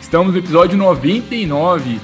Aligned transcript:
Estamos 0.00 0.32
no 0.32 0.38
episódio 0.38 0.78
99. 0.78 2.00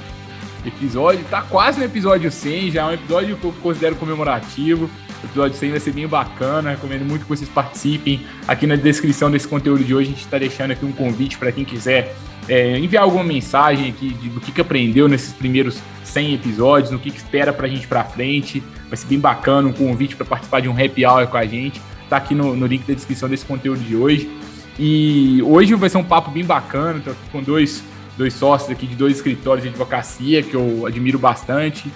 Episódio, 0.65 1.23
tá 1.29 1.41
quase 1.43 1.79
no 1.79 1.85
episódio 1.85 2.31
100, 2.31 2.71
já 2.71 2.81
é 2.81 2.85
um 2.85 2.91
episódio 2.93 3.37
que 3.37 3.45
eu 3.45 3.53
considero 3.61 3.95
comemorativo. 3.95 4.89
O 5.23 5.25
episódio 5.25 5.57
100 5.57 5.71
vai 5.71 5.79
ser 5.79 5.91
bem 5.91 6.07
bacana, 6.07 6.71
recomendo 6.71 7.05
muito 7.05 7.23
que 7.23 7.29
vocês 7.29 7.49
participem. 7.49 8.25
Aqui 8.47 8.67
na 8.67 8.75
descrição 8.75 9.31
desse 9.31 9.47
conteúdo 9.47 9.83
de 9.83 9.93
hoje, 9.93 10.09
a 10.09 10.11
gente 10.11 10.23
está 10.23 10.37
deixando 10.37 10.71
aqui 10.71 10.85
um 10.85 10.91
convite 10.91 11.37
para 11.37 11.51
quem 11.51 11.63
quiser 11.63 12.15
é, 12.47 12.77
enviar 12.77 13.03
alguma 13.03 13.23
mensagem 13.23 13.89
aqui 13.89 14.09
de, 14.09 14.29
do 14.29 14.39
que, 14.39 14.51
que 14.51 14.61
aprendeu 14.61 15.07
nesses 15.07 15.33
primeiros 15.33 15.79
100 16.03 16.35
episódios, 16.35 16.91
no 16.91 16.99
que, 16.99 17.09
que 17.09 17.17
espera 17.17 17.53
para 17.53 17.65
a 17.65 17.69
gente 17.69 17.87
para 17.87 18.03
frente. 18.03 18.61
Vai 18.87 18.97
ser 18.97 19.07
bem 19.07 19.19
bacana, 19.19 19.67
um 19.67 19.73
convite 19.73 20.15
para 20.15 20.25
participar 20.25 20.61
de 20.61 20.69
um 20.69 20.73
happy 20.73 21.05
hour 21.05 21.27
com 21.27 21.37
a 21.37 21.45
gente. 21.45 21.81
Tá 22.09 22.17
aqui 22.17 22.35
no, 22.35 22.55
no 22.55 22.67
link 22.67 22.85
da 22.85 22.93
descrição 22.93 23.29
desse 23.29 23.45
conteúdo 23.45 23.79
de 23.79 23.95
hoje. 23.95 24.29
E 24.77 25.41
hoje 25.43 25.73
vai 25.75 25.89
ser 25.89 25.97
um 25.97 26.03
papo 26.03 26.29
bem 26.29 26.43
bacana, 26.43 26.99
tô 27.03 27.11
aqui 27.11 27.29
com 27.31 27.41
dois 27.41 27.83
dois 28.17 28.33
sócios 28.33 28.69
aqui 28.69 28.87
de 28.87 28.95
dois 28.95 29.17
escritórios 29.17 29.63
de 29.63 29.69
advocacia 29.69 30.41
que 30.43 30.53
eu 30.53 30.85
admiro 30.85 31.19
bastante. 31.19 31.91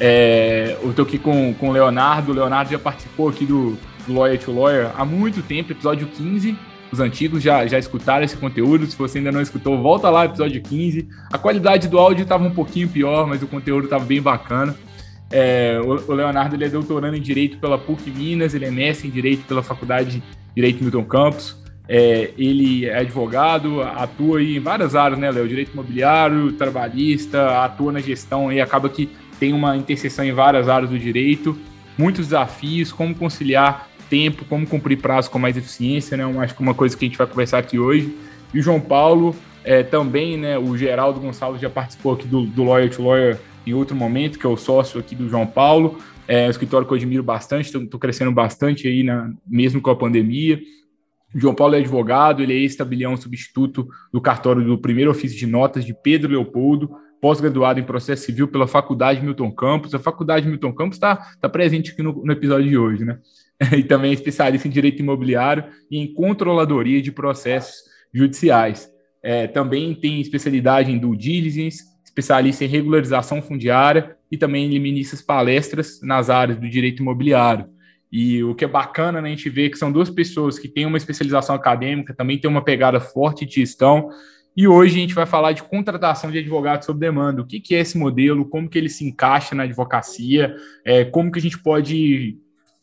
É, 0.00 0.76
eu 0.82 0.92
tô 0.92 1.02
aqui 1.02 1.18
com, 1.18 1.54
com 1.54 1.68
o 1.68 1.72
Leonardo. 1.72 2.32
O 2.32 2.34
Leonardo 2.34 2.70
já 2.70 2.78
participou 2.78 3.28
aqui 3.28 3.46
do, 3.46 3.76
do 4.06 4.14
Lawyer 4.14 4.38
to 4.38 4.52
Lawyer 4.52 4.90
há 4.96 5.04
muito 5.04 5.42
tempo, 5.42 5.72
episódio 5.72 6.06
15. 6.06 6.56
Os 6.90 7.00
antigos 7.00 7.42
já, 7.42 7.66
já 7.66 7.78
escutaram 7.78 8.24
esse 8.24 8.36
conteúdo. 8.36 8.86
Se 8.86 8.96
você 8.96 9.18
ainda 9.18 9.32
não 9.32 9.40
escutou, 9.40 9.80
volta 9.80 10.10
lá, 10.10 10.26
episódio 10.26 10.60
15. 10.60 11.08
A 11.32 11.38
qualidade 11.38 11.88
do 11.88 11.98
áudio 11.98 12.24
estava 12.24 12.44
um 12.44 12.50
pouquinho 12.50 12.88
pior, 12.88 13.26
mas 13.26 13.42
o 13.42 13.46
conteúdo 13.46 13.84
estava 13.84 14.04
bem 14.04 14.20
bacana. 14.20 14.76
É, 15.30 15.80
o, 15.82 16.10
o, 16.10 16.14
Leonardo 16.14 16.54
ele 16.54 16.66
é 16.66 16.68
doutorando 16.68 17.16
em 17.16 17.20
Direito 17.20 17.56
pela 17.56 17.78
PUC 17.78 18.10
Minas, 18.10 18.52
ele 18.52 18.66
é 18.66 18.70
mestre 18.70 19.08
em 19.08 19.10
Direito 19.10 19.46
pela 19.46 19.62
Faculdade 19.62 20.18
de 20.18 20.22
Direito 20.54 20.84
Milton 20.84 21.04
Campos. 21.04 21.61
É, 21.88 22.30
ele 22.38 22.86
é 22.86 22.98
advogado, 22.98 23.82
atua 23.82 24.42
em 24.42 24.60
várias 24.60 24.94
áreas, 24.94 25.18
né, 25.18 25.30
Léo? 25.30 25.48
Direito 25.48 25.72
imobiliário, 25.72 26.52
trabalhista, 26.52 27.62
atua 27.64 27.92
na 27.92 28.00
gestão 28.00 28.52
e 28.52 28.60
acaba 28.60 28.88
que 28.88 29.10
tem 29.38 29.52
uma 29.52 29.76
interseção 29.76 30.24
em 30.24 30.32
várias 30.32 30.68
áreas 30.68 30.90
do 30.90 30.98
direito. 30.98 31.58
Muitos 31.98 32.26
desafios, 32.26 32.92
como 32.92 33.14
conciliar 33.14 33.88
tempo, 34.08 34.44
como 34.44 34.66
cumprir 34.66 34.98
prazo 34.98 35.30
com 35.30 35.38
mais 35.38 35.56
eficiência, 35.56 36.16
né? 36.16 36.24
Acho 36.40 36.54
que 36.54 36.62
uma 36.62 36.74
coisa 36.74 36.96
que 36.96 37.04
a 37.04 37.08
gente 37.08 37.18
vai 37.18 37.26
conversar 37.26 37.58
aqui 37.58 37.78
hoje. 37.78 38.14
E 38.54 38.60
o 38.60 38.62
João 38.62 38.80
Paulo 38.80 39.34
é, 39.64 39.82
também, 39.82 40.36
né? 40.36 40.58
O 40.58 40.76
Geraldo 40.76 41.18
Gonçalves 41.18 41.60
já 41.60 41.70
participou 41.70 42.12
aqui 42.12 42.28
do, 42.28 42.44
do 42.44 42.62
Lawyer 42.62 42.94
to 42.94 43.02
Lawyer 43.02 43.38
em 43.66 43.72
outro 43.72 43.96
momento, 43.96 44.38
que 44.38 44.46
é 44.46 44.48
o 44.48 44.56
sócio 44.56 45.00
aqui 45.00 45.14
do 45.14 45.28
João 45.28 45.46
Paulo. 45.46 45.98
É 46.28 46.46
um 46.46 46.50
escritório 46.50 46.86
que 46.86 46.92
eu 46.92 46.96
admiro 46.96 47.22
bastante, 47.22 47.76
estou 47.76 47.98
crescendo 47.98 48.30
bastante 48.32 48.86
aí, 48.86 49.02
na, 49.02 49.30
mesmo 49.46 49.80
com 49.80 49.90
a 49.90 49.96
pandemia. 49.96 50.60
João 51.34 51.54
Paulo 51.54 51.74
é 51.74 51.78
advogado, 51.78 52.42
ele 52.42 52.52
é 52.52 52.56
ex-tabelião 52.56 53.16
substituto 53.16 53.88
do 54.12 54.20
cartório 54.20 54.64
do 54.64 54.78
primeiro 54.78 55.10
ofício 55.10 55.38
de 55.38 55.46
notas 55.46 55.84
de 55.84 55.94
Pedro 55.94 56.32
Leopoldo, 56.32 56.90
pós-graduado 57.20 57.78
em 57.78 57.84
processo 57.84 58.24
civil 58.24 58.48
pela 58.48 58.66
Faculdade 58.66 59.22
Milton 59.22 59.50
Campos. 59.52 59.94
A 59.94 59.98
Faculdade 59.98 60.48
Milton 60.48 60.72
Campos 60.72 60.96
está 60.96 61.16
tá 61.40 61.48
presente 61.48 61.92
aqui 61.92 62.02
no, 62.02 62.24
no, 62.24 62.32
episódio 62.32 62.68
de 62.68 62.76
hoje, 62.76 63.04
né? 63.04 63.18
E 63.78 63.84
também 63.84 64.10
é 64.10 64.14
especialista 64.14 64.66
em 64.66 64.70
direito 64.70 65.00
imobiliário 65.00 65.64
e 65.88 65.98
em 65.98 66.12
controladoria 66.12 67.00
de 67.00 67.12
processos 67.12 67.76
judiciais. 68.12 68.90
É, 69.22 69.46
também 69.46 69.94
tem 69.94 70.20
especialidade 70.20 70.90
em 70.90 70.98
due 70.98 71.16
diligence, 71.16 71.84
especialista 72.04 72.64
em 72.64 72.68
regularização 72.68 73.40
fundiária 73.40 74.16
e 74.30 74.36
também 74.36 74.66
ele 74.66 74.80
ministra 74.80 75.18
palestras 75.24 76.00
nas 76.02 76.28
áreas 76.28 76.58
do 76.58 76.68
direito 76.68 77.02
imobiliário. 77.02 77.66
E 78.12 78.44
o 78.44 78.54
que 78.54 78.66
é 78.66 78.68
bacana, 78.68 79.22
né, 79.22 79.28
a 79.28 79.34
gente 79.34 79.48
vê 79.48 79.70
que 79.70 79.78
são 79.78 79.90
duas 79.90 80.10
pessoas 80.10 80.58
que 80.58 80.68
têm 80.68 80.84
uma 80.84 80.98
especialização 80.98 81.54
acadêmica, 81.54 82.14
também 82.14 82.38
têm 82.38 82.50
uma 82.50 82.62
pegada 82.62 83.00
forte 83.00 83.46
de 83.46 83.54
gestão. 83.54 84.10
E 84.54 84.68
hoje 84.68 84.96
a 84.96 85.00
gente 85.00 85.14
vai 85.14 85.24
falar 85.24 85.52
de 85.52 85.62
contratação 85.62 86.30
de 86.30 86.38
advogados 86.38 86.84
sob 86.84 87.00
demanda. 87.00 87.40
O 87.40 87.46
que, 87.46 87.58
que 87.58 87.74
é 87.74 87.80
esse 87.80 87.96
modelo, 87.96 88.44
como 88.44 88.68
que 88.68 88.76
ele 88.76 88.90
se 88.90 89.02
encaixa 89.02 89.54
na 89.54 89.62
advocacia, 89.62 90.54
é, 90.84 91.06
como 91.06 91.32
que 91.32 91.38
a 91.38 91.42
gente 91.42 91.58
pode 91.58 92.36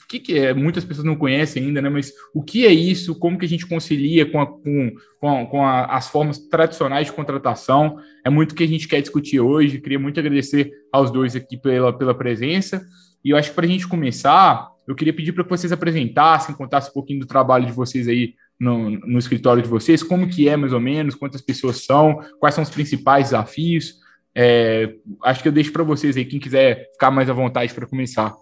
o 0.03 0.07
que, 0.09 0.19
que, 0.19 0.39
é? 0.39 0.55
Muitas 0.55 0.83
pessoas 0.83 1.05
não 1.05 1.15
conhecem 1.15 1.63
ainda, 1.63 1.83
né? 1.83 1.87
Mas 1.87 2.11
o 2.33 2.41
que 2.41 2.65
é 2.65 2.73
isso? 2.73 3.13
Como 3.13 3.37
que 3.37 3.45
a 3.45 3.47
gente 3.47 3.67
concilia 3.67 4.25
com, 4.25 4.41
a, 4.41 4.47
com, 4.47 4.91
com, 5.19 5.29
a, 5.29 5.45
com 5.45 5.63
a, 5.63 5.85
as 5.85 6.09
formas 6.09 6.39
tradicionais 6.39 7.05
de 7.05 7.13
contratação? 7.13 7.97
É 8.25 8.29
muito 8.31 8.53
o 8.53 8.55
que 8.55 8.63
a 8.63 8.67
gente 8.67 8.87
quer 8.87 9.01
discutir 9.01 9.39
hoje. 9.39 9.79
Queria 9.79 9.99
muito 9.99 10.19
agradecer 10.19 10.71
aos 10.91 11.11
dois 11.11 11.35
aqui 11.35 11.55
pela, 11.55 11.95
pela 11.95 12.15
presença. 12.15 12.83
E 13.23 13.29
eu 13.29 13.37
acho 13.37 13.49
que 13.49 13.55
para 13.55 13.65
a 13.65 13.69
gente 13.69 13.87
começar, 13.87 14.67
eu 14.89 14.95
queria 14.95 15.13
pedir 15.13 15.33
para 15.33 15.43
que 15.43 15.49
vocês 15.51 15.71
apresentassem, 15.71 16.55
contassem 16.55 16.89
um 16.89 16.93
pouquinho 16.93 17.19
do 17.19 17.27
trabalho 17.27 17.63
de 17.63 17.71
vocês 17.71 18.07
aí 18.07 18.33
no, 18.59 18.89
no, 18.89 19.19
escritório 19.19 19.61
de 19.61 19.69
vocês, 19.69 20.01
como 20.01 20.27
que 20.27 20.49
é 20.49 20.57
mais 20.57 20.73
ou 20.73 20.79
menos, 20.79 21.13
quantas 21.13 21.43
pessoas 21.43 21.85
são, 21.85 22.19
quais 22.39 22.55
são 22.55 22.63
os 22.63 22.71
principais 22.71 23.25
desafios. 23.25 23.99
É, 24.33 24.95
acho 25.23 25.43
que 25.43 25.47
eu 25.47 25.51
deixo 25.51 25.71
para 25.71 25.83
vocês 25.83 26.17
aí, 26.17 26.25
quem 26.25 26.39
quiser 26.39 26.89
ficar 26.93 27.11
mais 27.11 27.29
à 27.29 27.33
vontade 27.33 27.71
para 27.71 27.85
começar. 27.85 28.33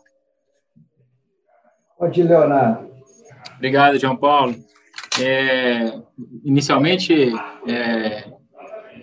Pode 1.99 2.21
ir, 2.21 2.23
Leonardo. 2.23 2.91
Obrigado, 3.57 3.99
João 3.99 4.15
Paulo. 4.15 4.55
É, 5.21 5.99
inicialmente, 6.45 7.29
é, 7.67 8.31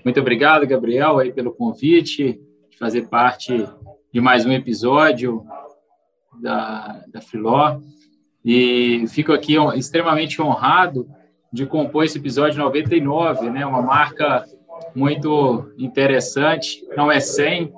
muito 0.03 0.19
obrigado, 0.19 0.67
Gabriel, 0.67 1.19
aí, 1.19 1.31
pelo 1.31 1.53
convite 1.53 2.41
de 2.71 2.79
fazer 2.79 3.03
parte 3.09 3.69
de 4.11 4.19
mais 4.19 4.47
um 4.47 4.53
episódio 4.53 5.45
da, 6.41 7.03
da 7.13 7.21
Filó. 7.21 7.81
E 8.45 9.07
fico 9.09 9.33
aqui 9.33 9.57
extremamente 9.77 10.41
honrado 10.41 11.09
de 11.53 11.65
compor 11.67 12.05
esse 12.05 12.19
episódio 12.19 12.59
99, 12.59 13.51
né? 13.51 13.65
Uma 13.65 13.81
marca 13.81 14.45
muito 14.95 15.73
interessante. 15.79 16.85
Não 16.97 17.11
é 17.11 17.21
100, 17.21 17.73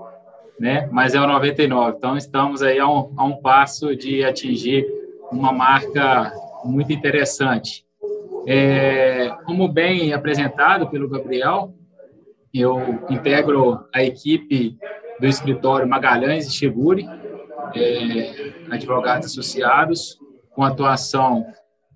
né? 0.58 0.88
Mas 0.90 1.14
é 1.14 1.20
o 1.20 1.26
99. 1.26 1.96
Então 1.96 2.16
estamos 2.16 2.62
aí 2.62 2.78
a 2.78 2.88
um, 2.88 3.12
a 3.16 3.24
um 3.24 3.36
passo 3.36 3.94
de 3.94 4.24
atingir 4.24 4.86
uma 5.30 5.52
marca 5.52 6.32
muito 6.64 6.92
interessante. 6.92 7.84
É, 8.46 9.34
como 9.44 9.68
bem 9.68 10.12
apresentado 10.12 10.88
pelo 10.88 11.08
Gabriel, 11.08 11.74
eu 12.54 12.80
integro 13.10 13.80
a 13.92 14.02
equipe 14.02 14.78
do 15.20 15.26
escritório 15.26 15.88
Magalhães 15.88 16.46
e 16.46 16.52
Cheguri, 16.52 17.06
é, 17.74 18.52
advogados 18.70 19.28
associados, 19.28 20.18
com 20.50 20.62
atuação 20.62 21.46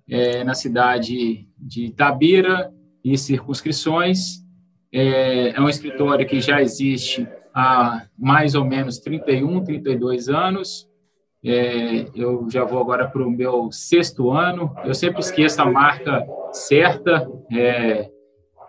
é, 0.09 0.43
na 0.43 0.53
cidade 0.53 1.47
de 1.57 1.85
Itabira 1.85 2.71
e 3.03 3.17
circunscrições. 3.17 4.41
É, 4.93 5.49
é 5.49 5.61
um 5.61 5.69
escritório 5.69 6.27
que 6.27 6.41
já 6.41 6.61
existe 6.61 7.27
há 7.53 8.05
mais 8.17 8.55
ou 8.55 8.65
menos 8.65 8.99
31, 8.99 9.63
32 9.63 10.29
anos. 10.29 10.89
É, 11.43 12.05
eu 12.13 12.47
já 12.51 12.63
vou 12.63 12.79
agora 12.79 13.07
para 13.07 13.25
o 13.25 13.31
meu 13.31 13.71
sexto 13.71 14.31
ano. 14.31 14.75
Eu 14.83 14.93
sempre 14.93 15.21
esqueço 15.21 15.61
a 15.61 15.65
marca 15.65 16.25
certa, 16.51 17.27
é, 17.51 18.09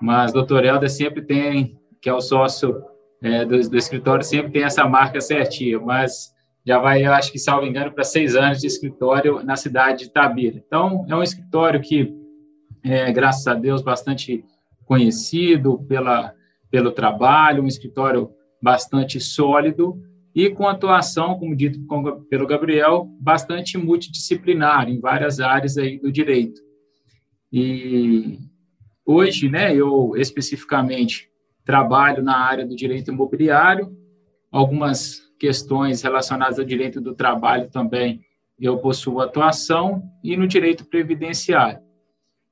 mas 0.01 0.33
doutor 0.33 0.65
Helder 0.65 0.91
sempre 0.91 1.23
tem, 1.23 1.79
que 2.01 2.09
é 2.09 2.15
o 2.15 2.21
sócio 2.21 2.83
é, 3.23 3.45
do, 3.45 3.59
do, 3.69 3.77
escritório, 3.77 4.25
sempre 4.25 4.53
tem 4.53 4.65
essa 4.65 4.89
marca 4.89 5.21
certinha. 5.21 5.79
Mas 5.79 6.32
já 6.65 6.79
vai, 6.79 7.05
eu 7.05 7.13
acho 7.13 7.33
que, 7.33 7.39
salvo 7.39 7.67
engano, 7.67 7.93
para 7.93 8.05
seis 8.05 8.37
anos 8.37 8.61
de 8.61 8.67
escritório 8.67 9.43
na 9.43 9.57
cidade 9.57 10.05
de 10.05 10.11
Tabira. 10.11 10.63
Então, 10.65 11.05
é 11.09 11.15
um 11.15 11.23
escritório 11.23 11.81
que, 11.81 12.15
é, 12.85 13.11
graças 13.13 13.47
a 13.47 13.55
Deus, 13.55 13.83
bastante 13.83 14.45
conhecido 14.85 15.79
pela, 15.89 16.35
pelo 16.71 16.93
trabalho, 16.93 17.63
um 17.63 17.67
escritório 17.67 18.31
bastante 18.63 19.19
sólido 19.19 20.01
e 20.35 20.49
com 20.49 20.69
atuação, 20.69 21.39
como 21.39 21.57
dito 21.57 21.81
pelo 22.31 22.47
Gabriel, 22.47 23.09
bastante 23.21 23.77
multidisciplinar 23.77 24.89
em 24.89 25.01
várias 25.01 25.41
áreas 25.41 25.77
aí 25.77 25.99
do 25.99 26.11
direito. 26.11 26.61
E 27.53 28.39
hoje, 29.05 29.49
né, 29.49 29.75
eu 29.75 30.13
especificamente 30.17 31.29
trabalho 31.65 32.23
na 32.23 32.39
área 32.39 32.67
do 32.67 32.75
direito 32.75 33.11
imobiliário, 33.11 33.95
algumas 34.51 35.22
questões 35.43 36.03
relacionadas 36.03 36.61
ao 36.61 36.65
direito 36.65 37.01
do 37.01 37.17
trabalho 37.17 37.69
também 37.69 38.21
eu 38.61 38.79
possuo 38.79 39.21
atuação 39.21 40.01
e 40.23 40.37
no 40.37 40.47
direito 40.47 40.85
previdenciário. 40.85 41.81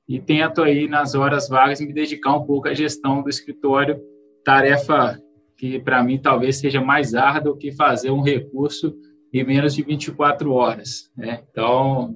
E 0.05 0.19
tento 0.19 0.61
aí, 0.61 0.89
nas 0.89 1.15
horas 1.15 1.47
vagas, 1.47 1.79
me 1.79 1.93
dedicar 1.93 2.35
um 2.35 2.43
pouco 2.43 2.67
à 2.67 2.73
gestão 2.73 3.23
do 3.23 3.29
escritório, 3.29 3.97
tarefa 4.43 5.17
que 5.57 5.79
para 5.79 6.03
mim 6.03 6.19
talvez 6.19 6.57
seja 6.57 6.81
mais 6.81 7.15
árduo 7.15 7.55
que 7.55 7.71
fazer 7.71 8.11
um 8.11 8.21
recurso 8.21 8.93
em 9.31 9.41
menos 9.45 9.73
de 9.73 9.83
24 9.83 10.51
horas. 10.51 11.09
Né? 11.15 11.41
Então, 11.49 12.13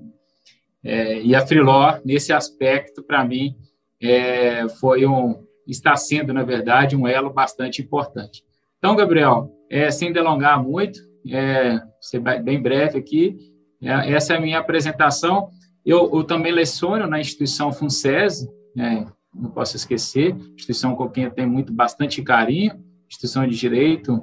é, 0.84 1.22
e 1.22 1.34
a 1.34 1.48
Freeló, 1.48 2.00
nesse 2.04 2.34
aspecto, 2.34 3.02
para 3.02 3.24
mim, 3.24 3.56
é, 4.02 4.68
foi 4.68 5.06
um, 5.06 5.42
está 5.66 5.96
sendo, 5.96 6.34
na 6.34 6.44
verdade, 6.44 6.98
um 6.98 7.08
elo 7.08 7.32
bastante 7.32 7.82
importante. 7.82 8.44
Então, 8.86 8.96
Gabriel, 8.96 9.52
é, 9.68 9.90
sem 9.90 10.14
delongar 10.14 10.64
muito, 10.64 11.00
é, 11.28 11.82
ser 12.00 12.20
bem 12.20 12.62
breve 12.62 13.00
aqui, 13.00 13.36
é, 13.82 14.14
essa 14.14 14.34
é 14.34 14.38
a 14.38 14.40
minha 14.40 14.60
apresentação. 14.60 15.50
Eu, 15.84 16.12
eu 16.14 16.24
também 16.24 16.52
leciono 16.52 17.08
na 17.08 17.20
instituição 17.20 17.74
FUNSESI, 17.74 18.48
né, 18.76 19.08
não 19.34 19.50
posso 19.50 19.76
esquecer, 19.76 20.36
instituição 20.54 20.96
com 20.96 21.10
quem 21.10 21.24
eu 21.24 21.32
tenho 21.32 21.50
muito, 21.50 21.74
bastante 21.74 22.22
carinho, 22.22 22.80
instituição 23.10 23.48
de 23.48 23.58
direito, 23.58 24.22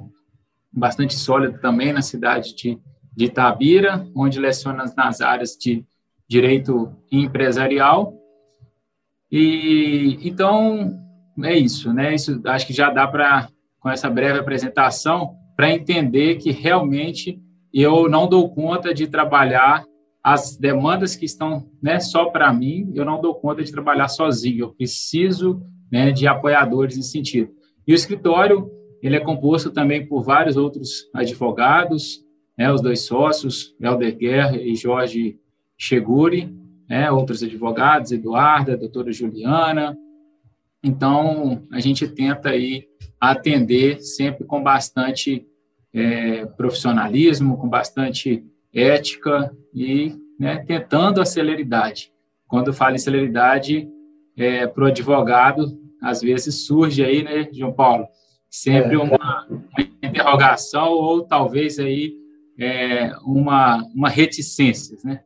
bastante 0.71 1.15
sólida 1.15 1.59
também 1.59 1.91
na 1.91 2.01
cidade 2.01 2.55
de, 2.55 2.79
de 3.13 3.25
Itabira, 3.25 4.07
onde 4.15 4.39
leciono 4.39 4.81
nas 4.95 5.19
áreas 5.19 5.57
de 5.59 5.83
direito 6.25 6.89
empresarial. 7.11 8.13
E 9.29 10.19
então 10.21 10.97
é 11.43 11.53
isso, 11.53 11.91
né? 11.91 12.15
Isso 12.15 12.41
acho 12.45 12.65
que 12.65 12.71
já 12.71 12.89
dá 12.89 13.05
para 13.05 13.49
com 13.83 13.89
essa 13.89 14.09
breve 14.09 14.39
apresentação 14.39 15.35
para 15.57 15.69
entender 15.69 16.37
que 16.37 16.51
realmente 16.51 17.37
eu 17.73 18.09
não 18.09 18.27
dou 18.29 18.49
conta 18.49 18.93
de 18.93 19.07
trabalhar 19.07 19.83
as 20.23 20.55
demandas 20.55 21.17
que 21.17 21.25
estão 21.25 21.69
né, 21.81 21.99
só 21.99 22.29
para 22.29 22.51
mim, 22.53 22.89
eu 22.95 23.03
não 23.03 23.21
dou 23.21 23.35
conta 23.35 23.61
de 23.61 23.69
trabalhar 23.69 24.07
sozinho, 24.07 24.59
eu 24.61 24.73
preciso 24.73 25.61
né, 25.91 26.11
de 26.11 26.25
apoiadores 26.25 26.95
nesse 26.95 27.11
sentido. 27.11 27.51
E 27.85 27.91
o 27.91 27.95
escritório, 27.95 28.71
ele 29.01 29.17
é 29.17 29.19
composto 29.19 29.69
também 29.69 30.07
por 30.07 30.23
vários 30.23 30.55
outros 30.55 31.09
advogados, 31.13 32.23
né, 32.57 32.71
os 32.71 32.81
dois 32.81 33.01
sócios, 33.01 33.75
Helder 33.81 34.15
Guerra 34.15 34.55
e 34.55 34.75
Jorge 34.75 35.37
Cheguri, 35.77 36.55
né, 36.87 37.11
outros 37.11 37.43
advogados, 37.43 38.13
Eduarda, 38.13 38.77
doutora 38.77 39.11
Juliana. 39.11 39.97
Então, 40.81 41.63
a 41.69 41.81
gente 41.81 42.07
tenta 42.07 42.49
aí 42.49 42.87
atender 43.31 44.01
sempre 44.01 44.43
com 44.43 44.61
bastante 44.61 45.47
é, 45.93 46.45
profissionalismo, 46.45 47.57
com 47.57 47.69
bastante 47.69 48.43
ética 48.73 49.55
e 49.73 50.13
né, 50.37 50.63
tentando 50.67 51.21
a 51.21 51.25
celeridade. 51.25 52.11
Quando 52.47 52.73
falo 52.73 52.95
em 52.95 52.99
celeridade, 52.99 53.87
é, 54.35 54.67
para 54.67 54.83
o 54.83 54.87
advogado, 54.87 55.79
às 56.01 56.21
vezes 56.21 56.65
surge 56.65 57.03
aí, 57.03 57.23
né, 57.23 57.47
João 57.53 57.71
Paulo, 57.71 58.07
sempre 58.49 58.95
é. 58.95 58.97
uma, 58.97 59.47
uma 59.47 59.87
interrogação 60.01 60.91
ou 60.91 61.23
talvez 61.23 61.79
aí 61.79 62.13
é, 62.59 63.11
uma, 63.25 63.83
uma 63.95 64.09
reticência, 64.09 64.97
né? 65.03 65.21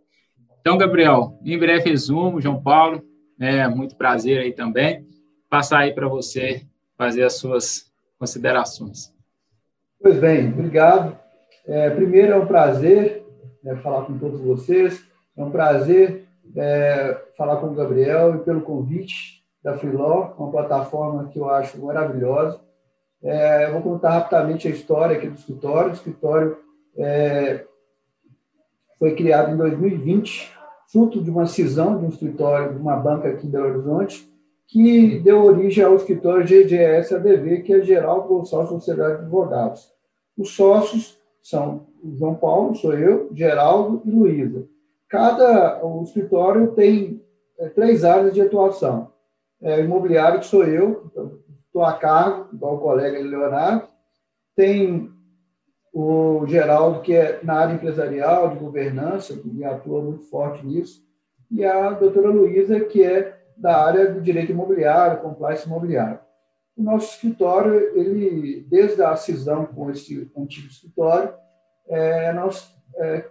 Então, 0.62 0.78
Gabriel, 0.78 1.40
em 1.44 1.58
breve 1.58 1.90
resumo, 1.90 2.42
João 2.42 2.62
Paulo, 2.62 3.02
é 3.40 3.68
muito 3.68 3.96
prazer 3.96 4.40
aí 4.40 4.52
também, 4.52 5.06
passar 5.50 5.80
aí 5.80 5.94
para 5.94 6.08
você 6.08 6.66
fazer 6.98 7.24
as 7.24 7.38
suas 7.38 7.87
considerações. 8.20 9.14
Pois 10.02 10.20
bem, 10.20 10.50
obrigado. 10.50 11.18
É, 11.66 11.90
primeiro, 11.90 12.34
é 12.34 12.36
um 12.38 12.46
prazer 12.46 13.26
é, 13.66 13.76
falar 13.78 14.06
com 14.06 14.18
todos 14.18 14.40
vocês. 14.42 15.04
É 15.36 15.44
um 15.44 15.52
prazer 15.52 16.28
é, 16.56 17.20
falar 17.38 17.58
com 17.58 17.68
o 17.68 17.76
Gabriel 17.76 18.36
e 18.36 18.40
pelo 18.40 18.62
convite 18.62 19.44
da 19.64 19.78
Freeló, 19.78 20.34
uma 20.38 20.52
plataforma 20.52 21.28
que 21.28 21.40
eu 21.40 21.50
acho 21.50 21.84
maravilhosa. 21.84 22.60
É, 23.22 23.66
eu 23.66 23.74
vou 23.74 23.82
contar 23.82 24.12
rapidamente 24.12 24.68
a 24.68 24.72
história 24.72 25.18
aqui 25.18 25.28
do 25.28 25.36
escritório. 25.36 25.90
O 25.90 25.94
escritório 25.94 26.58
é, 26.98 27.66
foi 28.98 29.16
criado 29.16 29.52
em 29.52 29.58
2020, 29.58 30.54
fruto 30.92 31.22
de 31.22 31.30
uma 31.30 31.46
cisão 31.46 32.00
de 32.00 32.06
um 32.06 32.10
escritório, 32.10 32.74
de 32.74 32.80
uma 32.80 32.96
banca 32.96 33.28
aqui 33.28 33.46
em 33.46 33.50
Belo 33.50 33.68
Horizonte, 33.68 34.32
que 34.68 35.20
deu 35.20 35.44
origem 35.46 35.84
ao 35.84 35.96
escritório 35.96 36.46
GGS 36.46 37.16
ADV, 37.16 37.62
que 37.62 37.74
é 37.74 37.82
Geral 37.82 38.28
Consórcio 38.28 38.76
Sociedade 38.76 39.18
de 39.18 39.22
Advogados. 39.24 39.90
Os 40.38 40.56
sócios 40.56 41.18
são 41.42 41.88
João 42.04 42.36
Paulo, 42.36 42.76
sou 42.76 42.94
eu, 42.94 43.30
Geraldo 43.34 44.02
e 44.06 44.12
Luísa. 44.12 44.68
Cada 45.08 45.84
o 45.86 46.04
escritório 46.04 46.74
tem 46.74 47.24
é, 47.58 47.70
três 47.70 48.04
áreas 48.04 48.34
de 48.34 48.42
atuação. 48.42 49.12
É, 49.62 49.80
imobiliário, 49.80 50.40
que 50.40 50.46
sou 50.46 50.66
eu, 50.66 51.10
estou 51.66 51.84
a 51.84 51.94
cargo, 51.94 52.50
igual 52.54 52.76
o 52.76 52.80
colega 52.80 53.18
Leonardo. 53.20 53.88
Tem 54.56 55.10
o 55.94 56.46
Geraldo, 56.46 57.02
que 57.02 57.14
é 57.14 57.40
na 57.42 57.56
área 57.56 57.74
empresarial, 57.74 58.50
de 58.50 58.60
governança, 58.60 59.36
que 59.38 59.64
atua 59.64 60.02
muito 60.02 60.26
forte 60.26 60.66
nisso. 60.66 61.02
E 61.50 61.64
a 61.64 61.92
doutora 61.92 62.30
Luísa, 62.30 62.80
que 62.82 63.02
é 63.02 63.37
da 63.58 63.86
área 63.86 64.12
do 64.12 64.22
direito 64.22 64.52
imobiliário, 64.52 65.22
compliance 65.22 65.66
imobiliário. 65.66 66.20
O 66.76 66.84
nosso 66.84 67.16
escritório, 67.16 67.74
ele, 67.98 68.66
desde 68.70 69.02
a 69.02 69.16
cisão 69.16 69.66
com 69.66 69.90
esse 69.90 70.32
antigo 70.38 70.68
escritório, 70.68 71.34
é, 71.88 72.32
nós 72.34 72.72
é, 72.98 73.26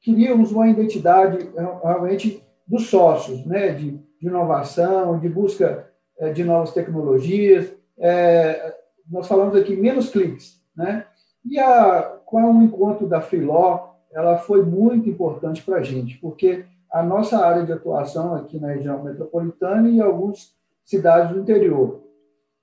queríamos 0.00 0.52
uma 0.52 0.68
identidade 0.68 1.50
realmente 1.82 2.44
dos 2.66 2.88
sócios, 2.88 3.44
né, 3.44 3.70
de, 3.70 3.92
de 4.20 4.26
inovação, 4.26 5.18
de 5.18 5.28
busca 5.28 5.90
é, 6.18 6.32
de 6.32 6.44
novas 6.44 6.72
tecnologias. 6.72 7.72
É, 7.98 8.74
nós 9.10 9.26
falamos 9.26 9.56
aqui 9.56 9.76
menos 9.76 10.10
cliques, 10.10 10.60
né? 10.76 11.06
E 11.44 11.58
a, 11.58 12.02
com 12.24 12.42
o 12.42 12.62
encontro 12.62 13.06
da 13.06 13.20
Filó, 13.20 13.94
ela 14.12 14.36
foi 14.38 14.64
muito 14.64 15.08
importante 15.08 15.62
para 15.62 15.76
a 15.76 15.82
gente, 15.82 16.18
porque 16.18 16.64
a 16.96 17.02
nossa 17.02 17.44
área 17.44 17.64
de 17.64 17.72
atuação 17.72 18.34
aqui 18.34 18.58
na 18.58 18.68
região 18.68 19.02
metropolitana 19.02 19.88
e 19.90 20.00
algumas 20.00 20.54
cidades 20.82 21.30
do 21.30 21.40
interior. 21.40 22.02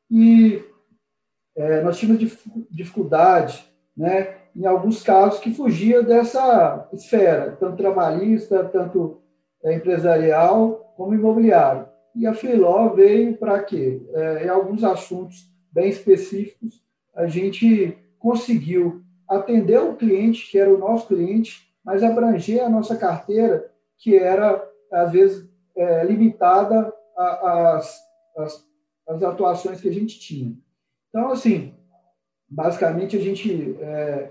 E 0.09 0.63
é, 1.55 1.81
nós 1.81 1.99
tínhamos 1.99 2.35
dificuldade, 2.71 3.63
né, 3.95 4.37
em 4.55 4.65
alguns 4.65 5.03
casos, 5.03 5.39
que 5.39 5.53
fugia 5.53 6.01
dessa 6.01 6.89
esfera, 6.91 7.55
tanto 7.59 7.77
trabalhista, 7.77 8.63
tanto 8.63 9.21
é, 9.63 9.75
empresarial, 9.75 10.93
como 10.97 11.13
imobiliário. 11.13 11.87
E 12.15 12.25
a 12.25 12.33
Filó 12.33 12.89
veio 12.89 13.37
para 13.37 13.61
quê? 13.63 14.01
É, 14.13 14.45
em 14.45 14.49
alguns 14.49 14.83
assuntos 14.83 15.47
bem 15.71 15.89
específicos, 15.89 16.83
a 17.15 17.27
gente 17.27 17.95
conseguiu 18.17 19.03
atender 19.27 19.79
o 19.79 19.95
cliente, 19.95 20.49
que 20.49 20.57
era 20.57 20.73
o 20.73 20.77
nosso 20.77 21.07
cliente, 21.07 21.71
mas 21.83 22.01
abranger 22.01 22.63
a 22.63 22.69
nossa 22.69 22.95
carteira, 22.95 23.72
que 24.03 24.17
era, 24.17 24.69
às 24.91 25.13
vezes, 25.13 25.49
é, 25.77 26.03
limitada 26.03 26.93
às, 27.15 28.03
atuações 29.07 29.79
que 29.79 29.87
a 29.87 29.93
gente 29.93 30.19
tinha. 30.19 30.53
Então, 31.09 31.31
assim, 31.31 31.73
basicamente, 32.49 33.15
a 33.15 33.21
gente 33.21 33.77
é, 33.79 34.29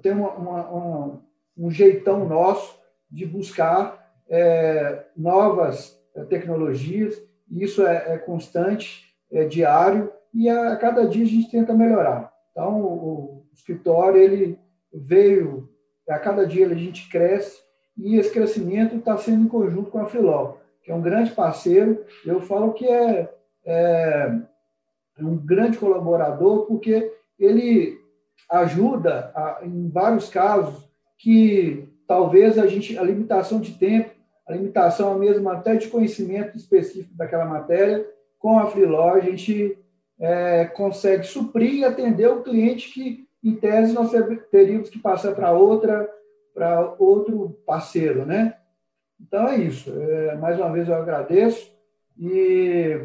tem 0.00 0.12
uma, 0.12 0.30
uma, 0.32 1.22
um 1.58 1.70
jeitão 1.70 2.26
nosso 2.26 2.80
de 3.10 3.26
buscar 3.26 4.10
é, 4.30 5.04
novas 5.14 6.00
é, 6.14 6.24
tecnologias, 6.24 7.22
e 7.50 7.62
isso 7.62 7.86
é, 7.86 8.14
é, 8.14 8.18
constante, 8.18 9.14
é 9.30 9.44
diário, 9.44 10.10
e 10.32 10.48
a, 10.48 10.74
cada 10.76 11.06
dia 11.06 11.24
a 11.24 11.28
gente 11.28 11.50
tenta 11.50 11.74
melhorar. 11.74 12.32
Então, 12.50 12.80
o, 12.80 12.86
o 12.86 13.46
escritório, 13.52 14.22
ele 14.22 14.58
veio, 14.90 15.68
a 16.08 16.18
cada 16.18 16.46
dia 16.46 16.66
a 16.66 16.74
gente 16.74 17.10
cresce, 17.10 17.65
e 17.96 18.16
esse 18.16 18.30
crescimento 18.30 18.96
está 18.96 19.16
sendo 19.16 19.44
em 19.44 19.48
conjunto 19.48 19.90
com 19.90 19.98
a 19.98 20.06
Filó, 20.06 20.54
que 20.82 20.90
é 20.90 20.94
um 20.94 21.00
grande 21.00 21.30
parceiro. 21.30 22.04
Eu 22.24 22.40
falo 22.40 22.74
que 22.74 22.86
é, 22.86 23.32
é 23.64 24.30
um 25.20 25.36
grande 25.36 25.78
colaborador, 25.78 26.66
porque 26.66 27.12
ele 27.38 27.98
ajuda 28.50 29.32
a, 29.34 29.60
em 29.62 29.88
vários 29.88 30.28
casos 30.28 30.86
que 31.18 31.88
talvez 32.06 32.58
a 32.58 32.66
gente 32.66 32.96
a 32.98 33.02
limitação 33.02 33.60
de 33.60 33.72
tempo, 33.72 34.10
a 34.46 34.52
limitação 34.52 35.18
mesmo 35.18 35.48
até 35.48 35.74
de 35.74 35.88
conhecimento 35.88 36.56
específico 36.56 37.16
daquela 37.16 37.46
matéria, 37.46 38.06
com 38.38 38.58
a 38.58 38.66
Freeló 38.66 39.14
a 39.14 39.20
gente 39.20 39.76
é, 40.20 40.66
consegue 40.66 41.24
suprir 41.24 41.74
e 41.74 41.84
atender 41.84 42.28
o 42.28 42.42
cliente 42.42 42.92
que, 42.92 43.26
em 43.42 43.54
tese, 43.56 43.92
nós 43.92 44.10
teríamos 44.50 44.88
que 44.88 44.98
passar 44.98 45.34
para 45.34 45.52
outra 45.52 46.08
para 46.56 46.94
outro 46.98 47.60
parceiro, 47.66 48.24
né? 48.24 48.54
Então 49.20 49.46
é 49.46 49.56
isso. 49.58 49.92
É, 49.94 50.34
mais 50.36 50.58
uma 50.58 50.72
vez 50.72 50.88
eu 50.88 50.94
agradeço 50.94 51.70
e 52.18 52.98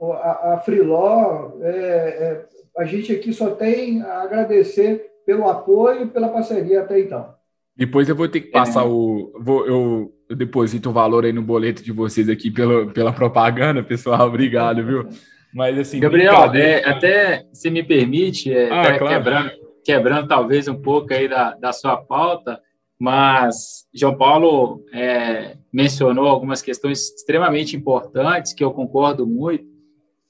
a, 0.00 0.54
a 0.54 0.58
Freeló 0.58 1.58
é, 1.60 1.68
é, 1.70 2.46
a 2.76 2.84
gente 2.84 3.12
aqui 3.12 3.32
só 3.32 3.50
tem 3.50 4.00
a 4.02 4.22
agradecer 4.22 5.10
pelo 5.26 5.48
apoio 5.48 6.04
e 6.04 6.06
pela 6.06 6.28
parceria 6.28 6.82
até 6.82 7.00
então. 7.00 7.34
Depois 7.76 8.08
eu 8.08 8.14
vou 8.14 8.28
ter 8.28 8.42
que 8.42 8.50
passar 8.50 8.82
é. 8.82 8.88
o. 8.88 9.32
Vou, 9.40 9.66
eu, 9.66 10.14
deposito 10.36 10.90
o 10.90 10.92
valor 10.92 11.24
aí 11.24 11.32
no 11.32 11.42
boleto 11.42 11.82
de 11.82 11.90
vocês 11.90 12.28
aqui 12.28 12.50
pela, 12.50 12.86
pela 12.86 13.12
propaganda, 13.12 13.82
pessoal. 13.82 14.26
Obrigado, 14.28 14.84
viu? 14.84 15.08
Mas 15.52 15.78
assim, 15.78 15.98
Gabriel, 15.98 16.54
é, 16.54 16.84
até 16.84 17.44
se 17.52 17.70
me 17.70 17.82
permite, 17.82 18.52
é, 18.52 18.70
ah, 18.70 18.98
claro. 18.98 19.14
quebrando, 19.14 19.50
quebrando 19.84 20.28
talvez 20.28 20.68
um 20.68 20.80
pouco 20.80 21.12
aí 21.12 21.26
da, 21.26 21.54
da 21.54 21.72
sua 21.72 21.96
pauta, 21.96 22.60
mas 22.98 23.86
João 23.94 24.16
Paulo 24.16 24.84
é, 24.92 25.56
mencionou 25.72 26.26
algumas 26.26 26.60
questões 26.60 27.10
extremamente 27.14 27.76
importantes 27.76 28.52
que 28.52 28.64
eu 28.64 28.72
concordo 28.72 29.26
muito, 29.26 29.64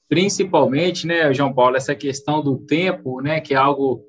principalmente, 0.07 1.07
né, 1.07 1.33
João 1.33 1.53
Paulo, 1.53 1.75
essa 1.77 1.95
questão 1.95 2.43
do 2.43 2.57
tempo, 2.57 3.21
né, 3.21 3.39
que 3.39 3.53
é 3.53 3.57
algo 3.57 4.03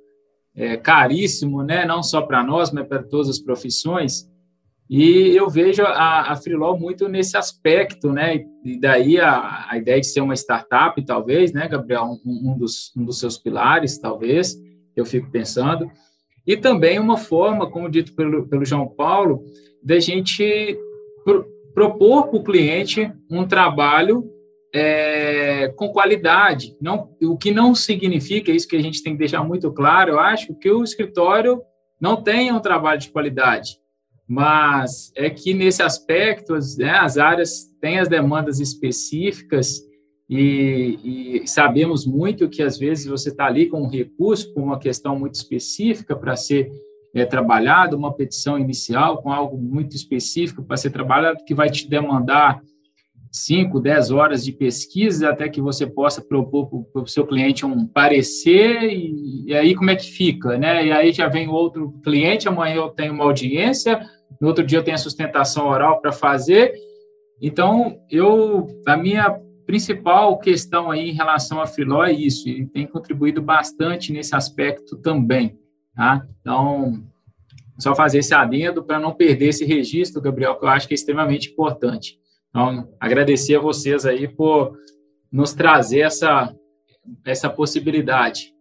é, 0.54 0.76
caríssimo, 0.76 1.62
né, 1.62 1.84
não 1.84 2.02
só 2.02 2.22
para 2.22 2.42
nós, 2.42 2.70
mas 2.70 2.86
para 2.86 3.02
todas 3.02 3.28
as 3.28 3.38
profissões. 3.38 4.28
E 4.90 5.36
eu 5.36 5.48
vejo 5.48 5.84
a, 5.84 6.32
a 6.32 6.76
muito 6.76 7.08
nesse 7.08 7.36
aspecto, 7.36 8.12
né? 8.12 8.44
E 8.64 8.76
daí 8.76 9.20
a, 9.20 9.66
a 9.70 9.78
ideia 9.78 10.00
de 10.00 10.06
ser 10.08 10.20
uma 10.20 10.34
startup, 10.34 11.00
talvez, 11.04 11.52
né, 11.52 11.68
Gabriel, 11.68 12.18
um, 12.26 12.50
um, 12.50 12.58
dos, 12.58 12.92
um 12.96 13.04
dos 13.04 13.20
seus 13.20 13.38
pilares, 13.38 13.98
talvez, 13.98 14.60
eu 14.96 15.06
fico 15.06 15.30
pensando. 15.30 15.88
E 16.46 16.56
também 16.56 16.98
uma 16.98 17.16
forma, 17.16 17.70
como 17.70 17.90
dito 17.90 18.14
pelo, 18.14 18.48
pelo 18.48 18.64
João 18.64 18.88
Paulo, 18.88 19.44
da 19.82 19.98
gente 19.98 20.78
pro, 21.24 21.46
propor 21.74 22.28
para 22.28 22.38
o 22.38 22.44
cliente 22.44 23.12
um 23.30 23.46
trabalho 23.46 24.24
é, 24.74 25.68
com 25.76 25.88
qualidade. 25.90 26.76
Não, 26.80 27.10
o 27.22 27.36
que 27.36 27.50
não 27.50 27.74
significa, 27.74 28.52
isso 28.52 28.68
que 28.68 28.76
a 28.76 28.82
gente 28.82 29.02
tem 29.02 29.12
que 29.12 29.18
deixar 29.18 29.44
muito 29.44 29.70
claro, 29.72 30.12
eu 30.12 30.20
acho, 30.20 30.54
que 30.54 30.70
o 30.70 30.82
escritório 30.82 31.60
não 32.00 32.22
tenha 32.22 32.54
um 32.54 32.60
trabalho 32.60 33.00
de 33.00 33.10
qualidade 33.10 33.80
mas 34.32 35.10
é 35.16 35.28
que 35.28 35.52
nesse 35.52 35.82
aspecto 35.82 36.56
né, 36.78 36.92
as 36.92 37.18
áreas 37.18 37.64
têm 37.80 37.98
as 37.98 38.06
demandas 38.06 38.60
específicas 38.60 39.80
e, 40.32 41.40
e, 41.42 41.48
sabemos 41.48 42.06
muito 42.06 42.48
que 42.48 42.62
às 42.62 42.78
vezes 42.78 43.06
você 43.06 43.30
está 43.30 43.46
ali 43.46 43.66
com 43.66 43.82
um 43.82 43.88
recurso, 43.88 44.54
com 44.54 44.62
uma 44.62 44.78
questão 44.78 45.18
muito 45.18 45.34
específica 45.34 46.14
para 46.14 46.36
ser 46.36 46.70
é, 47.12 47.24
trabalhado, 47.24 47.96
uma 47.96 48.14
petição 48.14 48.56
inicial 48.56 49.20
com 49.20 49.32
algo 49.32 49.58
muito 49.58 49.96
específico 49.96 50.62
para 50.62 50.76
ser 50.76 50.90
trabalhado, 50.90 51.44
que 51.44 51.52
vai 51.52 51.68
te 51.68 51.90
demandar 51.90 52.62
5, 53.32 53.80
10 53.80 54.12
horas 54.12 54.44
de 54.44 54.52
pesquisa 54.52 55.30
até 55.30 55.48
que 55.48 55.60
você 55.60 55.84
possa 55.84 56.22
propor 56.22 56.84
para 56.92 57.02
o 57.02 57.08
seu 57.08 57.26
cliente 57.26 57.66
um 57.66 57.84
parecer, 57.84 58.84
e, 58.84 59.46
e, 59.48 59.54
aí 59.54 59.74
como 59.74 59.90
é 59.90 59.96
que 59.96 60.12
fica, 60.12 60.56
né? 60.56 60.86
E 60.86 60.92
aí 60.92 61.10
já 61.10 61.26
vem 61.26 61.48
outro 61.48 61.90
cliente, 62.04 62.46
amanhã 62.46 62.76
eu 62.76 62.88
tenho 62.90 63.12
uma 63.12 63.24
audiência, 63.24 64.00
no 64.40 64.46
outro 64.46 64.64
dia 64.64 64.78
eu 64.78 64.84
tenho 64.84 64.94
a 64.94 64.98
sustentação 64.98 65.66
oral 65.66 66.00
para 66.00 66.12
fazer. 66.12 66.72
Então, 67.42 67.96
eu, 68.08 68.68
a 68.86 68.96
minha 68.96 69.40
principal 69.70 70.36
questão 70.36 70.90
aí 70.90 71.10
em 71.10 71.12
relação 71.12 71.60
à 71.60 71.66
Filó 71.66 72.02
é 72.02 72.10
isso, 72.10 72.48
e 72.48 72.66
tem 72.66 72.88
contribuído 72.88 73.40
bastante 73.40 74.12
nesse 74.12 74.34
aspecto 74.34 74.96
também, 74.96 75.56
tá? 75.94 76.26
Então, 76.40 77.04
só 77.78 77.94
fazer 77.94 78.18
esse 78.18 78.34
adendo 78.34 78.82
para 78.82 78.98
não 78.98 79.14
perder 79.14 79.50
esse 79.50 79.64
registro, 79.64 80.20
Gabriel, 80.20 80.56
que 80.56 80.64
eu 80.64 80.68
acho 80.68 80.88
que 80.88 80.94
é 80.94 80.96
extremamente 80.96 81.52
importante. 81.52 82.18
Então, 82.48 82.92
agradecer 82.98 83.54
a 83.54 83.60
vocês 83.60 84.04
aí 84.04 84.26
por 84.26 84.76
nos 85.30 85.54
trazer 85.54 86.00
essa, 86.00 86.52
essa 87.24 87.48
possibilidade. 87.48 88.52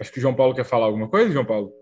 Acho 0.00 0.10
que 0.10 0.18
o 0.18 0.20
João 0.20 0.34
Paulo 0.34 0.56
quer 0.56 0.64
falar 0.64 0.86
alguma 0.86 1.06
coisa, 1.06 1.30
João 1.30 1.44
Paulo? 1.44 1.72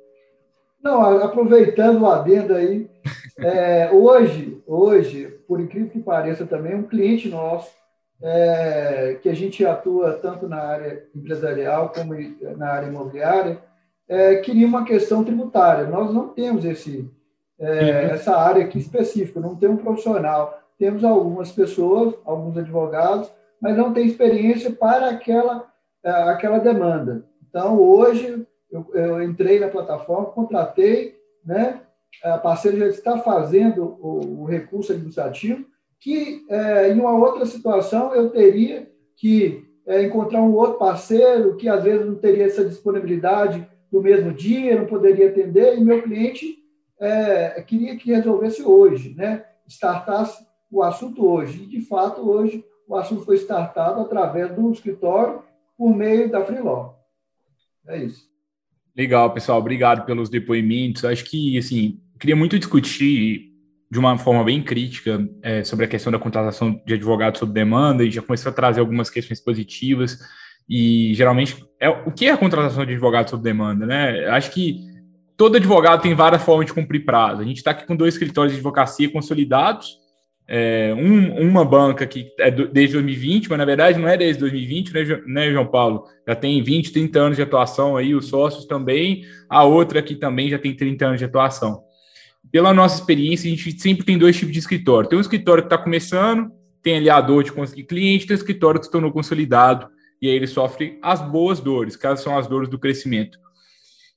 Não, 0.83 1.01
aproveitando 1.25 2.03
o 2.03 2.07
adendo 2.07 2.55
aí, 2.55 2.91
é, 3.41 3.91
hoje, 3.91 4.63
hoje, 4.67 5.29
por 5.49 5.59
incrível 5.59 5.89
que 5.89 5.99
pareça 5.99 6.45
também, 6.45 6.75
um 6.75 6.87
cliente 6.87 7.27
nosso, 7.27 7.78
é, 8.23 9.19
que 9.23 9.29
a 9.29 9.35
gente 9.35 9.65
atua 9.65 10.15
tanto 10.15 10.49
na 10.49 10.59
área 10.59 11.05
empresarial 11.15 11.93
como 11.95 12.15
na 12.57 12.69
área 12.69 12.89
imobiliária, 12.89 13.63
é, 14.09 14.37
queria 14.37 14.67
uma 14.67 14.85
questão 14.85 15.23
tributária. 15.23 15.87
Nós 15.87 16.13
não 16.13 16.29
temos 16.29 16.65
esse, 16.65 17.09
é, 17.59 18.07
essa 18.13 18.37
área 18.37 18.65
aqui 18.65 18.79
específica, 18.79 19.41
não 19.41 19.55
tem 19.55 19.69
um 19.69 19.77
profissional. 19.77 20.59
Temos 20.79 21.05
algumas 21.05 21.53
pessoas, 21.53 22.15
alguns 22.25 22.57
advogados, 22.57 23.31
mas 23.61 23.77
não 23.77 23.93
tem 23.93 24.07
experiência 24.07 24.71
para 24.71 25.11
aquela, 25.11 25.69
é, 26.03 26.11
aquela 26.11 26.59
demanda. 26.59 27.25
Então, 27.49 27.79
hoje, 27.79 28.47
eu, 28.71 28.87
eu 28.95 29.23
entrei 29.23 29.61
na 29.61 29.69
plataforma, 29.69 30.27
contratei, 30.27 31.17
né? 31.45 31.81
A 32.25 32.39
parceira 32.39 32.79
já 32.79 32.87
está 32.87 33.19
fazendo 33.19 33.97
o, 34.01 34.43
o 34.43 34.45
recurso 34.45 34.93
administrativo, 34.93 35.65
que 36.01 36.45
é, 36.49 36.93
em 36.93 37.01
uma 37.01 37.17
outra 37.17 37.45
situação 37.45 38.15
eu 38.15 38.31
teria 38.31 38.91
que 39.17 39.65
é, 39.87 40.03
encontrar 40.03 40.43
um 40.43 40.55
outro 40.55 40.79
parceiro 40.79 41.57
que 41.57 41.69
às 41.69 41.83
vezes 41.83 42.07
não 42.07 42.15
teria 42.15 42.45
essa 42.45 42.65
disponibilidade 42.65 43.67
no 43.91 44.03
mesmo 44.03 44.33
dia, 44.33 44.79
não 44.79 44.87
poderia 44.87 45.29
atender, 45.29 45.77
e 45.77 45.81
meu 45.81 46.03
cliente 46.03 46.59
é, 47.01 47.63
queria 47.63 47.97
que 47.97 48.13
resolvesse 48.13 48.63
hoje, 48.63 49.15
né? 49.15 49.45
startasse 49.67 50.47
o 50.71 50.83
assunto 50.83 51.27
hoje. 51.27 51.63
E, 51.63 51.67
de 51.67 51.81
fato, 51.83 52.29
hoje 52.29 52.65
o 52.87 52.97
assunto 52.97 53.25
foi 53.25 53.37
startado 53.37 54.01
através 54.01 54.55
do 54.55 54.71
escritório 54.73 55.43
por 55.77 55.95
meio 55.95 56.31
da 56.31 56.45
Freeló. 56.45 56.95
É 57.87 58.03
isso. 58.05 58.29
Legal, 58.97 59.33
pessoal. 59.33 59.59
Obrigado 59.59 60.05
pelos 60.05 60.29
depoimentos. 60.29 61.05
Acho 61.05 61.25
que, 61.25 61.57
assim, 61.57 62.01
queria 62.19 62.35
muito 62.35 62.59
discutir 62.59 63.53
de 63.91 63.99
uma 63.99 64.19
forma 64.19 64.45
bem 64.45 64.63
crítica 64.63 65.27
é, 65.43 65.65
sobre 65.65 65.85
a 65.85 65.89
questão 65.89 66.13
da 66.13 66.19
contratação 66.19 66.81
de 66.87 66.95
advogados 66.95 67.39
sob 67.41 67.53
demanda 67.53 68.05
e 68.05 68.11
já 68.11 68.21
começou 68.21 68.51
a 68.51 68.55
trazer 68.55 68.81
algumas 68.81 69.09
questões 69.09 69.41
positivas. 69.41 70.19
E 70.69 71.13
geralmente, 71.15 71.65
é, 71.81 71.89
o 71.89 72.13
que 72.13 72.27
é 72.27 72.33
a 72.33 72.37
contratação 72.37 72.85
de 72.85 72.93
advogado 72.93 73.31
sob 73.31 73.43
demanda, 73.43 73.87
né? 73.87 74.27
Acho 74.29 74.51
que 74.51 74.81
todo 75.37 75.57
advogado 75.57 76.03
tem 76.03 76.15
várias 76.15 76.43
formas 76.43 76.67
de 76.67 76.75
cumprir 76.75 77.05
prazo. 77.05 77.41
A 77.41 77.45
gente 77.45 77.59
está 77.59 77.71
aqui 77.71 77.87
com 77.87 77.97
dois 77.97 78.15
escritórios 78.15 78.53
de 78.53 78.59
advocacia 78.59 79.11
consolidados 79.11 79.99
é, 80.51 80.95
um, 80.95 81.47
uma 81.47 81.63
banca 81.63 82.07
que 82.07 82.33
é 82.39 82.51
do, 82.51 82.67
desde 82.67 82.95
2020, 82.95 83.51
mas 83.51 83.59
na 83.59 83.67
verdade 83.67 83.99
não 83.99 84.09
é 84.09 84.17
desde 84.17 84.41
2020, 84.41 84.95
né, 84.95 85.23
né, 85.27 85.53
João 85.53 85.67
Paulo? 85.67 86.05
Já 86.27 86.35
tem 86.35 86.63
20, 86.63 86.91
30 86.91 87.21
anos 87.21 87.37
de 87.37 87.43
atuação 87.43 87.99
aí, 87.99 88.15
os 88.15 88.29
sócios 88.29 88.65
também, 88.65 89.25
a 89.49 89.63
outra 89.65 90.01
que 90.01 90.15
também 90.15 90.49
já 90.49 90.59
tem 90.59 90.75
30 90.75 91.07
anos 91.07 91.19
de 91.19 91.27
atuação. 91.27 91.83
Pela 92.51 92.73
nossa 92.73 93.01
experiência, 93.01 93.47
a 93.47 93.55
gente 93.55 93.81
sempre 93.81 94.05
tem 94.05 94.17
dois 94.17 94.37
tipos 94.37 94.53
de 94.53 94.59
escritório. 94.59 95.09
Tem 95.09 95.19
um 95.19 95.23
escritório 95.23 95.63
que 95.63 95.67
está 95.67 95.77
começando, 95.77 96.51
tem 96.83 96.97
ali 96.97 97.11
a 97.11 97.21
dor 97.21 97.45
de 97.45 97.53
conseguir 97.53 97.85
cliente, 97.85 98.27
tem 98.27 98.35
um 98.35 98.39
escritório 98.39 98.81
que 98.81 98.87
se 98.87 98.93
tornou 98.93 99.13
consolidado, 99.13 99.89
e 100.21 100.29
aí 100.29 100.35
ele 100.35 100.47
sofre 100.47 100.99
as 101.03 101.21
boas 101.21 101.61
dores, 101.61 101.97
que 101.97 102.17
são 102.17 102.37
as 102.37 102.47
dores 102.47 102.69
do 102.69 102.79
crescimento. 102.79 103.39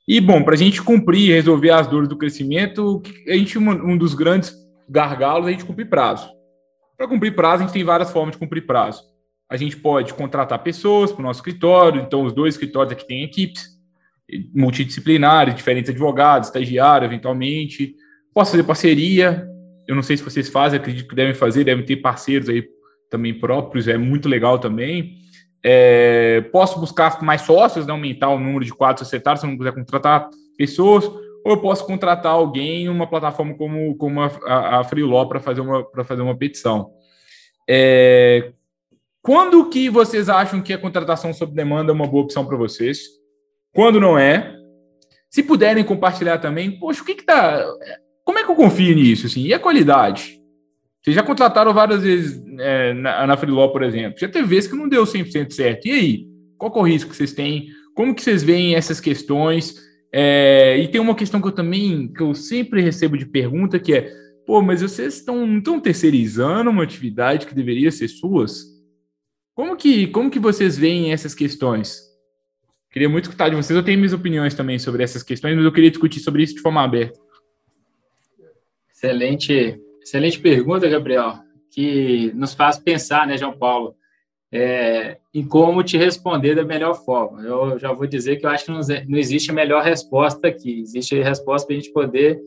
E, 0.07 0.19
bom, 0.19 0.43
para 0.43 0.55
a 0.55 0.57
gente 0.57 0.81
cumprir 0.81 1.29
e 1.29 1.33
resolver 1.33 1.69
as 1.71 1.87
dores 1.87 2.09
do 2.09 2.17
crescimento, 2.17 3.01
a 3.27 3.33
gente, 3.33 3.57
um 3.57 3.97
dos 3.97 4.13
grandes 4.13 4.53
gargalos 4.89 5.47
a 5.47 5.51
gente 5.51 5.65
cumprir 5.65 5.89
prazo. 5.89 6.29
Para 6.97 7.07
cumprir 7.07 7.35
prazo, 7.35 7.63
a 7.63 7.65
gente 7.65 7.73
tem 7.73 7.83
várias 7.83 8.11
formas 8.11 8.33
de 8.33 8.39
cumprir 8.39 8.65
prazo. 8.65 9.03
A 9.49 9.57
gente 9.57 9.77
pode 9.77 10.13
contratar 10.13 10.63
pessoas 10.63 11.11
para 11.11 11.21
o 11.21 11.25
nosso 11.25 11.39
escritório, 11.39 12.01
então 12.01 12.23
os 12.23 12.33
dois 12.33 12.55
escritórios 12.55 12.93
aqui 12.93 13.05
têm 13.05 13.23
equipes 13.23 13.79
multidisciplinares, 14.53 15.55
diferentes 15.55 15.89
advogados, 15.89 16.47
estagiários, 16.47 17.11
eventualmente. 17.11 17.95
Posso 18.33 18.51
fazer 18.51 18.63
parceria, 18.63 19.47
eu 19.87 19.95
não 19.95 20.03
sei 20.03 20.17
se 20.17 20.23
vocês 20.23 20.49
fazem, 20.49 20.79
acredito 20.79 21.07
que 21.07 21.15
devem 21.15 21.33
fazer, 21.33 21.63
devem 21.63 21.85
ter 21.85 21.97
parceiros 21.97 22.47
aí 22.49 22.65
também 23.09 23.37
próprios, 23.37 23.87
é 23.87 23.97
muito 23.97 24.29
legal 24.29 24.57
também. 24.57 25.17
É, 25.63 26.41
posso 26.51 26.79
buscar 26.79 27.21
mais 27.21 27.41
sócios, 27.41 27.85
né, 27.85 27.91
aumentar 27.91 28.29
o 28.29 28.39
número 28.39 28.65
de 28.65 28.73
quadros 28.73 29.07
societários, 29.07 29.41
se 29.41 29.45
eu 29.45 29.51
não 29.51 29.57
quiser 29.57 29.73
contratar 29.73 30.29
pessoas 30.57 31.05
ou 31.43 31.53
eu 31.53 31.57
posso 31.57 31.85
contratar 31.85 32.33
alguém 32.33 32.83
em 32.83 32.89
uma 32.89 33.07
plataforma 33.07 33.55
como, 33.55 33.95
como 33.95 34.21
a, 34.21 34.79
a, 34.79 34.83
Freeló 34.83 35.25
para 35.25 35.39
fazer, 35.39 35.61
uma, 35.61 35.85
fazer 36.03 36.21
uma 36.21 36.37
petição. 36.37 36.91
É, 37.67 38.53
quando 39.21 39.69
que 39.69 39.89
vocês 39.89 40.29
acham 40.29 40.61
que 40.61 40.73
a 40.73 40.77
contratação 40.77 41.33
sob 41.33 41.53
demanda 41.53 41.91
é 41.91 41.95
uma 41.95 42.07
boa 42.07 42.23
opção 42.23 42.45
para 42.45 42.57
vocês? 42.57 43.01
Quando 43.73 43.99
não 43.99 44.17
é? 44.17 44.55
Se 45.29 45.41
puderem 45.41 45.83
compartilhar 45.83 46.37
também, 46.37 46.77
poxa, 46.79 47.01
o 47.01 47.05
que 47.05 47.15
que 47.15 47.23
tá... 47.23 47.65
Como 48.31 48.39
é 48.39 48.45
que 48.45 48.49
eu 48.51 48.55
confio 48.55 48.95
nisso? 48.95 49.27
Assim? 49.27 49.43
E 49.43 49.53
a 49.53 49.59
qualidade? 49.59 50.39
Vocês 51.03 51.13
já 51.13 51.21
contrataram 51.21 51.73
várias 51.73 52.01
vezes 52.01 52.41
é, 52.59 52.93
na, 52.93 53.27
na 53.27 53.35
Freeló, 53.35 53.67
por 53.67 53.83
exemplo. 53.83 54.17
Já 54.17 54.29
teve 54.29 54.47
vezes 54.47 54.69
que 54.69 54.77
não 54.77 54.87
deu 54.87 55.03
100% 55.03 55.51
certo. 55.51 55.85
E 55.89 55.91
aí? 55.91 56.27
Qual 56.57 56.73
é 56.73 56.79
o 56.79 56.83
risco 56.83 57.09
que 57.09 57.15
vocês 57.17 57.33
têm? 57.33 57.67
Como 57.93 58.15
que 58.15 58.21
vocês 58.21 58.41
veem 58.41 58.73
essas 58.73 59.01
questões? 59.01 59.75
É, 60.13 60.77
e 60.77 60.87
tem 60.87 61.01
uma 61.01 61.13
questão 61.13 61.41
que 61.41 61.47
eu 61.49 61.51
também, 61.51 62.07
que 62.07 62.21
eu 62.21 62.33
sempre 62.33 62.81
recebo 62.81 63.17
de 63.17 63.25
pergunta, 63.25 63.77
que 63.77 63.93
é, 63.93 64.09
pô, 64.47 64.61
mas 64.61 64.81
vocês 64.81 65.15
estão, 65.15 65.57
estão 65.57 65.77
terceirizando 65.77 66.69
uma 66.69 66.83
atividade 66.83 67.45
que 67.45 67.53
deveria 67.53 67.91
ser 67.91 68.07
suas? 68.07 68.63
Como 69.53 69.75
que, 69.75 70.07
como 70.07 70.31
que 70.31 70.39
vocês 70.39 70.77
veem 70.77 71.11
essas 71.11 71.35
questões? 71.35 71.99
Queria 72.89 73.09
muito 73.09 73.25
escutar 73.25 73.49
de 73.49 73.57
vocês, 73.57 73.75
eu 73.75 73.83
tenho 73.83 73.97
minhas 73.97 74.13
opiniões 74.13 74.53
também 74.53 74.79
sobre 74.79 75.03
essas 75.03 75.21
questões, 75.21 75.53
mas 75.53 75.65
eu 75.65 75.71
queria 75.73 75.91
discutir 75.91 76.21
sobre 76.21 76.43
isso 76.43 76.55
de 76.55 76.61
forma 76.61 76.81
aberta. 76.81 77.19
Excelente, 79.03 79.81
excelente 80.01 80.39
pergunta, 80.39 80.87
Gabriel, 80.87 81.39
que 81.71 82.31
nos 82.35 82.53
faz 82.53 82.77
pensar, 82.77 83.25
né, 83.25 83.37
João 83.37 83.57
Paulo? 83.57 83.95
é, 84.51 85.17
em 85.33 85.47
como 85.47 85.83
te 85.83 85.97
responder 85.97 86.55
da 86.55 86.63
melhor 86.63 86.93
forma. 87.05 87.41
Eu 87.41 87.79
já 87.79 87.93
vou 87.93 88.05
dizer 88.05 88.35
que 88.35 88.45
eu 88.45 88.49
acho 88.49 88.65
que 88.65 88.71
não, 88.71 88.81
não 89.07 89.17
existe 89.17 89.49
a 89.49 89.53
melhor 89.53 89.81
resposta 89.81 90.47
aqui, 90.47 90.81
existe 90.81 91.19
a 91.19 91.23
resposta 91.23 91.65
para 91.65 91.75
a 91.75 91.79
gente 91.79 91.93
poder 91.93 92.39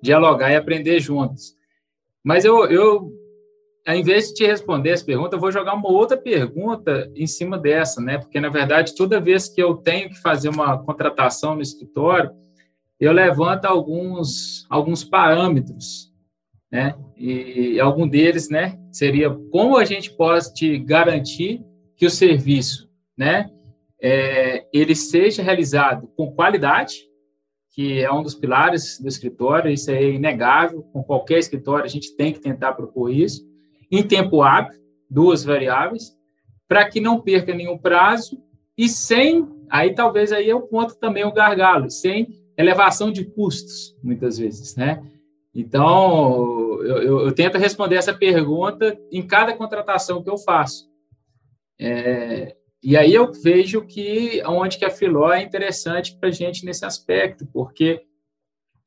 dialogar 0.00 0.52
e 0.52 0.56
aprender 0.56 1.00
juntos. 1.00 1.56
Mas 2.22 2.44
eu, 2.44 2.64
eu, 2.66 3.10
ao 3.84 3.96
invés 3.96 4.28
de 4.28 4.34
te 4.34 4.46
responder 4.46 4.90
essa 4.90 5.04
pergunta, 5.04 5.34
eu 5.34 5.40
vou 5.40 5.50
jogar 5.50 5.74
uma 5.74 5.90
outra 5.90 6.16
pergunta 6.16 7.10
em 7.16 7.26
cima 7.26 7.58
dessa, 7.58 8.00
né? 8.00 8.18
Porque, 8.18 8.38
na 8.38 8.48
verdade, 8.48 8.94
toda 8.94 9.20
vez 9.20 9.48
que 9.48 9.60
eu 9.60 9.74
tenho 9.74 10.10
que 10.10 10.20
fazer 10.20 10.48
uma 10.48 10.78
contratação 10.84 11.56
no 11.56 11.62
escritório, 11.62 12.30
eu 12.98 13.12
levanto 13.12 13.64
alguns, 13.64 14.66
alguns 14.68 15.04
parâmetros, 15.04 16.12
né? 16.70 16.94
E 17.16 17.80
algum 17.80 18.06
deles, 18.06 18.48
né, 18.48 18.78
seria 18.92 19.30
como 19.50 19.76
a 19.76 19.84
gente 19.84 20.14
pode 20.14 20.78
garantir 20.78 21.64
que 21.96 22.06
o 22.06 22.10
serviço, 22.10 22.88
né, 23.16 23.50
é, 24.00 24.64
ele 24.72 24.94
seja 24.94 25.42
realizado 25.42 26.08
com 26.16 26.32
qualidade, 26.32 27.08
que 27.74 28.00
é 28.00 28.12
um 28.12 28.22
dos 28.22 28.34
pilares 28.34 29.00
do 29.00 29.08
escritório, 29.08 29.70
isso 29.70 29.90
é 29.90 30.02
inegável, 30.10 30.82
com 30.92 31.02
qualquer 31.02 31.38
escritório 31.38 31.84
a 31.84 31.88
gente 31.88 32.14
tem 32.16 32.32
que 32.32 32.40
tentar 32.40 32.74
propor 32.74 33.12
isso, 33.12 33.42
em 33.90 34.02
tempo 34.02 34.42
hábil, 34.42 34.78
duas 35.10 35.42
variáveis, 35.44 36.16
para 36.68 36.88
que 36.88 37.00
não 37.00 37.20
perca 37.20 37.54
nenhum 37.54 37.78
prazo 37.78 38.40
e 38.76 38.88
sem, 38.88 39.48
aí 39.68 39.94
talvez 39.94 40.32
aí 40.32 40.48
é 40.48 40.54
o 40.54 40.62
ponto 40.62 40.94
também 40.96 41.24
o 41.24 41.32
gargalo, 41.32 41.90
sem 41.90 42.28
elevação 42.58 43.12
de 43.12 43.24
custos, 43.24 43.96
muitas 44.02 44.36
vezes, 44.36 44.74
né? 44.74 45.02
Então, 45.54 46.80
eu, 46.82 46.98
eu, 46.98 47.20
eu 47.26 47.32
tento 47.32 47.56
responder 47.56 47.96
essa 47.96 48.12
pergunta 48.12 48.98
em 49.10 49.26
cada 49.26 49.54
contratação 49.54 50.22
que 50.22 50.28
eu 50.28 50.36
faço. 50.36 50.88
É, 51.80 52.56
e 52.82 52.96
aí 52.96 53.14
eu 53.14 53.32
vejo 53.32 53.84
que 53.86 54.42
onde 54.44 54.78
que 54.78 54.84
a 54.84 54.90
Filó 54.90 55.32
é 55.32 55.42
interessante 55.42 56.16
para 56.16 56.28
a 56.28 56.32
gente 56.32 56.64
nesse 56.64 56.84
aspecto, 56.84 57.46
porque 57.52 58.02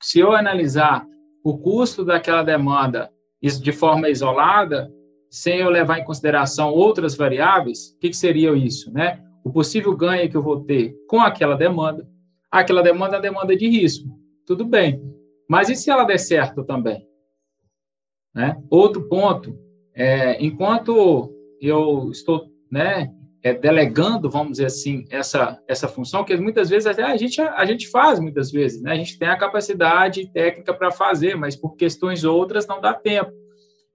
se 0.02 0.20
eu 0.20 0.34
analisar 0.34 1.06
o 1.44 1.58
custo 1.58 2.06
daquela 2.06 2.44
demanda 2.44 3.12
de 3.42 3.72
forma 3.72 4.10
isolada, 4.10 4.92
sem 5.30 5.60
eu 5.60 5.70
levar 5.70 5.98
em 5.98 6.04
consideração 6.04 6.72
outras 6.72 7.16
variáveis, 7.16 7.92
o 7.92 8.00
que, 8.00 8.10
que 8.10 8.18
seria 8.18 8.56
isso, 8.56 8.92
né? 8.92 9.24
O 9.44 9.52
possível 9.52 9.96
ganho 9.96 10.30
que 10.30 10.38
eu 10.38 10.42
vou 10.42 10.64
ter 10.64 10.96
com 11.08 11.20
aquela 11.20 11.56
demanda, 11.56 12.08
aquela 12.52 12.84
demanda 12.84 13.18
é 13.18 13.22
demanda 13.22 13.56
de 13.56 13.68
risco. 13.68 14.08
Tudo 14.46 14.66
bem. 14.66 15.02
Mas 15.50 15.70
e 15.70 15.76
se 15.76 15.90
ela 15.90 16.04
der 16.04 16.18
certo 16.18 16.64
também? 16.64 17.08
Né? 18.34 18.62
Outro 18.70 19.08
ponto, 19.08 19.58
é, 19.94 20.44
enquanto 20.44 21.34
eu 21.62 22.10
estou 22.12 22.46
né, 22.70 23.10
é, 23.44 23.54
delegando, 23.54 24.30
vamos 24.30 24.54
dizer 24.54 24.66
assim, 24.66 25.06
essa, 25.10 25.62
essa 25.68 25.88
função, 25.88 26.24
que 26.24 26.36
muitas 26.38 26.70
vezes 26.70 26.88
a 26.88 27.18
gente, 27.18 27.42
a 27.42 27.66
gente 27.66 27.88
faz, 27.90 28.20
muitas 28.20 28.52
vezes, 28.52 28.82
né? 28.82 28.92
a 28.92 28.96
gente 28.96 29.18
tem 29.18 29.28
a 29.28 29.38
capacidade 29.38 30.32
técnica 30.32 30.74
para 30.74 30.92
fazer, 30.92 31.36
mas 31.36 31.56
por 31.56 31.76
questões 31.76 32.24
outras 32.24 32.68
não 32.68 32.80
dá 32.80 32.94
tempo. 32.94 33.32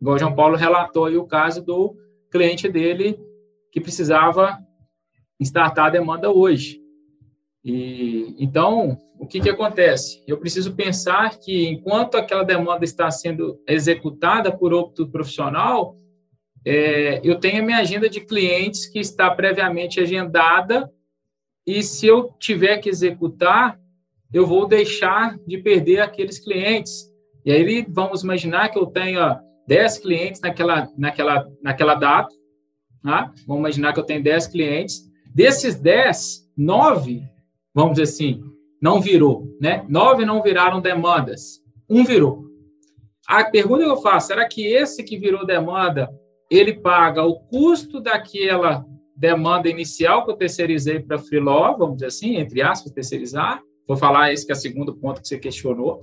Igual 0.01 0.17
o 0.17 0.19
João 0.19 0.35
Paulo 0.35 0.57
relatou 0.57 1.07
aí 1.07 1.17
o 1.17 1.27
caso 1.27 1.65
do 1.65 1.97
cliente 2.31 2.69
dele 2.69 3.19
que 3.73 3.81
precisava 3.81 4.59
startar 5.41 5.87
a 5.87 5.91
demanda 5.91 6.31
hoje. 6.31 6.86
E, 7.69 8.33
então, 8.39 8.97
o 9.19 9.27
que, 9.27 9.41
que 9.41 9.51
acontece? 9.51 10.23
Eu 10.25 10.39
preciso 10.39 10.77
pensar 10.77 11.37
que, 11.37 11.67
enquanto 11.67 12.15
aquela 12.15 12.45
demanda 12.45 12.85
está 12.85 13.11
sendo 13.11 13.61
executada 13.67 14.57
por 14.57 14.73
outro 14.73 15.09
profissional, 15.09 15.97
é, 16.65 17.21
eu 17.25 17.41
tenho 17.41 17.61
a 17.61 17.67
minha 17.67 17.79
agenda 17.79 18.09
de 18.09 18.21
clientes 18.21 18.87
que 18.87 19.01
está 19.01 19.29
previamente 19.33 19.99
agendada, 19.99 20.89
e 21.67 21.83
se 21.83 22.07
eu 22.07 22.31
tiver 22.39 22.79
que 22.79 22.89
executar, 22.89 23.77
eu 24.33 24.47
vou 24.47 24.69
deixar 24.69 25.37
de 25.45 25.59
perder 25.59 25.99
aqueles 25.99 26.39
clientes. 26.39 27.13
E 27.45 27.51
aí, 27.51 27.85
vamos 27.89 28.23
imaginar 28.23 28.69
que 28.69 28.79
eu 28.79 28.87
tenha 28.87 29.41
10 29.67 29.99
clientes 29.99 30.41
naquela, 30.41 30.89
naquela, 30.97 31.49
naquela 31.61 31.95
data, 31.97 32.33
tá? 33.03 33.33
vamos 33.45 33.59
imaginar 33.59 33.93
que 33.93 33.99
eu 33.99 34.05
tenho 34.05 34.23
10 34.23 34.47
clientes, 34.47 35.03
desses 35.35 35.75
10, 35.75 36.49
9 36.57 37.35
vamos 37.77 37.99
dizer 37.99 38.05
assim, 38.05 38.43
não 38.81 39.03
virou, 39.03 39.55
né? 39.61 39.85
Nove 39.87 40.25
não 40.25 40.43
viraram 40.43 40.81
demandas, 40.81 41.63
um 41.89 42.03
virou. 42.03 42.47
A 43.29 43.45
pergunta 43.45 43.85
que 43.85 43.91
eu 43.91 43.99
faço, 43.99 44.29
será 44.29 44.49
que 44.49 44.67
esse 44.67 45.05
que 45.05 45.19
virou 45.19 45.45
demanda, 45.45 46.09
ele 46.51 46.73
paga 46.73 47.23
o 47.23 47.39
custo 47.41 48.01
daquela 48.01 48.83
demanda 49.15 49.69
inicial 49.69 50.25
que 50.25 50.31
eu 50.31 50.37
terceirizei 50.37 51.01
para 51.01 51.19
Filó, 51.19 51.77
vamos 51.77 51.97
dizer 51.97 52.07
assim, 52.07 52.37
entre 52.37 52.63
aspas, 52.63 52.93
terceirizar? 52.93 53.63
Vou 53.87 53.97
falar 53.97 54.33
esse 54.33 54.47
que 54.47 54.53
é 54.53 54.55
o 54.55 54.59
segundo 54.59 54.97
ponto 54.97 55.21
que 55.21 55.29
você 55.29 55.39
questionou. 55.39 56.01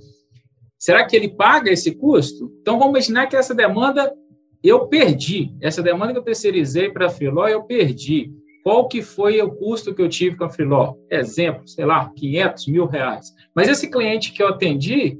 Será 0.78 1.04
que 1.04 1.16
ele 1.16 1.28
paga 1.28 1.72
esse 1.72 1.92
custo? 1.96 2.52
Então, 2.60 2.78
vamos 2.78 2.94
imaginar 2.94 3.26
que 3.26 3.36
essa 3.36 3.54
demanda 3.54 4.14
eu 4.62 4.86
perdi. 4.86 5.54
Essa 5.60 5.82
demanda 5.82 6.12
que 6.12 6.18
eu 6.18 6.24
terceirizei 6.24 6.90
para 6.90 7.06
a 7.06 7.10
Filó, 7.10 7.48
eu 7.48 7.64
perdi. 7.64 8.32
Qual 8.64 8.88
que 8.88 9.02
foi 9.02 9.42
o 9.42 9.54
custo 9.54 9.94
que 9.94 10.00
eu 10.00 10.08
tive 10.08 10.36
com 10.36 10.44
a 10.44 10.48
Filó? 10.48 10.94
Exemplo, 11.10 11.68
sei 11.68 11.84
lá, 11.84 12.10
500 12.16 12.66
mil 12.68 12.86
reais. 12.86 13.30
Mas 13.54 13.68
esse 13.68 13.90
cliente 13.90 14.32
que 14.32 14.42
eu 14.42 14.48
atendi, 14.48 15.18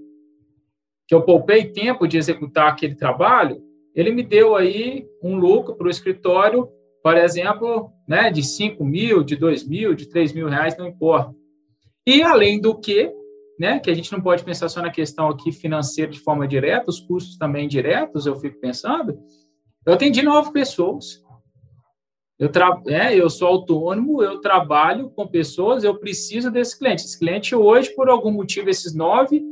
que 1.06 1.14
eu 1.14 1.20
poupei 1.20 1.66
tempo 1.66 2.08
de 2.08 2.16
executar 2.16 2.68
aquele 2.68 2.94
trabalho, 2.94 3.62
ele 3.94 4.10
me 4.12 4.22
deu 4.22 4.56
aí 4.56 5.06
um 5.22 5.36
lucro 5.36 5.76
para 5.76 5.86
o 5.86 5.90
escritório, 5.90 6.70
por 7.02 7.18
exemplo, 7.18 7.90
né, 8.08 8.30
de 8.30 8.42
5 8.42 8.82
mil, 8.82 9.22
de 9.22 9.36
2 9.36 9.68
mil, 9.68 9.92
de 9.92 10.08
3 10.08 10.32
mil 10.32 10.48
reais, 10.48 10.78
não 10.78 10.88
importa. 10.88 11.34
E 12.06 12.22
além 12.22 12.58
do 12.58 12.74
que, 12.74 13.12
né, 13.60 13.78
que 13.78 13.90
a 13.90 13.94
gente 13.94 14.10
não 14.10 14.22
pode 14.22 14.42
pensar 14.42 14.70
só 14.70 14.80
na 14.80 14.90
questão 14.90 15.28
aqui 15.28 15.52
financeira 15.52 16.10
de 16.10 16.18
forma 16.18 16.48
direta, 16.48 16.88
os 16.88 16.98
custos 16.98 17.36
também 17.36 17.68
diretos, 17.68 18.24
eu 18.24 18.36
fico 18.36 18.58
pensando, 18.58 19.18
eu 19.84 19.92
atendi 19.92 20.22
nove 20.22 20.50
pessoas, 20.50 21.22
eu, 22.38 22.48
tra... 22.48 22.80
é, 22.88 23.14
eu 23.14 23.30
sou 23.30 23.48
autônomo, 23.48 24.22
eu 24.22 24.40
trabalho 24.40 25.10
com 25.10 25.26
pessoas, 25.26 25.84
eu 25.84 25.98
preciso 25.98 26.50
desse 26.50 26.78
cliente. 26.78 27.04
Esse 27.04 27.18
cliente 27.18 27.54
hoje, 27.54 27.94
por 27.94 28.08
algum 28.08 28.30
motivo, 28.30 28.68
esses 28.68 28.94
nove 28.94 29.42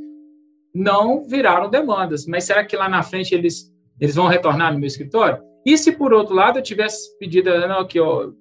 não 0.74 1.24
viraram 1.24 1.70
demandas. 1.70 2.26
Mas 2.26 2.44
será 2.44 2.64
que 2.64 2.76
lá 2.76 2.88
na 2.88 3.02
frente 3.02 3.34
eles, 3.34 3.72
eles 4.00 4.16
vão 4.16 4.26
retornar 4.26 4.72
no 4.72 4.78
meu 4.78 4.86
escritório? 4.86 5.42
E 5.64 5.78
se, 5.78 5.92
por 5.92 6.12
outro 6.12 6.34
lado, 6.34 6.58
eu 6.58 6.62
tivesse 6.62 7.16
pedido 7.18 7.50
não, 7.68 7.86
que 7.86 8.00
ó, 8.00 8.32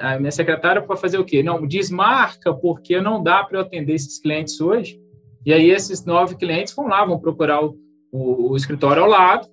a 0.00 0.18
minha 0.18 0.30
secretária 0.30 0.80
para 0.80 0.96
fazer 0.96 1.18
o 1.18 1.24
quê? 1.24 1.42
Não, 1.42 1.66
desmarca, 1.66 2.54
porque 2.54 3.00
não 3.00 3.22
dá 3.22 3.42
para 3.42 3.58
eu 3.58 3.62
atender 3.62 3.94
esses 3.94 4.20
clientes 4.20 4.60
hoje. 4.60 5.00
E 5.44 5.52
aí 5.52 5.70
esses 5.70 6.04
nove 6.04 6.36
clientes 6.36 6.74
vão 6.74 6.86
lá, 6.86 7.04
vão 7.04 7.18
procurar 7.18 7.64
o, 7.64 7.76
o, 8.12 8.52
o 8.52 8.56
escritório 8.56 9.02
ao 9.02 9.08
lado. 9.08 9.48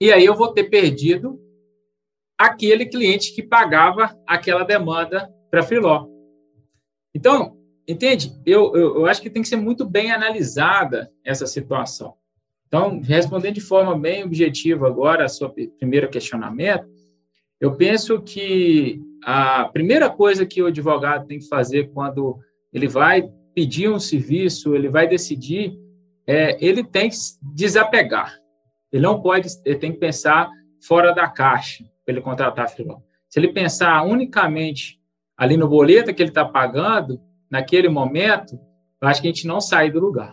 E 0.00 0.12
aí 0.12 0.24
eu 0.24 0.34
vou 0.34 0.52
ter 0.52 0.64
perdido 0.64 1.38
aquele 2.38 2.86
cliente 2.86 3.34
que 3.34 3.42
pagava 3.42 4.16
aquela 4.26 4.64
demanda 4.64 5.28
para 5.50 5.62
Filó. 5.62 6.06
Então, 7.14 7.56
entende? 7.86 8.32
Eu, 8.44 8.74
eu, 8.74 8.96
eu, 8.96 9.06
acho 9.06 9.20
que 9.20 9.30
tem 9.30 9.42
que 9.42 9.48
ser 9.48 9.56
muito 9.56 9.84
bem 9.84 10.10
analisada 10.10 11.10
essa 11.24 11.46
situação. 11.46 12.14
Então, 12.66 13.00
respondendo 13.00 13.54
de 13.54 13.60
forma 13.60 13.98
bem 13.98 14.24
objetiva 14.24 14.86
agora 14.86 15.24
a 15.24 15.28
sua 15.28 15.52
primeiro 15.78 16.08
questionamento, 16.08 16.86
eu 17.60 17.76
penso 17.76 18.20
que 18.22 19.00
a 19.22 19.68
primeira 19.68 20.10
coisa 20.10 20.46
que 20.46 20.62
o 20.62 20.66
advogado 20.66 21.26
tem 21.26 21.38
que 21.38 21.48
fazer 21.48 21.90
quando 21.92 22.38
ele 22.72 22.88
vai 22.88 23.30
pedir 23.54 23.88
um 23.90 24.00
serviço, 24.00 24.74
ele 24.74 24.88
vai 24.88 25.06
decidir, 25.06 25.78
é, 26.26 26.56
ele 26.64 26.82
tem 26.82 27.10
que 27.10 27.16
desapegar. 27.54 28.36
Ele 28.90 29.02
não 29.02 29.20
pode, 29.20 29.48
ele 29.64 29.78
tem 29.78 29.92
que 29.92 29.98
pensar 29.98 30.50
fora 30.80 31.12
da 31.12 31.28
caixa 31.28 31.84
para 32.04 32.14
ele 32.14 32.20
contratar 32.20 32.68
freelance. 32.70 33.04
Se 33.28 33.38
ele 33.38 33.52
pensar 33.52 34.02
unicamente 34.02 35.00
ali 35.36 35.56
no 35.56 35.68
boleto 35.68 36.14
que 36.14 36.22
ele 36.22 36.30
está 36.30 36.44
pagando, 36.44 37.20
naquele 37.50 37.88
momento, 37.88 38.58
eu 39.00 39.08
acho 39.08 39.20
que 39.20 39.28
a 39.28 39.30
gente 39.30 39.46
não 39.46 39.60
sai 39.60 39.90
do 39.90 40.00
lugar. 40.00 40.32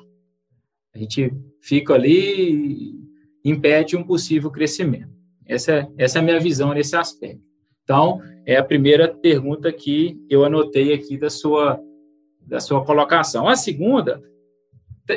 A 0.94 0.98
gente 0.98 1.32
fica 1.62 1.94
ali 1.94 2.96
e 3.44 3.50
impede 3.50 3.96
um 3.96 4.04
possível 4.04 4.52
crescimento. 4.52 5.10
Essa 5.46 5.72
é, 5.72 5.88
essa 5.98 6.20
é 6.20 6.22
a 6.22 6.24
minha 6.24 6.40
visão 6.40 6.74
nesse 6.74 6.96
aspecto. 6.96 7.42
Então, 7.84 8.22
é 8.46 8.56
a 8.58 8.64
primeira 8.64 9.08
pergunta 9.08 9.72
que 9.72 10.20
eu 10.30 10.46
anotei 10.46 10.94
aqui 10.94 11.18
da 11.18 11.30
sua, 11.30 11.80
da 12.42 12.60
sua 12.60 12.86
colocação. 12.86 13.48
A 13.48 13.56
segunda 13.56 14.22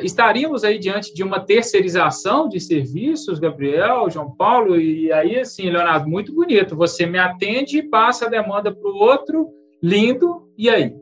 estaríamos 0.03 0.65
aí 0.65 0.79
diante 0.79 1.13
de 1.13 1.23
uma 1.23 1.41
terceirização 1.41 2.49
de 2.49 2.61
serviços, 2.61 3.39
Gabriel, 3.39 4.09
João 4.11 4.31
Paulo, 4.31 4.81
e 4.81 5.13
aí, 5.13 5.39
assim, 5.39 5.71
Leonardo, 5.71 6.09
muito 6.09 6.35
bonito. 6.35 6.77
Você 6.77 7.07
me 7.07 7.19
atende, 7.19 7.83
passa 7.83 8.27
a 8.27 8.31
demanda 8.31 8.75
para 8.75 8.89
o 8.89 8.97
outro, 8.97 9.51
lindo, 9.83 10.49
e 10.57 10.71
aí? 10.71 10.95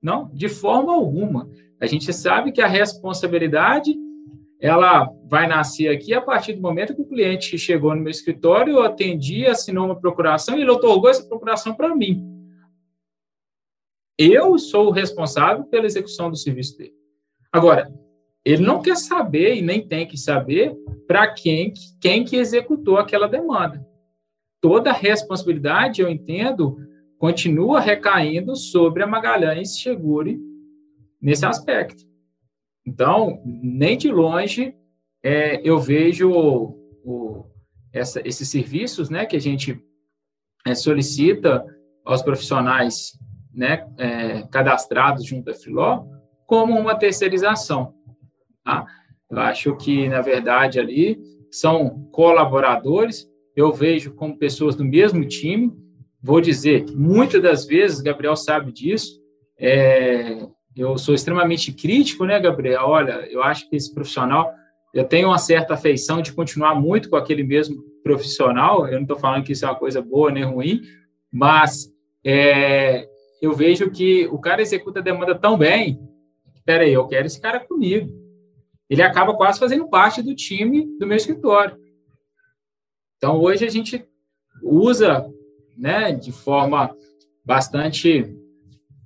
Não, 0.00 0.30
de 0.32 0.48
forma 0.48 0.94
alguma. 0.94 1.48
A 1.80 1.86
gente 1.86 2.12
sabe 2.12 2.52
que 2.52 2.60
a 2.60 2.66
responsabilidade 2.66 3.94
ela 4.60 5.10
vai 5.26 5.46
nascer 5.46 5.88
aqui 5.88 6.14
a 6.14 6.20
partir 6.20 6.54
do 6.54 6.62
momento 6.62 6.94
que 6.94 7.02
o 7.02 7.08
cliente 7.08 7.58
chegou 7.58 7.94
no 7.94 8.00
meu 8.00 8.10
escritório, 8.10 8.74
eu 8.74 8.82
atendi, 8.82 9.44
assinou 9.46 9.86
uma 9.86 10.00
procuração 10.00 10.56
e 10.56 10.62
ele 10.62 10.70
otorgou 10.70 11.10
essa 11.10 11.28
procuração 11.28 11.74
para 11.74 11.94
mim. 11.94 12.24
Eu 14.16 14.56
sou 14.58 14.86
o 14.86 14.90
responsável 14.90 15.64
pela 15.64 15.86
execução 15.86 16.30
do 16.30 16.36
serviço 16.36 16.78
dele. 16.78 16.94
Agora, 17.52 17.92
ele 18.44 18.62
não 18.62 18.82
quer 18.82 18.96
saber 18.96 19.56
e 19.56 19.62
nem 19.62 19.86
tem 19.86 20.06
que 20.06 20.18
saber 20.18 20.76
para 21.06 21.32
quem, 21.32 21.72
quem 22.00 22.24
que 22.24 22.36
executou 22.36 22.98
aquela 22.98 23.26
demanda. 23.26 23.84
Toda 24.60 24.90
a 24.90 24.94
responsabilidade, 24.94 26.02
eu 26.02 26.08
entendo, 26.08 26.76
continua 27.18 27.80
recaindo 27.80 28.54
sobre 28.54 29.02
a 29.02 29.06
Magalhães 29.06 29.80
Segure 29.80 30.38
nesse 31.20 31.46
aspecto. 31.46 32.04
Então, 32.86 33.40
nem 33.44 33.96
de 33.96 34.10
longe 34.10 34.74
é, 35.22 35.60
eu 35.66 35.78
vejo 35.78 36.30
o, 36.30 36.68
o, 37.02 37.46
essa, 37.92 38.20
esses 38.26 38.48
serviços 38.48 39.08
né, 39.08 39.24
que 39.24 39.36
a 39.36 39.40
gente 39.40 39.82
é, 40.66 40.74
solicita 40.74 41.64
aos 42.04 42.20
profissionais 42.20 43.18
né, 43.52 43.88
é, 43.96 44.42
cadastrados 44.48 45.24
junto 45.24 45.50
à 45.50 45.54
Filó 45.54 46.04
como 46.46 46.78
uma 46.78 46.94
terceirização. 46.94 47.93
Tá? 48.64 48.86
Eu 49.30 49.38
acho 49.38 49.76
que, 49.76 50.08
na 50.08 50.20
verdade, 50.20 50.80
ali 50.80 51.18
são 51.50 52.08
colaboradores, 52.10 53.28
eu 53.54 53.72
vejo 53.72 54.14
como 54.14 54.38
pessoas 54.38 54.74
do 54.74 54.84
mesmo 54.84 55.24
time. 55.26 55.72
Vou 56.22 56.40
dizer, 56.40 56.86
muitas 56.94 57.42
das 57.42 57.66
vezes, 57.66 58.00
Gabriel 58.00 58.34
sabe 58.34 58.72
disso, 58.72 59.20
é, 59.58 60.46
eu 60.76 60.98
sou 60.98 61.14
extremamente 61.14 61.72
crítico, 61.72 62.24
né, 62.24 62.40
Gabriel? 62.40 62.82
Olha, 62.86 63.26
eu 63.30 63.42
acho 63.42 63.68
que 63.68 63.76
esse 63.76 63.92
profissional, 63.92 64.52
eu 64.92 65.04
tenho 65.04 65.28
uma 65.28 65.38
certa 65.38 65.74
afeição 65.74 66.22
de 66.22 66.32
continuar 66.32 66.74
muito 66.74 67.10
com 67.10 67.16
aquele 67.16 67.44
mesmo 67.44 67.82
profissional. 68.02 68.86
Eu 68.86 68.94
não 68.94 69.02
estou 69.02 69.18
falando 69.18 69.44
que 69.44 69.52
isso 69.52 69.64
é 69.64 69.68
uma 69.68 69.78
coisa 69.78 70.02
boa 70.02 70.30
nem 70.30 70.44
ruim, 70.44 70.80
mas 71.30 71.92
é, 72.24 73.06
eu 73.40 73.52
vejo 73.52 73.90
que 73.90 74.26
o 74.28 74.38
cara 74.38 74.62
executa 74.62 74.98
a 74.98 75.02
demanda 75.02 75.34
tão 75.34 75.56
bem. 75.56 76.00
Espera 76.54 76.84
aí, 76.84 76.92
eu 76.92 77.06
quero 77.06 77.26
esse 77.26 77.40
cara 77.40 77.60
comigo. 77.60 78.23
Ele 78.88 79.02
acaba 79.02 79.34
quase 79.34 79.58
fazendo 79.58 79.88
parte 79.88 80.22
do 80.22 80.34
time 80.34 80.86
do 80.98 81.06
meu 81.06 81.16
escritório. 81.16 81.78
Então, 83.16 83.40
hoje 83.40 83.64
a 83.64 83.70
gente 83.70 84.06
usa, 84.62 85.26
né, 85.76 86.12
de 86.12 86.30
forma 86.30 86.94
bastante 87.44 88.36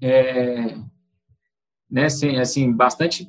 é, 0.01 0.77
né, 1.91 2.05
assim, 2.05 2.37
assim 2.37 2.73
bastante 2.73 3.29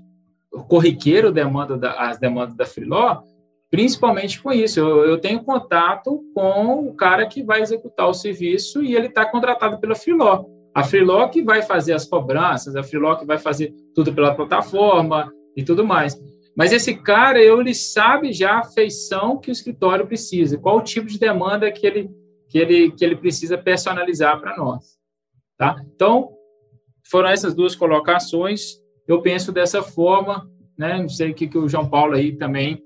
corriqueiro 0.67 1.31
demanda 1.31 1.77
da, 1.77 2.09
as 2.09 2.19
demandas 2.19 2.55
da 2.55 2.65
Freeló, 2.65 3.21
principalmente 3.69 4.41
com 4.41 4.51
isso. 4.51 4.79
Eu, 4.79 5.05
eu, 5.05 5.19
tenho 5.19 5.43
contato 5.43 6.23
com 6.33 6.87
o 6.87 6.93
cara 6.95 7.27
que 7.27 7.43
vai 7.43 7.61
executar 7.61 8.07
o 8.07 8.13
serviço 8.13 8.83
e 8.83 8.95
ele 8.95 9.07
está 9.07 9.25
contratado 9.25 9.79
pela 9.79 9.95
Freeló. 9.95 10.45
A 10.73 10.83
Freeló 10.83 11.27
que 11.27 11.41
vai 11.41 11.61
fazer 11.61 11.93
as 11.93 12.05
cobranças, 12.05 12.75
a 12.75 12.83
Freeló 12.83 13.15
que 13.15 13.25
vai 13.25 13.37
fazer 13.37 13.73
tudo 13.93 14.13
pela 14.13 14.35
plataforma 14.35 15.31
e 15.55 15.63
tudo 15.63 15.85
mais. 15.85 16.19
Mas 16.55 16.71
esse 16.71 16.95
cara, 16.95 17.41
ele 17.41 17.73
sabe 17.73 18.33
já 18.33 18.59
a 18.59 18.63
feição 18.63 19.37
que 19.37 19.49
o 19.49 19.51
escritório 19.51 20.05
precisa, 20.05 20.57
qual 20.57 20.77
o 20.77 20.83
tipo 20.83 21.07
de 21.07 21.19
demanda 21.19 21.71
que 21.71 21.85
ele, 21.85 22.11
que 22.47 22.57
ele, 22.57 22.91
que 22.91 23.05
ele 23.05 23.15
precisa 23.15 23.57
personalizar 23.57 24.39
para 24.39 24.57
nós. 24.57 24.97
Tá? 25.57 25.81
Então, 25.95 26.31
foram 27.09 27.29
essas 27.29 27.55
duas 27.55 27.75
colocações. 27.75 28.81
Eu 29.07 29.21
penso 29.21 29.51
dessa 29.51 29.81
forma, 29.81 30.49
né? 30.77 31.01
Não 31.01 31.09
sei 31.09 31.31
o 31.31 31.33
que, 31.33 31.47
que 31.47 31.57
o 31.57 31.67
João 31.67 31.89
Paulo 31.89 32.13
aí 32.15 32.35
também 32.35 32.83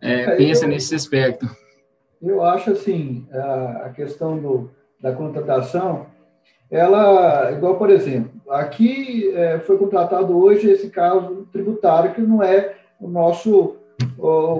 é, 0.00 0.22
é 0.22 0.36
pensa 0.36 0.64
eu, 0.64 0.68
nesse 0.68 0.94
aspecto. 0.94 1.46
Eu 2.20 2.42
acho 2.44 2.72
assim, 2.72 3.26
a, 3.32 3.90
questão 3.90 4.38
do, 4.38 4.70
da 5.00 5.12
contratação, 5.14 6.06
ela, 6.70 7.52
igual 7.52 7.76
por 7.76 7.88
exemplo, 7.88 8.31
aqui 8.52 9.32
é, 9.34 9.58
foi 9.60 9.78
contratado 9.78 10.36
hoje 10.36 10.70
esse 10.70 10.90
caso 10.90 11.48
tributário 11.52 12.14
que 12.14 12.20
não 12.20 12.42
é 12.42 12.76
o 13.00 13.08
nosso 13.08 13.76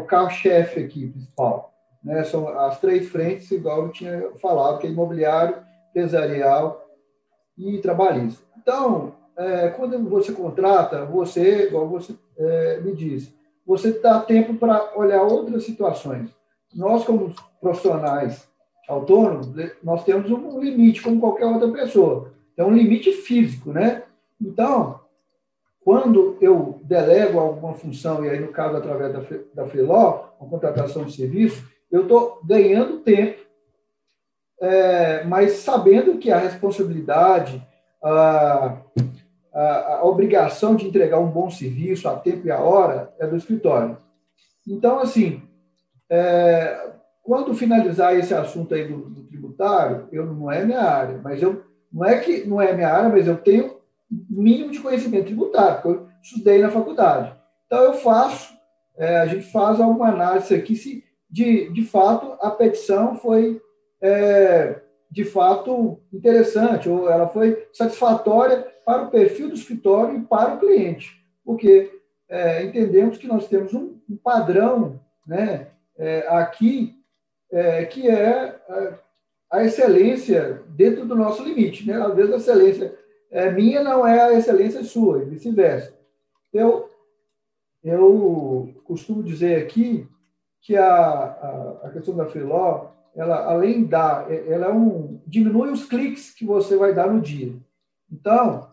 carro-chefe 0.08 0.80
aqui 0.80 1.08
principal. 1.08 1.72
Né? 2.02 2.24
São 2.24 2.48
as 2.48 2.80
três 2.80 3.08
frentes, 3.08 3.50
igual 3.50 3.84
eu 3.84 3.88
tinha 3.90 4.30
falado, 4.40 4.78
que 4.78 4.86
é 4.86 4.90
imobiliário, 4.90 5.56
empresarial 5.90 6.84
e 7.56 7.78
trabalhista. 7.78 8.42
Então, 8.60 9.14
é, 9.36 9.68
quando 9.68 9.98
você 10.08 10.32
contrata, 10.32 11.04
você, 11.04 11.68
igual 11.68 11.88
você 11.88 12.14
é, 12.36 12.80
me 12.80 12.94
disse, 12.94 13.34
você 13.66 13.92
dá 13.92 14.20
tempo 14.20 14.54
para 14.54 14.92
olhar 14.96 15.22
outras 15.22 15.64
situações. 15.64 16.30
Nós, 16.74 17.04
como 17.04 17.34
profissionais 17.60 18.48
autônomos, 18.88 19.48
nós 19.82 20.04
temos 20.04 20.30
um 20.30 20.60
limite, 20.60 21.02
como 21.02 21.20
qualquer 21.20 21.46
outra 21.46 21.70
pessoa. 21.70 22.32
É 22.56 22.64
um 22.64 22.74
limite 22.74 23.12
físico, 23.12 23.72
né? 23.72 24.02
Então, 24.40 25.00
quando 25.84 26.36
eu 26.40 26.80
delego 26.84 27.38
alguma 27.38 27.74
função, 27.74 28.24
e 28.24 28.30
aí 28.30 28.38
no 28.38 28.48
caso 28.48 28.76
através 28.76 29.12
da, 29.12 29.22
da 29.54 29.68
Freeló, 29.68 30.28
uma 30.40 30.50
contratação 30.50 31.04
de 31.04 31.14
serviço, 31.14 31.66
eu 31.90 32.02
estou 32.02 32.40
ganhando 32.44 33.00
tempo 33.00 33.42
é, 34.62 35.24
mas 35.24 35.54
sabendo 35.54 36.18
que 36.18 36.30
a 36.30 36.38
responsabilidade, 36.38 37.60
a, 38.00 38.76
a, 39.52 39.94
a, 39.96 40.04
obrigação 40.04 40.76
de 40.76 40.86
entregar 40.86 41.18
um 41.18 41.28
bom 41.28 41.50
serviço 41.50 42.08
a 42.08 42.16
tempo 42.16 42.46
e 42.46 42.50
a 42.50 42.60
hora 42.60 43.12
é 43.18 43.26
do 43.26 43.36
escritório. 43.36 43.98
Então, 44.64 45.00
assim, 45.00 45.42
é, 46.08 46.92
quando 47.24 47.52
finalizar 47.54 48.16
esse 48.16 48.32
assunto 48.32 48.72
aí 48.72 48.86
do, 48.86 48.98
do, 49.10 49.24
tributário, 49.24 50.06
eu 50.12 50.24
não 50.24 50.48
é 50.48 50.64
minha 50.64 50.80
área, 50.80 51.20
mas 51.24 51.42
eu 51.42 51.64
não 51.92 52.04
é 52.04 52.18
que 52.18 52.44
não 52.44 52.60
é 52.60 52.72
minha 52.72 52.88
área, 52.88 53.08
mas 53.08 53.26
eu 53.26 53.36
tenho 53.36 53.76
mínimo 54.28 54.70
de 54.70 54.80
conhecimento 54.80 55.26
tributário, 55.26 55.82
porque 55.82 55.88
eu 55.88 56.08
estudei 56.22 56.60
na 56.60 56.70
faculdade. 56.70 57.34
Então 57.66 57.82
eu 57.82 57.94
faço, 57.94 58.54
é, 58.96 59.18
a 59.18 59.26
gente 59.26 59.50
faz 59.50 59.80
alguma 59.80 60.08
análise 60.08 60.54
aqui 60.54 60.76
se 60.76 61.04
de, 61.30 61.70
de 61.70 61.84
fato 61.84 62.36
a 62.40 62.50
petição 62.50 63.16
foi 63.16 63.60
é, 64.00 64.80
de 65.10 65.24
fato 65.24 66.00
interessante, 66.12 66.88
ou 66.88 67.08
ela 67.08 67.28
foi 67.28 67.66
satisfatória 67.72 68.66
para 68.84 69.02
o 69.02 69.10
perfil 69.10 69.48
do 69.48 69.54
escritório 69.54 70.18
e 70.18 70.22
para 70.22 70.54
o 70.54 70.58
cliente, 70.58 71.22
porque 71.44 71.90
é, 72.28 72.64
entendemos 72.64 73.18
que 73.18 73.26
nós 73.26 73.46
temos 73.48 73.72
um, 73.74 73.98
um 74.08 74.16
padrão 74.16 75.00
né, 75.26 75.68
é, 75.96 76.26
aqui 76.28 76.96
é, 77.50 77.84
que 77.84 78.08
é 78.08 78.58
a 79.52 79.62
excelência 79.62 80.62
dentro 80.70 81.04
do 81.04 81.14
nosso 81.14 81.44
limite. 81.44 81.86
Né? 81.86 81.94
Às 81.94 82.14
vezes 82.14 82.32
a 82.32 82.36
excelência 82.36 82.98
é 83.30 83.50
minha 83.50 83.82
não 83.84 84.06
é 84.06 84.20
a 84.20 84.32
excelência 84.32 84.82
sua, 84.82 85.22
e 85.22 85.26
vice-versa. 85.26 85.94
Eu, 86.52 86.88
eu 87.84 88.74
costumo 88.84 89.22
dizer 89.22 89.62
aqui 89.62 90.08
que 90.60 90.76
a, 90.76 90.86
a, 90.86 91.80
a 91.84 91.90
questão 91.90 92.16
da 92.16 92.26
Freeló 92.26 92.92
ela 93.14 93.44
além 93.44 93.84
da, 93.84 94.26
ela 94.30 94.66
é 94.66 94.72
um 94.72 95.20
diminui 95.26 95.70
os 95.70 95.84
cliques 95.84 96.30
que 96.30 96.46
você 96.46 96.76
vai 96.76 96.94
dar 96.94 97.12
no 97.12 97.20
dia. 97.20 97.54
Então, 98.10 98.70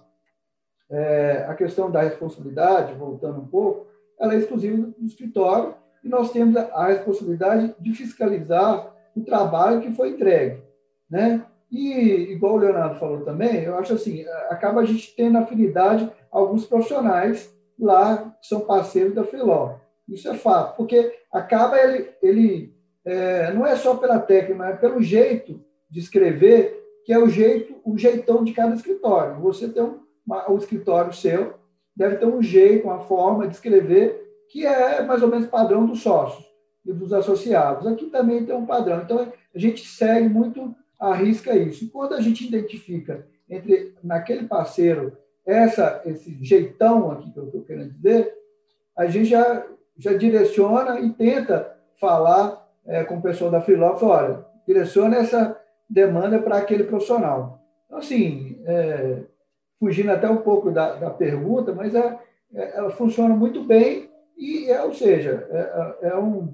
é, 0.90 1.46
a 1.48 1.54
questão 1.56 1.92
da 1.92 2.02
responsabilidade, 2.02 2.94
voltando 2.94 3.42
um 3.42 3.48
pouco, 3.48 3.88
ela 4.20 4.34
é 4.34 4.38
exclusiva 4.38 4.88
do 4.98 5.06
escritório 5.06 5.76
e 6.04 6.10
nós 6.10 6.32
temos 6.32 6.56
a, 6.56 6.64
a 6.74 6.88
responsabilidade 6.88 7.76
de 7.80 7.94
fiscalizar 7.94 8.94
o 9.16 9.22
trabalho 9.22 9.82
que 9.82 9.92
foi 9.92 10.12
entregue, 10.12 10.62
né? 11.10 11.46
E 11.72 12.32
igual 12.32 12.56
o 12.56 12.58
Leonardo 12.58 13.00
falou 13.00 13.22
também, 13.22 13.64
eu 13.64 13.78
acho 13.78 13.94
assim, 13.94 14.26
acaba 14.50 14.82
a 14.82 14.86
gente 14.86 15.16
tendo 15.16 15.38
afinidade 15.38 16.10
alguns 16.32 16.66
profissionais 16.66 17.54
lá 17.80 18.36
que 18.42 18.48
são 18.48 18.62
parceiros 18.62 19.14
da 19.14 19.24
Filó. 19.24 19.76
Isso 20.08 20.28
é 20.28 20.34
fato, 20.34 20.76
porque 20.76 21.14
acaba 21.32 21.80
ele, 21.80 22.10
ele 22.22 22.74
é, 23.06 23.54
não 23.54 23.66
é 23.66 23.76
só 23.76 23.96
pela 23.96 24.20
técnica, 24.20 24.56
mas 24.56 24.76
é 24.76 24.78
pelo 24.78 25.02
jeito 25.02 25.64
de 25.90 26.00
escrever, 26.00 26.84
que 27.06 27.14
é 27.14 27.20
o 27.20 27.30
jeito, 27.30 27.76
o 27.84 27.98
jeitão 27.98 28.44
de 28.44 28.54
cada 28.54 28.76
escritório. 28.76 29.40
Você 29.42 29.70
tem 29.70 29.84
um, 29.84 30.00
uma, 30.26 30.52
um 30.52 30.58
escritório 30.58 31.14
seu, 31.14 31.54
deve 31.96 32.18
ter 32.18 32.26
um 32.26 32.42
jeito, 32.42 32.88
uma 32.88 33.00
forma 33.02 33.48
de 33.48 33.56
escrever 33.56 34.28
que 34.50 34.66
é 34.66 35.04
mais 35.04 35.22
ou 35.22 35.30
menos 35.30 35.48
padrão 35.48 35.86
dos 35.86 36.02
sócios 36.02 36.44
e 36.84 36.92
dos 36.92 37.14
associados. 37.14 37.86
Aqui 37.86 38.08
também 38.08 38.46
tem 38.46 38.56
um 38.56 38.66
padrão. 38.66 39.02
Então, 39.02 39.32
a 39.54 39.60
gente 39.60 39.86
segue 39.86 40.28
muito 40.28 40.76
a 41.00 41.14
risca 41.14 41.56
isso. 41.56 41.86
E 41.86 41.88
quando 41.88 42.14
a 42.14 42.22
gente 42.22 42.46
identifica 42.46 43.26
entre 43.50 43.96
naquele 44.04 44.48
parceiro 44.48 45.18
essa 45.46 46.02
esse 46.06 46.38
jeitão 46.44 47.12
aqui 47.12 47.32
que 47.32 47.40
eu 47.40 47.46
estou 47.46 47.62
querendo 47.62 47.94
dizer, 47.94 48.34
a 48.96 49.08
gente 49.08 49.30
já, 49.30 49.66
já 49.98 50.14
direciona 50.14 51.00
e 51.00 51.10
tenta 51.12 51.76
falar 52.00 52.70
é, 52.86 53.04
com 53.04 53.18
o 53.18 53.22
pessoal 53.22 53.50
da 53.50 53.62
Freelog, 53.62 54.04
olha, 54.04 54.46
direciona 54.68 55.18
essa 55.18 55.60
demanda 55.90 56.40
para 56.40 56.58
aquele 56.58 56.84
profissional. 56.84 57.62
Então, 57.86 57.98
assim, 57.98 58.62
é, 58.66 59.24
fugindo 59.80 60.12
até 60.12 60.30
um 60.30 60.38
pouco 60.38 60.70
da, 60.70 60.96
da 60.96 61.10
pergunta, 61.10 61.74
mas 61.74 61.96
é, 61.96 62.20
é, 62.54 62.78
ela 62.78 62.92
funciona 62.92 63.36
muito 63.36 63.64
bem 63.64 64.10
E, 64.38 64.70
é, 64.70 64.82
ou 64.84 64.94
seja, 64.94 65.48
é, 66.02 66.10
é 66.10 66.18
um 66.18 66.54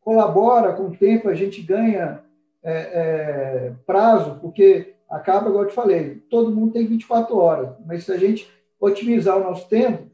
colabora 0.00 0.72
com 0.72 0.84
o 0.84 0.96
tempo, 0.96 1.28
a 1.28 1.34
gente 1.34 1.60
ganha 1.62 2.22
é, 2.66 2.72
é, 2.72 3.72
prazo, 3.86 4.40
porque 4.40 4.94
acaba, 5.08 5.48
igual 5.48 5.62
eu 5.62 5.68
te 5.68 5.74
falei, 5.74 6.16
todo 6.28 6.50
mundo 6.50 6.72
tem 6.72 6.84
24 6.84 7.38
horas, 7.38 7.76
mas 7.86 8.04
se 8.04 8.12
a 8.12 8.16
gente 8.16 8.50
otimizar 8.80 9.36
o 9.36 9.44
nosso 9.44 9.68
tempo, 9.68 10.10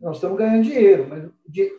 nós 0.00 0.16
estamos 0.16 0.38
ganhando 0.38 0.62
dinheiro, 0.62 1.06
mas 1.08 1.28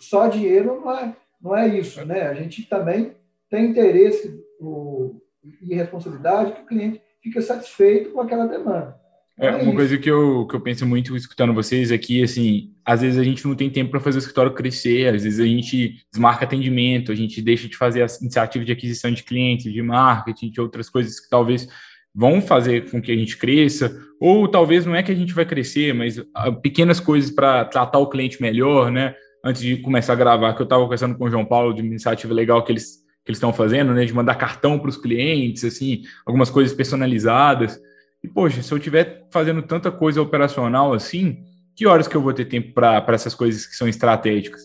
só 0.02 0.28
dinheiro 0.28 0.82
não 0.82 0.92
é, 0.92 1.16
não 1.42 1.56
é 1.56 1.68
isso, 1.68 2.06
né? 2.06 2.24
A 2.24 2.34
gente 2.34 2.68
também 2.68 3.16
tem 3.50 3.68
interesse 3.68 4.38
o, 4.60 5.16
e 5.62 5.74
responsabilidade 5.74 6.52
que 6.52 6.62
o 6.62 6.66
cliente 6.66 7.02
fica 7.22 7.42
satisfeito 7.42 8.12
com 8.12 8.20
aquela 8.20 8.48
demanda. 8.48 9.00
É, 9.40 9.52
uma 9.52 9.76
coisa 9.76 9.98
que 10.00 10.10
eu, 10.10 10.48
que 10.48 10.56
eu 10.56 10.62
penso 10.62 10.84
muito 10.84 11.16
escutando 11.16 11.54
vocês 11.54 11.92
aqui, 11.92 12.24
assim, 12.24 12.72
às 12.84 13.02
vezes 13.02 13.20
a 13.20 13.24
gente 13.24 13.46
não 13.46 13.54
tem 13.54 13.70
tempo 13.70 13.92
para 13.92 14.00
fazer 14.00 14.18
o 14.18 14.20
escritório 14.20 14.52
crescer, 14.52 15.14
às 15.14 15.24
vezes 15.24 15.40
a 15.40 15.46
gente 15.46 16.04
desmarca 16.12 16.44
atendimento, 16.44 17.12
a 17.12 17.16
gente 17.16 17.40
deixa 17.40 17.68
de 17.68 17.78
fazer 17.78 18.02
as 18.02 18.20
iniciativas 18.20 18.66
de 18.66 18.72
aquisição 18.72 19.12
de 19.12 19.22
clientes, 19.22 19.72
de 19.72 19.82
marketing, 19.84 20.50
de 20.50 20.60
outras 20.60 20.90
coisas 20.90 21.20
que 21.20 21.30
talvez 21.30 21.68
vão 22.16 22.42
fazer 22.42 22.90
com 22.90 23.00
que 23.00 23.12
a 23.12 23.16
gente 23.16 23.38
cresça, 23.38 23.96
ou 24.20 24.48
talvez 24.48 24.88
não 24.88 24.96
é 24.96 25.04
que 25.04 25.12
a 25.12 25.16
gente 25.16 25.36
vai 25.36 25.46
crescer, 25.46 25.94
mas 25.94 26.20
ah, 26.34 26.52
pequenas 26.52 27.00
coisas 27.00 27.30
para 27.30 27.64
tratar 27.66 28.00
o 28.00 28.10
cliente 28.10 28.42
melhor, 28.42 28.92
né? 28.92 29.14
Antes 29.46 29.62
de 29.62 29.78
começar 29.78 30.14
a 30.14 30.16
gravar, 30.16 30.56
que 30.56 30.62
eu 30.62 30.64
estava 30.64 30.82
conversando 30.82 31.16
com 31.16 31.26
o 31.26 31.30
João 31.30 31.46
Paulo 31.46 31.76
de 31.76 31.82
uma 31.84 31.92
iniciativa 31.92 32.34
legal 32.34 32.64
que 32.64 32.72
eles 32.72 33.06
que 33.24 33.32
eles 33.32 33.38
estão 33.38 33.52
fazendo, 33.52 33.94
né? 33.94 34.06
De 34.06 34.14
mandar 34.14 34.36
cartão 34.36 34.80
para 34.80 34.90
os 34.90 34.98
clientes, 34.98 35.64
assim, 35.64 36.02
algumas 36.26 36.50
coisas 36.50 36.74
personalizadas. 36.74 37.78
E, 38.24 38.28
poxa, 38.28 38.62
se 38.62 38.72
eu 38.72 38.78
estiver 38.78 39.28
fazendo 39.32 39.62
tanta 39.62 39.92
coisa 39.92 40.22
operacional 40.22 40.94
assim, 40.94 41.44
que 41.76 41.86
horas 41.86 42.08
que 42.08 42.16
eu 42.16 42.22
vou 42.22 42.34
ter 42.34 42.46
tempo 42.46 42.74
para 42.74 43.04
essas 43.10 43.36
coisas 43.36 43.66
que 43.66 43.76
são 43.76 43.88
estratégicas? 43.88 44.62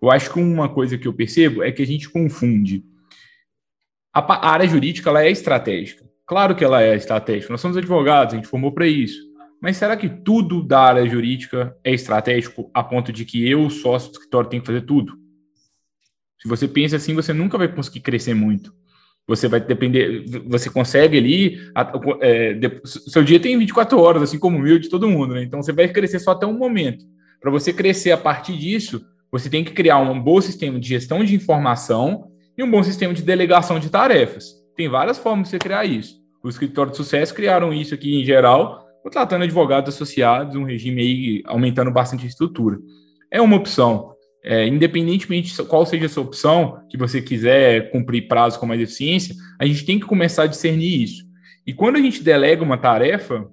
Eu 0.00 0.10
acho 0.10 0.32
que 0.32 0.38
uma 0.38 0.68
coisa 0.68 0.98
que 0.98 1.06
eu 1.06 1.12
percebo 1.12 1.62
é 1.62 1.70
que 1.70 1.82
a 1.82 1.86
gente 1.86 2.08
confunde. 2.08 2.84
A, 4.12 4.20
a 4.20 4.50
área 4.50 4.66
jurídica 4.66 5.10
ela 5.10 5.22
é 5.22 5.30
estratégica. 5.30 6.04
Claro 6.26 6.54
que 6.54 6.64
ela 6.64 6.82
é 6.82 6.94
estratégica. 6.94 7.52
Nós 7.52 7.60
somos 7.60 7.76
advogados, 7.76 8.34
a 8.34 8.36
gente 8.36 8.48
formou 8.48 8.72
para 8.72 8.86
isso. 8.86 9.18
Mas 9.60 9.76
será 9.76 9.96
que 9.96 10.08
tudo 10.08 10.62
da 10.62 10.80
área 10.80 11.08
jurídica 11.08 11.76
é 11.82 11.92
estratégico 11.92 12.70
a 12.74 12.82
ponto 12.82 13.12
de 13.12 13.24
que 13.24 13.48
eu, 13.48 13.68
sócio 13.70 14.10
do 14.10 14.14
escritório, 14.14 14.50
tenho 14.50 14.62
que 14.62 14.66
fazer 14.66 14.82
tudo? 14.82 15.18
Se 16.38 16.48
você 16.48 16.68
pensa 16.68 16.96
assim, 16.96 17.14
você 17.14 17.32
nunca 17.32 17.56
vai 17.56 17.68
conseguir 17.68 18.00
crescer 18.00 18.34
muito. 18.34 18.74
Você 19.26 19.48
vai 19.48 19.58
depender, 19.58 20.24
você 20.46 20.68
consegue 20.68 21.16
ali, 21.16 21.58
é, 22.20 22.58
seu 22.84 23.24
dia 23.24 23.40
tem 23.40 23.58
24 23.58 23.98
horas, 23.98 24.22
assim 24.22 24.38
como 24.38 24.58
o 24.58 24.60
meu 24.60 24.78
de 24.78 24.90
todo 24.90 25.08
mundo, 25.08 25.34
né? 25.34 25.42
Então 25.42 25.62
você 25.62 25.72
vai 25.72 25.88
crescer 25.88 26.18
só 26.18 26.32
até 26.32 26.46
um 26.46 26.58
momento. 26.58 27.04
Para 27.40 27.50
você 27.50 27.72
crescer 27.72 28.12
a 28.12 28.18
partir 28.18 28.56
disso, 28.56 29.02
você 29.32 29.50
tem 29.50 29.64
que 29.64 29.72
criar 29.72 29.98
um 29.98 30.20
bom 30.20 30.40
sistema 30.40 30.78
de 30.78 30.88
gestão 30.88 31.24
de 31.24 31.34
informação 31.34 32.30
e 32.56 32.62
um 32.62 32.70
bom 32.70 32.82
sistema 32.82 33.12
de 33.12 33.22
delegação 33.22 33.78
de 33.78 33.90
tarefas. 33.90 34.54
Tem 34.76 34.88
várias 34.88 35.18
formas 35.18 35.44
de 35.44 35.50
você 35.50 35.58
criar 35.58 35.84
isso. 35.84 36.22
Os 36.42 36.54
escritórios 36.54 36.96
de 36.96 37.04
sucesso 37.04 37.34
criaram 37.34 37.72
isso 37.72 37.94
aqui 37.94 38.20
em 38.20 38.24
geral, 38.24 38.86
contratando 39.02 39.44
advogados 39.44 39.94
associados, 39.94 40.56
um 40.56 40.64
regime 40.64 41.00
aí 41.02 41.42
aumentando 41.46 41.90
bastante 41.90 42.24
a 42.24 42.28
estrutura. 42.28 42.78
É 43.30 43.40
uma 43.40 43.56
opção. 43.56 44.13
É, 44.46 44.66
independentemente 44.66 45.56
de 45.56 45.64
qual 45.64 45.86
seja 45.86 46.04
a 46.04 46.08
sua 46.08 46.22
opção, 46.22 46.78
que 46.90 46.98
você 46.98 47.22
quiser 47.22 47.90
cumprir 47.90 48.28
prazo 48.28 48.60
com 48.60 48.66
mais 48.66 48.80
eficiência, 48.80 49.34
a 49.58 49.64
gente 49.64 49.86
tem 49.86 49.98
que 49.98 50.04
começar 50.04 50.42
a 50.42 50.46
discernir 50.46 51.02
isso. 51.02 51.24
E 51.66 51.72
quando 51.72 51.96
a 51.96 52.00
gente 52.00 52.22
delega 52.22 52.62
uma 52.62 52.76
tarefa, 52.76 53.48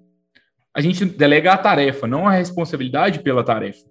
a 0.74 0.82
gente 0.82 1.06
delega 1.06 1.54
a 1.54 1.58
tarefa, 1.58 2.08
não 2.08 2.28
a 2.28 2.32
responsabilidade 2.32 3.20
pela 3.20 3.42
tarefa. 3.42 3.86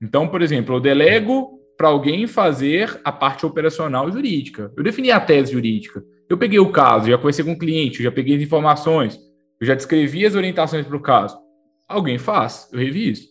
Então, 0.00 0.28
por 0.28 0.40
exemplo, 0.40 0.76
eu 0.76 0.80
delego 0.80 1.58
para 1.76 1.88
alguém 1.88 2.26
fazer 2.26 3.00
a 3.02 3.10
parte 3.10 3.44
operacional 3.44 4.10
jurídica. 4.12 4.72
Eu 4.76 4.84
defini 4.84 5.10
a 5.10 5.18
tese 5.18 5.52
jurídica. 5.52 6.04
Eu 6.28 6.38
peguei 6.38 6.60
o 6.60 6.70
caso, 6.70 7.08
já 7.08 7.18
conheci 7.18 7.42
com 7.42 7.52
o 7.52 7.58
cliente, 7.58 8.02
já 8.02 8.12
peguei 8.12 8.36
as 8.36 8.42
informações, 8.42 9.18
eu 9.60 9.66
já 9.66 9.74
descrevi 9.74 10.24
as 10.24 10.36
orientações 10.36 10.86
para 10.86 10.96
o 10.96 11.00
caso. 11.00 11.36
Alguém 11.88 12.18
faz, 12.18 12.68
eu 12.72 12.78
reviso. 12.78 13.26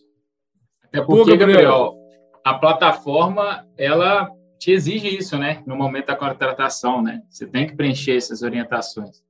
Até 0.84 1.00
porque, 1.00 1.30
Pô, 1.30 1.38
Gabriel, 1.38 1.54
Gabriel 1.54 1.99
a 2.44 2.54
plataforma 2.54 3.66
ela 3.76 4.30
te 4.58 4.70
exige 4.72 5.08
isso, 5.08 5.38
né? 5.38 5.62
No 5.66 5.74
momento 5.74 6.06
da 6.06 6.16
contratação, 6.16 7.02
né? 7.02 7.22
Você 7.28 7.46
tem 7.46 7.66
que 7.66 7.74
preencher 7.74 8.16
essas 8.16 8.42
orientações. 8.42 9.22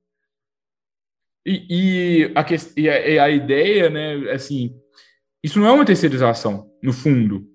E, 1.45 1.65
e, 1.69 2.33
a, 2.35 2.45
e 2.77 2.89
a, 2.89 3.09
e 3.09 3.19
a 3.19 3.29
ideia, 3.29 3.89
né? 3.89 4.31
Assim, 4.31 4.75
isso 5.43 5.59
não 5.59 5.67
é 5.67 5.71
uma 5.71 5.85
terceirização, 5.85 6.69
no 6.83 6.93
fundo. 6.93 7.47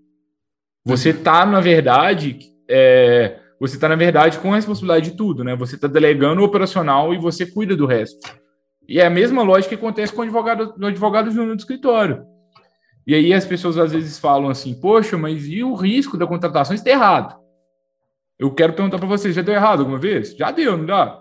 Você 0.85 1.11
está, 1.11 1.45
na 1.45 1.61
verdade, 1.61 2.39
é, 2.69 3.39
você 3.61 3.77
está, 3.77 3.89
na 3.89 3.97
verdade, 3.97 4.39
com 4.39 4.53
a 4.53 4.57
responsabilidade 4.57 5.11
de 5.11 5.17
tudo, 5.17 5.45
né? 5.45 5.55
Você 5.57 5.77
está 5.77 5.87
delegando 5.87 6.41
o 6.41 6.45
operacional 6.45 7.13
e 7.13 7.19
você 7.19 7.47
cuida 7.47 7.77
do 7.77 7.87
resto. 7.87 8.19
E 8.89 9.01
é 9.01 9.07
a 9.07 9.11
mesma 9.11 9.43
lógica 9.43 9.71
que 9.71 9.75
acontece 9.75 10.13
com 10.13 10.21
o 10.21 10.25
advogado, 10.25 10.75
no 10.79 10.87
advogado 10.87 11.31
júnior 11.31 11.57
do 11.57 11.61
escritório. 11.61 12.25
E 13.07 13.15
aí 13.15 13.33
as 13.33 13.45
pessoas 13.45 13.79
às 13.79 13.93
vezes 13.93 14.19
falam 14.19 14.51
assim, 14.51 14.75
poxa, 14.75 15.17
mas 15.17 15.47
e 15.47 15.63
o 15.63 15.75
risco 15.75 16.17
da 16.17 16.27
contratação 16.27 16.75
está 16.75 16.91
errado? 16.91 17.41
Eu 18.39 18.53
quero 18.53 18.73
perguntar 18.73 18.99
para 18.99 19.07
vocês, 19.07 19.35
já 19.35 19.43
deu 19.43 19.55
errado 19.55 19.81
alguma 19.81 19.99
vez? 19.99 20.37
Já 20.37 20.51
deu, 20.51 20.77
não 20.77 20.85
dá? 20.85 21.21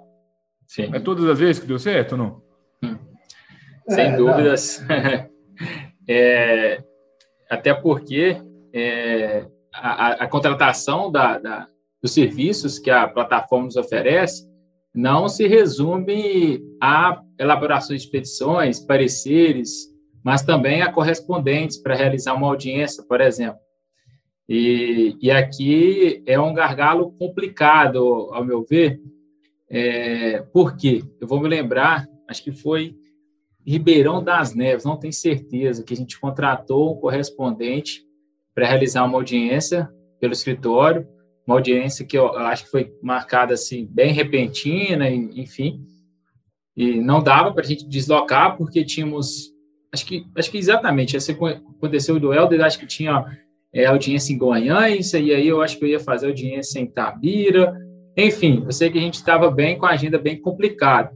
Sim. 0.68 0.90
É 0.94 1.00
todas 1.00 1.26
as 1.26 1.38
vezes 1.38 1.60
que 1.60 1.68
deu 1.68 1.78
certo 1.78 2.14
ou 2.14 2.18
não? 2.18 2.42
Hum. 2.84 2.98
Sem 3.88 4.06
é, 4.08 4.18
dúvidas. 4.18 4.84
é, 6.10 6.84
até 7.50 7.74
porque 7.74 8.42
é, 8.74 9.46
a, 9.72 10.24
a, 10.24 10.28
contratação 10.28 11.12
da, 11.12 11.38
da, 11.38 11.68
dos 12.02 12.12
serviços 12.14 12.80
que 12.80 12.90
a 12.90 13.08
plataforma 13.08 13.66
nos 13.66 13.76
oferece 13.76 14.50
não 14.94 15.28
se 15.28 15.48
resume 15.48 16.64
a 16.82 17.22
elaborações 17.40 18.04
de 18.04 18.10
petições, 18.10 18.80
pareceres, 18.80 19.94
mas 20.26 20.42
também 20.42 20.82
a 20.82 20.92
correspondentes 20.92 21.78
para 21.78 21.94
realizar 21.94 22.34
uma 22.34 22.48
audiência, 22.48 23.04
por 23.04 23.22
exemplo. 23.22 23.60
E, 24.50 25.16
e 25.22 25.30
aqui 25.30 26.24
é 26.26 26.40
um 26.40 26.52
gargalo 26.52 27.12
complicado, 27.12 28.00
ao 28.34 28.44
meu 28.44 28.66
ver, 28.68 29.00
é, 29.70 30.42
por 30.52 30.76
quê? 30.76 31.04
Eu 31.22 31.28
vou 31.28 31.40
me 31.40 31.48
lembrar, 31.48 32.08
acho 32.28 32.44
que 32.44 32.52
foi 32.52 32.96
Ribeirão 33.64 34.24
das 34.24 34.56
Neves, 34.56 34.84
não 34.84 34.98
tenho 34.98 35.14
certeza, 35.14 35.84
que 35.84 35.94
a 35.94 35.98
gente 35.98 36.20
contratou 36.20 36.94
um 36.94 37.00
correspondente 37.00 38.04
para 38.56 38.68
realizar 38.68 39.06
uma 39.06 39.20
audiência 39.20 39.88
pelo 40.20 40.34
escritório, 40.34 41.08
uma 41.46 41.56
audiência 41.56 42.04
que 42.04 42.18
eu 42.18 42.36
acho 42.36 42.64
que 42.64 42.72
foi 42.72 42.92
marcada 43.00 43.54
assim, 43.54 43.86
bem 43.86 44.12
repentina, 44.12 45.08
enfim, 45.08 45.86
e 46.76 47.00
não 47.00 47.22
dava 47.22 47.54
para 47.54 47.64
a 47.64 47.68
gente 47.68 47.88
deslocar, 47.88 48.58
porque 48.58 48.84
tínhamos 48.84 49.55
acho 49.96 50.06
que, 50.06 50.26
acho 50.36 50.52
que 50.52 50.58
exatamente, 50.58 51.16
essa 51.16 51.32
aconteceu 51.32 52.20
do 52.20 52.34
Helder, 52.34 52.64
acho 52.64 52.78
que 52.78 52.86
tinha 52.86 53.26
é, 53.74 53.86
audiência 53.86 54.34
em 54.34 54.38
Goiânia, 54.38 55.00
e 55.20 55.34
aí 55.34 55.48
eu 55.48 55.62
acho 55.62 55.80
que 55.80 55.86
eu 55.86 55.90
ia 55.90 56.00
fazer 56.00 56.28
audiência 56.28 56.80
em 56.80 56.86
Tabira, 56.86 57.74
enfim, 58.16 58.64
eu 58.66 58.72
sei 58.72 58.90
que 58.90 58.98
a 58.98 59.02
gente 59.02 59.16
estava 59.16 59.50
bem 59.50 59.78
com 59.78 59.86
a 59.86 59.92
agenda 59.92 60.18
bem 60.18 60.40
complicada. 60.40 61.12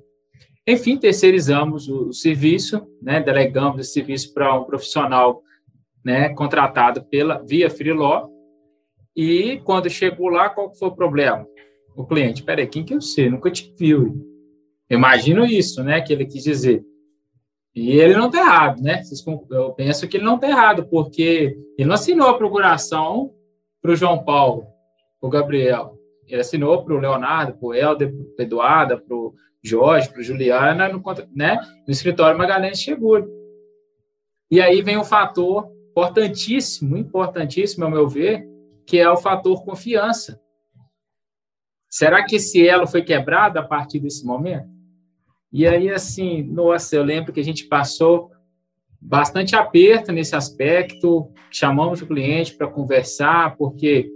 Enfim, 0.67 0.97
terceirizamos 0.97 1.87
o, 1.87 2.09
o 2.09 2.13
serviço, 2.13 2.85
né, 3.01 3.21
delegamos 3.21 3.79
esse 3.81 3.93
serviço 3.93 4.33
para 4.33 4.57
um 4.57 4.63
profissional 4.63 5.41
né, 6.03 6.29
contratado 6.29 7.03
pela 7.03 7.43
via 7.45 7.69
Freeló, 7.69 8.27
e 9.15 9.59
quando 9.65 9.89
chegou 9.89 10.29
lá, 10.29 10.49
qual 10.49 10.73
foi 10.73 10.87
o 10.87 10.95
problema? 10.95 11.45
O 11.95 12.05
cliente, 12.05 12.43
peraí, 12.43 12.67
quem 12.67 12.85
que 12.85 12.93
eu 12.93 13.01
sei? 13.01 13.29
Nunca 13.29 13.51
te 13.51 13.73
viu. 13.77 14.25
Imagino 14.89 15.45
isso, 15.45 15.83
né, 15.83 15.99
que 15.99 16.13
ele 16.13 16.25
quis 16.25 16.43
dizer. 16.43 16.83
E 17.79 17.91
ele 17.97 18.13
não 18.13 18.25
está 18.25 18.39
errado, 18.39 18.81
né? 18.81 19.01
Eu 19.49 19.71
penso 19.71 20.05
que 20.05 20.17
ele 20.17 20.25
não 20.25 20.35
está 20.35 20.49
errado, 20.49 20.85
porque 20.87 21.57
ele 21.77 21.87
não 21.87 21.95
assinou 21.95 22.27
a 22.27 22.37
procuração 22.37 23.33
para 23.81 23.91
o 23.91 23.95
João 23.95 24.21
Paulo, 24.21 24.67
para 25.17 25.27
o 25.27 25.29
Gabriel. 25.29 25.97
Ele 26.27 26.41
assinou 26.41 26.83
para 26.83 26.93
o 26.93 26.99
Leonardo, 26.99 27.53
para 27.53 27.65
o 27.65 27.73
Helder, 27.73 28.11
para 28.11 28.43
o 28.43 28.45
Eduardo, 28.45 28.99
para 28.99 29.15
o 29.15 29.33
Jorge, 29.63 30.09
para 30.09 30.19
o 30.19 30.23
Juliana, 30.23 30.89
no, 30.89 31.01
né, 31.33 31.57
no 31.87 31.91
escritório 31.93 32.37
Magalhães 32.37 32.83
Seguro. 32.83 33.31
E 34.51 34.59
aí 34.59 34.81
vem 34.81 34.97
um 34.97 35.05
fator 35.05 35.71
importantíssimo, 35.89 36.97
importantíssimo, 36.97 37.85
ao 37.85 37.91
meu 37.91 38.09
ver, 38.09 38.45
que 38.85 38.99
é 38.99 39.09
o 39.09 39.15
fator 39.15 39.63
confiança. 39.63 40.37
Será 41.89 42.25
que 42.25 42.35
esse 42.35 42.67
elo 42.67 42.85
foi 42.85 43.03
quebrado 43.03 43.57
a 43.57 43.63
partir 43.63 44.01
desse 44.01 44.25
momento? 44.25 44.67
E 45.51 45.65
aí, 45.65 45.89
assim, 45.89 46.43
nossa, 46.43 46.95
eu 46.95 47.03
lembro 47.03 47.33
que 47.33 47.39
a 47.39 47.43
gente 47.43 47.65
passou 47.65 48.31
bastante 49.01 49.55
aperto 49.55 50.11
nesse 50.11 50.35
aspecto, 50.35 51.31
chamamos 51.49 52.01
o 52.01 52.07
cliente 52.07 52.55
para 52.55 52.67
conversar, 52.67 53.55
porque 53.57 54.09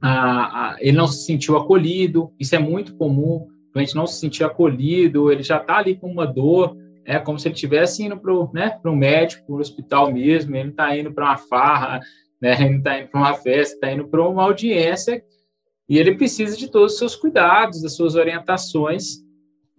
ah, 0.00 0.76
ele 0.80 0.96
não 0.96 1.06
se 1.06 1.24
sentiu 1.24 1.56
acolhido, 1.56 2.32
isso 2.38 2.54
é 2.54 2.58
muito 2.58 2.94
comum, 2.96 3.48
o 3.68 3.72
cliente 3.72 3.94
não 3.94 4.06
se 4.06 4.20
sentiu 4.20 4.46
acolhido, 4.46 5.32
ele 5.32 5.42
já 5.42 5.56
está 5.56 5.78
ali 5.78 5.96
com 5.96 6.10
uma 6.10 6.26
dor, 6.26 6.76
é 7.04 7.18
como 7.18 7.38
se 7.38 7.48
ele 7.48 7.54
estivesse 7.54 8.04
indo 8.04 8.16
para 8.16 8.32
o 8.32 8.50
né, 8.52 8.78
médico, 8.84 9.46
para 9.46 9.54
o 9.54 9.58
hospital 9.58 10.12
mesmo, 10.12 10.54
ele 10.54 10.70
está 10.70 10.96
indo 10.96 11.12
para 11.12 11.24
uma 11.24 11.38
farra, 11.38 12.00
né? 12.40 12.56
Ele 12.60 12.78
está 12.78 13.00
indo 13.00 13.08
para 13.08 13.20
uma 13.20 13.34
festa, 13.34 13.74
está 13.74 13.92
indo 13.92 14.08
para 14.08 14.28
uma 14.28 14.42
audiência 14.42 15.22
e 15.88 15.98
ele 15.98 16.16
precisa 16.16 16.56
de 16.56 16.68
todos 16.68 16.94
os 16.94 16.98
seus 16.98 17.14
cuidados, 17.14 17.82
das 17.82 17.94
suas 17.94 18.16
orientações. 18.16 19.21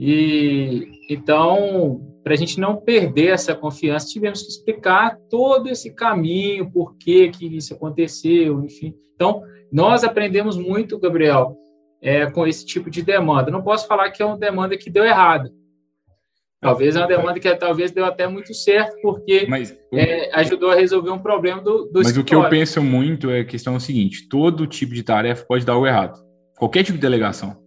E 0.06 1.00
então, 1.10 2.02
para 2.26 2.34
a 2.34 2.36
gente 2.36 2.60
não 2.60 2.76
perder 2.76 3.28
essa 3.28 3.56
confiança, 3.56 4.10
tivemos 4.10 4.42
que 4.42 4.50
explicar 4.50 5.18
todo 5.30 5.70
esse 5.70 5.94
caminho, 5.94 6.70
por 6.70 6.98
que 6.98 7.30
que 7.30 7.46
isso 7.56 7.74
aconteceu, 7.74 8.62
enfim. 8.66 8.94
Então, 9.16 9.42
nós 9.72 10.04
aprendemos 10.04 10.58
muito, 10.58 11.00
Gabriel, 11.00 11.56
é, 12.02 12.30
com 12.30 12.46
esse 12.46 12.66
tipo 12.66 12.90
de 12.90 13.02
demanda. 13.02 13.50
Não 13.50 13.62
posso 13.62 13.88
falar 13.88 14.12
que 14.12 14.22
é 14.22 14.26
uma 14.26 14.38
demanda 14.38 14.76
que 14.76 14.90
deu 14.90 15.06
errado. 15.06 15.50
Talvez 16.60 16.98
é 16.98 17.00
uma 17.00 17.08
demanda 17.08 17.40
que 17.40 17.56
talvez 17.56 17.92
deu 17.92 18.04
até 18.04 18.28
muito 18.28 18.54
certo, 18.54 18.98
porque 19.02 19.46
mas, 19.48 19.74
é, 19.94 20.30
ajudou 20.38 20.72
a 20.72 20.76
resolver 20.76 21.12
um 21.12 21.20
problema 21.20 21.62
do, 21.62 21.86
do 21.86 22.00
Mas 22.00 22.08
escritório. 22.08 22.22
o 22.22 22.26
que 22.26 22.36
eu 22.36 22.50
penso 22.50 22.82
muito 22.82 23.30
é 23.30 23.40
a 23.40 23.46
questão 23.46 23.80
seguinte: 23.80 24.28
todo 24.28 24.68
tipo 24.68 24.94
de 24.94 25.04
tarefa 25.04 25.46
pode 25.46 25.66
dar 25.66 25.74
algo 25.74 25.88
errado. 25.88 26.22
Qualquer 26.58 26.84
tipo 26.84 26.98
de 26.98 27.02
delegação. 27.02 27.63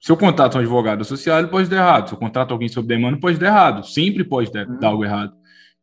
Se 0.00 0.10
eu 0.10 0.16
contrato 0.16 0.56
um 0.56 0.60
advogado 0.60 1.04
social, 1.04 1.38
ele 1.38 1.48
pode 1.48 1.68
dar 1.68 1.76
errado. 1.76 2.08
Se 2.08 2.14
eu 2.14 2.18
contrato 2.18 2.52
alguém 2.52 2.68
sob 2.68 2.88
demanda, 2.88 3.18
pode 3.18 3.38
dar 3.38 3.48
errado. 3.48 3.86
Sempre 3.86 4.24
pode 4.24 4.50
dar, 4.50 4.64
dar 4.66 4.88
algo 4.88 5.04
errado. 5.04 5.32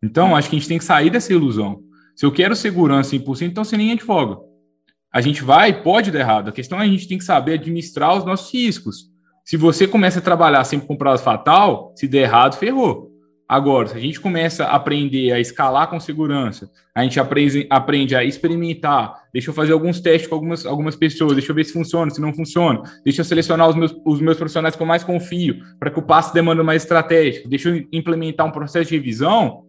Então, 0.01 0.35
acho 0.35 0.49
que 0.49 0.55
a 0.55 0.59
gente 0.59 0.67
tem 0.67 0.77
que 0.77 0.83
sair 0.83 1.09
dessa 1.09 1.31
ilusão. 1.31 1.81
Se 2.15 2.25
eu 2.25 2.31
quero 2.31 2.55
segurança 2.55 3.15
100%, 3.15 3.43
então 3.43 3.63
você 3.63 3.77
nem 3.77 3.91
advoga. 3.91 4.39
A 5.13 5.21
gente 5.21 5.43
vai, 5.43 5.83
pode 5.83 6.11
dar 6.11 6.19
errado. 6.19 6.49
A 6.49 6.51
questão 6.51 6.81
é 6.81 6.85
a 6.85 6.87
gente 6.87 7.07
tem 7.07 7.17
que 7.17 7.23
saber 7.23 7.53
administrar 7.53 8.17
os 8.17 8.25
nossos 8.25 8.51
riscos. 8.51 9.05
Se 9.45 9.55
você 9.55 9.87
começa 9.87 10.19
a 10.19 10.21
trabalhar 10.21 10.63
sempre 10.63 10.87
com 10.87 10.97
prazo 10.97 11.23
fatal, 11.23 11.93
se 11.95 12.07
der 12.07 12.23
errado, 12.23 12.57
ferrou. 12.57 13.11
Agora, 13.49 13.87
se 13.87 13.95
a 13.95 13.99
gente 13.99 14.19
começa 14.19 14.65
a 14.65 14.75
aprender 14.75 15.31
a 15.31 15.39
escalar 15.39 15.89
com 15.89 15.97
segurança, 16.01 16.69
a 16.93 17.01
gente 17.03 17.17
aprende, 17.17 17.65
aprende 17.69 18.13
a 18.13 18.21
experimentar, 18.21 19.23
deixa 19.31 19.51
eu 19.51 19.53
fazer 19.53 19.71
alguns 19.71 20.01
testes 20.01 20.27
com 20.27 20.35
algumas, 20.35 20.65
algumas 20.65 20.97
pessoas, 20.97 21.33
deixa 21.33 21.51
eu 21.51 21.55
ver 21.55 21.63
se 21.63 21.71
funciona, 21.71 22.11
se 22.11 22.19
não 22.19 22.33
funciona, 22.33 22.81
deixa 23.05 23.21
eu 23.21 23.25
selecionar 23.25 23.69
os 23.69 23.75
meus, 23.75 23.95
os 24.05 24.19
meus 24.19 24.35
profissionais 24.35 24.75
que 24.75 24.81
eu 24.81 24.85
mais 24.85 25.01
confio, 25.01 25.61
para 25.79 25.89
que 25.89 25.97
o 25.97 26.01
passe 26.01 26.33
demanda 26.33 26.61
mais 26.61 26.81
estratégico, 26.81 27.47
deixa 27.47 27.69
eu 27.69 27.87
implementar 27.93 28.45
um 28.45 28.51
processo 28.51 28.89
de 28.89 28.97
revisão, 28.97 29.63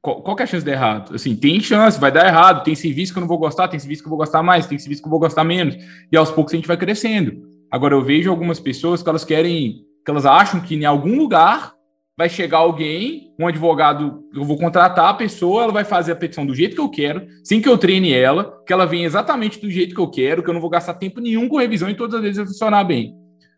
qual, 0.00 0.22
qual 0.22 0.34
é 0.38 0.42
a 0.42 0.46
chance 0.46 0.64
de 0.64 0.70
dar 0.70 0.78
errado? 0.78 1.14
Assim, 1.14 1.36
tem 1.36 1.60
chance, 1.60 2.00
vai 2.00 2.10
dar 2.10 2.26
errado, 2.26 2.64
tem 2.64 2.74
serviço 2.74 3.12
que 3.12 3.18
eu 3.18 3.20
não 3.20 3.28
vou 3.28 3.36
gostar, 3.36 3.68
tem 3.68 3.78
serviço 3.78 4.02
que 4.02 4.06
eu 4.06 4.10
vou 4.10 4.18
gostar 4.18 4.42
mais, 4.42 4.64
tem 4.64 4.78
serviço 4.78 5.02
que 5.02 5.08
eu 5.08 5.10
vou 5.10 5.20
gostar 5.20 5.44
menos, 5.44 5.76
e 6.10 6.16
aos 6.16 6.30
poucos 6.30 6.54
a 6.54 6.56
gente 6.56 6.66
vai 6.68 6.78
crescendo. 6.78 7.50
Agora, 7.70 7.94
eu 7.94 8.02
vejo 8.02 8.30
algumas 8.30 8.58
pessoas 8.58 9.02
que 9.02 9.08
elas 9.10 9.26
querem, 9.26 9.84
que 10.02 10.10
elas 10.10 10.24
acham 10.24 10.58
que 10.58 10.74
em 10.74 10.86
algum 10.86 11.18
lugar 11.18 11.78
vai 12.20 12.28
chegar 12.28 12.58
alguém, 12.58 13.32
um 13.38 13.46
advogado, 13.46 14.22
eu 14.34 14.44
vou 14.44 14.58
contratar 14.58 15.08
a 15.08 15.14
pessoa, 15.14 15.62
ela 15.62 15.72
vai 15.72 15.84
fazer 15.84 16.12
a 16.12 16.14
petição 16.14 16.44
do 16.44 16.54
jeito 16.54 16.74
que 16.74 16.80
eu 16.82 16.90
quero, 16.90 17.26
sem 17.42 17.62
que 17.62 17.68
eu 17.68 17.78
treine 17.78 18.12
ela, 18.12 18.62
que 18.66 18.74
ela 18.74 18.84
venha 18.84 19.06
exatamente 19.06 19.58
do 19.58 19.70
jeito 19.70 19.94
que 19.94 20.00
eu 20.02 20.06
quero, 20.06 20.42
que 20.42 20.50
eu 20.50 20.52
não 20.52 20.60
vou 20.60 20.68
gastar 20.68 20.92
tempo 20.92 21.18
nenhum 21.18 21.48
com 21.48 21.56
revisão 21.56 21.88
e 21.88 21.94
todas 21.94 22.16
as 22.16 22.20
vezes 22.20 22.36
vai 22.36 22.46
funcionar 22.46 22.84
bem. 22.84 23.14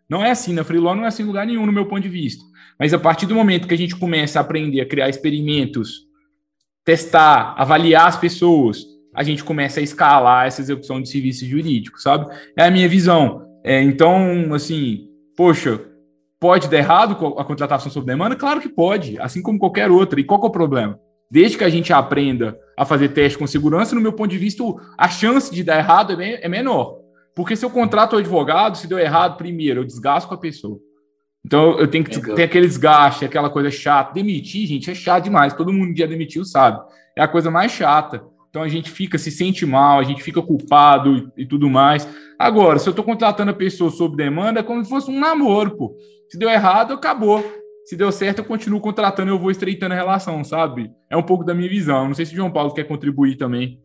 Não 0.09 0.25
é 0.25 0.31
assim, 0.31 0.53
na 0.53 0.63
Freelon 0.63 0.95
não 0.95 1.05
é 1.05 1.09
assim 1.09 1.25
em 1.25 1.27
lugar 1.27 1.45
nenhum, 1.45 1.67
no 1.67 1.73
meu 1.73 1.87
ponto 1.87 2.03
de 2.03 2.09
vista. 2.09 2.45
Mas 2.79 2.95
a 2.95 3.01
partir 3.01 3.27
do 3.27 3.35
momento 3.35 3.67
que 3.67 3.75
a 3.75 3.77
gente 3.77 3.97
começa 3.97 4.39
a 4.39 4.43
aprender 4.43 4.81
a 4.81 4.87
criar 4.87 5.09
experimentos, 5.09 6.07
testar, 6.85 7.57
avaliar 7.59 8.07
as 8.07 8.17
pessoas, 8.17 8.85
a 9.13 9.25
gente 9.25 9.43
começa 9.43 9.81
a 9.81 9.83
escalar 9.83 10.47
essa 10.47 10.61
execução 10.61 11.03
de 11.03 11.09
serviços 11.09 11.49
jurídicos, 11.49 12.05
sabe? 12.05 12.33
É 12.57 12.63
a 12.65 12.71
minha 12.71 12.89
visão. 12.89 13.45
É, 13.65 13.83
então, 13.83 14.55
assim, 14.55 15.09
poxa, 15.37 15.81
pode 16.43 16.69
dar 16.69 16.79
errado 16.79 17.13
a 17.39 17.45
contratação 17.45 17.89
sob 17.89 18.05
demanda? 18.05 18.35
Claro 18.35 18.61
que 18.61 18.69
pode, 18.69 19.17
assim 19.21 19.41
como 19.41 19.61
qualquer 19.61 19.89
outra. 19.93 20.19
E 20.19 20.25
qual 20.25 20.43
é 20.43 20.47
o 20.47 20.51
problema? 20.51 20.99
Desde 21.31 21.57
que 21.57 21.63
a 21.63 21.69
gente 21.69 21.93
aprenda 21.93 22.59
a 22.77 22.85
fazer 22.85 23.11
teste 23.11 23.39
com 23.39 23.47
segurança, 23.47 23.95
no 23.95 24.01
meu 24.01 24.13
ponto 24.13 24.33
de 24.33 24.39
vista, 24.39 24.65
a 24.99 25.09
chance 25.09 25.55
de 25.55 25.63
dar 25.63 25.79
errado 25.79 26.21
é, 26.21 26.41
é 26.43 26.49
menor. 26.49 26.97
Porque 27.33 27.55
se 27.55 27.65
eu 27.65 27.71
contrato 27.71 28.15
o 28.15 28.19
advogado, 28.19 28.77
se 28.77 28.89
deu 28.89 28.99
errado, 28.99 29.37
primeiro, 29.37 29.83
eu 29.83 29.85
desgasto 29.85 30.29
com 30.29 30.35
a 30.35 30.39
pessoa. 30.39 30.81
Então 31.47 31.79
eu 31.79 31.87
tenho 31.87 32.05
que 32.05 32.21
ter 32.35 32.43
aquele 32.43 32.67
desgaste, 32.67 33.25
aquela 33.25 33.49
coisa 33.49 33.71
chata. 33.71 34.13
Demitir, 34.13 34.67
gente, 34.67 34.91
é 34.91 34.95
chato 34.97 35.23
demais. 35.23 35.55
Todo 35.55 35.73
mundo 35.73 35.97
já 35.97 36.07
demitiu, 36.07 36.45
sabe? 36.45 36.81
É 37.17 37.23
a 37.23 37.29
coisa 37.29 37.53
mais 37.53 37.71
chata. 37.71 38.21
Então 38.53 38.63
a 38.63 38.69
gente 38.69 38.91
fica, 38.91 39.17
se 39.17 39.31
sente 39.31 39.65
mal, 39.65 39.99
a 39.99 40.03
gente 40.03 40.23
fica 40.23 40.43
culpado 40.43 41.33
e, 41.35 41.43
e 41.45 41.47
tudo 41.47 41.71
mais. 41.71 42.07
Agora, 42.39 42.79
se 42.79 42.87
eu 42.87 42.91
estou 42.91 43.03
contratando 43.03 43.51
a 43.51 43.55
pessoa 43.55 43.91
sob 43.91 44.15
demanda, 44.15 44.61
é 44.61 44.63
como 44.63 44.85
se 44.85 44.91
fosse 44.91 45.11
um 45.11 45.19
namoro, 45.19 45.75
pô. 45.75 45.97
Se 46.29 46.37
deu 46.39 46.51
errado, 46.51 46.93
acabou. 46.93 47.43
Se 47.87 47.97
deu 47.97 48.13
certo, 48.13 48.41
eu 48.41 48.45
continuo 48.45 48.79
contratando 48.79 49.31
e 49.31 49.33
eu 49.33 49.39
vou 49.39 49.51
estreitando 49.51 49.95
a 49.95 49.97
relação, 49.97 50.45
sabe? 50.45 50.93
É 51.09 51.17
um 51.17 51.23
pouco 51.23 51.45
da 51.45 51.55
minha 51.55 51.69
visão. 51.71 52.09
Não 52.09 52.15
sei 52.15 52.27
se 52.27 52.35
o 52.35 52.37
João 52.37 52.51
Paulo 52.51 52.75
quer 52.75 52.85
contribuir 52.85 53.37
também. 53.37 53.81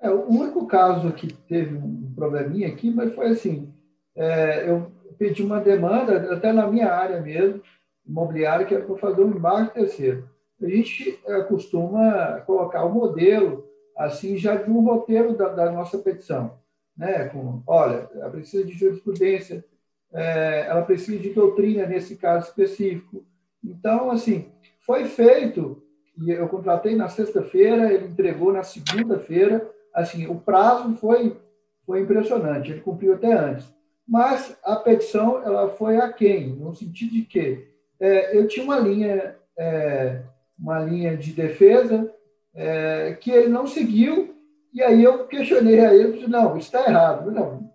É, 0.00 0.08
o 0.08 0.30
único 0.30 0.64
caso 0.68 1.10
que 1.10 1.32
teve 1.32 1.74
um 1.74 2.12
probleminha 2.14 2.68
aqui, 2.68 2.88
mas 2.88 3.12
foi 3.12 3.30
assim: 3.30 3.74
é, 4.14 4.70
eu 4.70 4.92
pedi 5.18 5.42
uma 5.42 5.58
demanda, 5.58 6.32
até 6.32 6.52
na 6.52 6.68
minha 6.68 6.92
área 6.92 7.20
mesmo, 7.20 7.60
imobiliária, 8.06 8.64
que 8.64 8.74
era 8.76 8.84
para 8.84 8.96
fazer 8.96 9.24
um 9.24 9.32
embarque 9.32 9.74
terceiro. 9.74 10.30
A 10.62 10.68
gente 10.68 11.18
é, 11.26 11.40
costuma 11.40 12.40
colocar 12.46 12.84
o 12.84 12.94
modelo 12.94 13.71
assim 13.96 14.36
já 14.36 14.56
de 14.56 14.70
um 14.70 14.80
roteiro 14.80 15.36
da, 15.36 15.48
da 15.48 15.70
nossa 15.70 15.98
petição, 15.98 16.58
né? 16.96 17.28
Com, 17.28 17.62
olha, 17.66 18.08
ela 18.14 18.30
precisa 18.30 18.64
de 18.64 18.72
jurisprudência, 18.72 19.64
é, 20.12 20.66
ela 20.68 20.82
precisa 20.82 21.18
de 21.18 21.30
doutrina 21.30 21.86
nesse 21.86 22.16
caso 22.16 22.48
específico. 22.48 23.24
Então, 23.64 24.10
assim, 24.10 24.46
foi 24.80 25.04
feito 25.04 25.82
e 26.18 26.30
eu 26.30 26.48
contratei 26.48 26.94
na 26.94 27.08
sexta-feira, 27.08 27.92
ele 27.92 28.08
entregou 28.08 28.52
na 28.52 28.62
segunda-feira. 28.62 29.68
Assim, 29.94 30.26
o 30.26 30.36
prazo 30.36 30.94
foi 30.96 31.36
foi 31.84 32.00
impressionante, 32.00 32.70
ele 32.70 32.80
cumpriu 32.80 33.14
até 33.14 33.32
antes. 33.32 33.66
Mas 34.06 34.56
a 34.62 34.76
petição 34.76 35.42
ela 35.42 35.68
foi 35.68 35.96
aquém, 35.96 36.50
no 36.50 36.74
sentido 36.74 37.12
de 37.12 37.22
que 37.22 37.66
é, 37.98 38.36
eu 38.36 38.46
tinha 38.46 38.64
uma 38.64 38.78
linha 38.78 39.36
é, 39.56 40.22
uma 40.58 40.78
linha 40.80 41.16
de 41.16 41.32
defesa 41.32 42.12
é, 42.54 43.16
que 43.20 43.30
ele 43.30 43.48
não 43.48 43.66
seguiu, 43.66 44.34
e 44.72 44.82
aí 44.82 45.02
eu 45.02 45.26
questionei 45.26 45.80
a 45.80 45.94
ele, 45.94 46.12
disse, 46.12 46.30
não, 46.30 46.56
está 46.56 46.86
errado. 46.86 47.30
Não, 47.30 47.70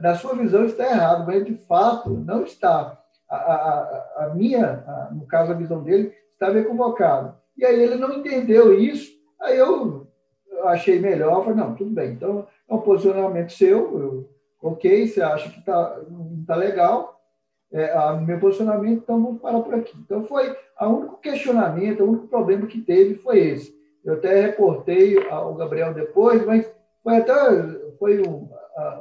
na 0.00 0.14
sua 0.14 0.34
visão 0.34 0.64
está 0.64 0.84
errado, 0.84 1.26
mas 1.26 1.44
de 1.44 1.54
fato 1.54 2.10
não 2.10 2.44
está. 2.44 2.98
A, 3.28 3.36
a, 3.36 4.24
a 4.24 4.34
minha, 4.34 4.84
a, 4.86 5.10
no 5.12 5.26
caso 5.26 5.52
a 5.52 5.56
visão 5.56 5.82
dele, 5.82 6.14
estava 6.32 6.58
equivocada. 6.58 7.36
E 7.56 7.64
aí 7.64 7.82
ele 7.82 7.96
não 7.96 8.12
entendeu 8.12 8.78
isso, 8.78 9.10
aí 9.40 9.58
eu 9.58 10.06
achei 10.64 10.98
melhor, 10.98 11.44
falei, 11.44 11.58
não, 11.58 11.74
tudo 11.74 11.90
bem, 11.90 12.12
então 12.12 12.46
é 12.68 12.74
um 12.74 12.80
posicionamento 12.80 13.52
seu, 13.52 14.00
eu, 14.00 14.30
ok, 14.62 15.06
você 15.06 15.20
acha 15.22 15.50
que 15.50 15.64
tá, 15.64 16.00
não 16.08 16.38
está 16.40 16.54
legal, 16.54 17.20
é, 17.72 17.92
a 17.92 18.14
meu 18.14 18.38
posicionamento, 18.38 19.02
então 19.02 19.22
vamos 19.22 19.40
parar 19.40 19.60
por 19.60 19.74
aqui. 19.74 19.96
Então 19.98 20.24
foi 20.24 20.56
o 20.80 20.86
único 20.86 21.16
questionamento, 21.18 22.02
o 22.02 22.08
único 22.08 22.28
problema 22.28 22.66
que 22.66 22.80
teve 22.80 23.16
foi 23.16 23.38
esse. 23.40 23.77
Eu 24.08 24.14
até 24.14 24.40
reportei 24.40 25.18
ao 25.28 25.54
Gabriel 25.54 25.92
depois, 25.92 26.44
mas 26.46 26.66
foi 27.04 27.16
até 27.18 27.34
foi 27.98 28.22
um, 28.22 28.48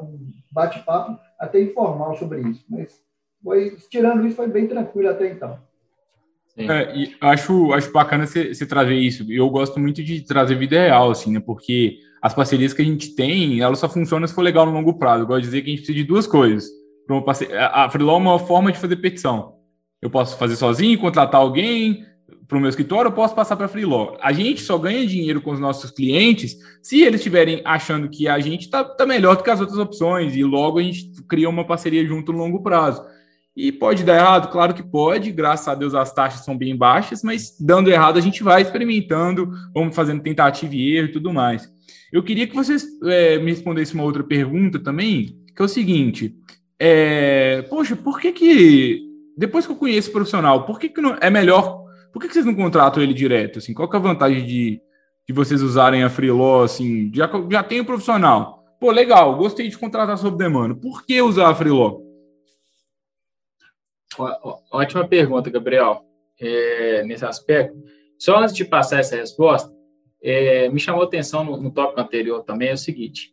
um 0.02 0.28
bate-papo 0.52 1.18
até 1.40 1.62
informal 1.62 2.14
sobre 2.18 2.42
isso. 2.42 2.66
Mas 2.70 3.02
foi, 3.42 3.78
tirando 3.90 4.28
isso, 4.28 4.36
foi 4.36 4.48
bem 4.48 4.68
tranquilo 4.68 5.10
até 5.10 5.32
então. 5.32 5.58
É, 6.58 6.94
e 6.94 7.16
acho, 7.22 7.72
acho 7.72 7.90
bacana 7.94 8.28
você, 8.28 8.66
trazer 8.66 8.96
isso. 8.96 9.32
Eu 9.32 9.50
gosto 9.50 9.80
muito 9.80 10.04
de 10.04 10.26
trazer 10.26 10.56
vida 10.56 10.76
real, 10.78 11.12
assim, 11.12 11.32
né? 11.32 11.40
Porque 11.40 12.00
as 12.22 12.34
parcerias 12.34 12.74
que 12.74 12.82
a 12.82 12.86
gente 12.86 13.16
tem, 13.16 13.62
elas 13.62 13.80
só 13.80 13.88
funcionam 13.88 14.28
se 14.28 14.36
for 14.36 14.42
legal 14.42 14.66
no 14.66 14.74
longo 14.74 14.96
prazo. 14.96 15.24
Eu 15.24 15.28
gosto 15.28 15.44
de 15.44 15.48
dizer 15.48 15.62
que 15.62 15.68
a 15.68 15.70
gente 15.70 15.80
precisa 15.86 15.98
de 16.00 16.04
duas 16.04 16.28
coisas. 16.28 16.68
A 17.72 17.90
Freeló 17.90 18.16
é 18.16 18.18
uma 18.18 18.40
forma 18.40 18.74
de 18.74 18.78
fazer 18.78 18.98
petição. 18.98 19.56
Eu 20.02 20.10
posso 20.10 20.38
fazer 20.38 20.58
sozinho, 20.58 21.00
contratar 21.00 21.40
alguém, 21.40 22.06
para 22.48 22.58
o 22.58 22.62
meu 22.62 22.70
escritório, 22.70 23.10
eu 23.10 23.14
posso 23.14 23.36
passar 23.36 23.58
para 23.58 23.66
a 23.66 23.70
Freeló. 23.70 24.16
A 24.22 24.32
gente 24.32 24.62
só 24.62 24.78
ganha 24.78 25.06
dinheiro 25.06 25.42
com 25.42 25.52
os 25.52 25.60
nossos 25.60 25.92
clientes 25.92 26.58
se 26.82 27.02
eles 27.02 27.20
estiverem 27.20 27.62
achando 27.66 28.08
que 28.08 28.28
a 28.28 28.40
gente 28.40 28.62
está 28.62 28.84
tá 28.84 29.06
melhor 29.06 29.36
do 29.36 29.44
que 29.44 29.50
as 29.50 29.60
outras 29.60 29.78
opções 29.78 30.36
e 30.36 30.44
logo 30.44 30.80
a 30.80 30.84
gente 30.84 31.12
cria 31.28 31.50
uma 31.50 31.66
parceria 31.66 32.06
junto 32.06 32.32
no 32.32 32.40
longo 32.40 32.64
prazo. 32.64 33.04
E 33.54 33.72
pode 33.72 34.04
dar 34.04 34.16
errado? 34.16 34.52
Claro 34.52 34.74
que 34.74 34.84
pode, 34.84 35.32
graças 35.32 35.68
a 35.68 35.76
Deus 35.76 35.94
as 35.94 36.14
taxas 36.14 36.46
são 36.46 36.58
bem 36.58 36.76
baixas, 36.76 37.22
mas 37.22 37.58
dando 37.60 37.90
errado 37.90 38.18
a 38.18 38.22
gente 38.22 38.44
vai 38.44 38.62
experimentando, 38.62 39.52
vamos 39.74 39.96
fazendo 39.96 40.22
tentativa 40.22 40.74
e 40.74 40.96
erro 40.96 41.08
e 41.08 41.12
tudo 41.12 41.34
mais. 41.34 41.70
Eu 42.14 42.24
queria 42.24 42.48
que 42.48 42.56
vocês 42.56 42.86
é, 43.04 43.40
me 43.40 43.52
respondessem 43.52 43.96
uma 43.96 44.04
outra 44.04 44.24
pergunta 44.24 44.80
também, 44.80 45.36
que 45.54 45.62
é 45.62 45.66
o 45.66 45.68
seguinte: 45.68 46.34
é, 46.80 47.64
poxa, 47.64 47.96
por 47.96 48.22
que 48.22 48.32
que, 48.32 49.02
depois 49.36 49.66
que 49.66 49.72
eu 49.72 49.76
conheço 49.76 50.10
o 50.10 50.14
profissional, 50.14 50.66
por 50.66 50.80
que 50.80 50.88
que 50.88 51.02
não, 51.02 51.18
é 51.20 51.30
melhor 51.30 51.87
por 52.18 52.22
que, 52.22 52.30
que 52.30 52.34
vocês 52.34 52.46
não 52.48 52.56
contratam 52.56 53.04
ele 53.04 53.14
direto? 53.14 53.60
Assim, 53.60 53.76
qual 53.76 53.88
que 53.88 53.96
é 53.96 54.00
a 54.00 54.02
vantagem 54.02 54.44
de, 54.44 54.82
de 55.28 55.32
vocês 55.32 55.62
usarem 55.62 56.02
a 56.02 56.10
Freeló? 56.10 56.64
Assim, 56.64 57.12
já, 57.14 57.30
já 57.52 57.62
tem 57.62 57.80
o 57.80 57.86
profissional. 57.86 58.66
Pô, 58.80 58.90
legal, 58.90 59.38
gostei 59.38 59.70
de 59.70 59.78
contratar 59.78 60.18
sob 60.18 60.36
demanda. 60.36 60.74
Por 60.74 61.06
que 61.06 61.22
usar 61.22 61.48
a 61.48 61.54
Freeló? 61.54 62.00
Ótima 64.72 65.08
pergunta, 65.08 65.52
Gabriel. 65.52 66.02
É, 66.42 67.04
nesse 67.04 67.24
aspecto. 67.24 67.78
Só 68.18 68.40
antes 68.40 68.56
de 68.56 68.66
passar 68.66 69.00
essa 69.02 69.16
resposta, 69.16 69.72
é, 70.20 70.68
me 70.70 70.80
chamou 70.80 71.04
atenção 71.04 71.44
no, 71.44 71.62
no 71.62 71.70
tópico 71.70 72.02
anterior 72.02 72.44
também 72.44 72.70
é 72.70 72.74
o 72.74 72.78
seguinte, 72.78 73.32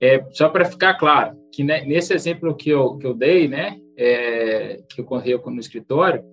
é, 0.00 0.24
só 0.30 0.48
para 0.48 0.64
ficar 0.64 0.94
claro, 0.94 1.36
que 1.52 1.64
né, 1.64 1.84
nesse 1.84 2.14
exemplo 2.14 2.54
que 2.54 2.70
eu, 2.70 2.96
que 2.96 3.06
eu 3.06 3.12
dei, 3.12 3.48
né, 3.48 3.76
é, 3.96 4.84
que 4.88 5.00
ocorreu 5.00 5.42
no 5.46 5.58
escritório, 5.58 6.24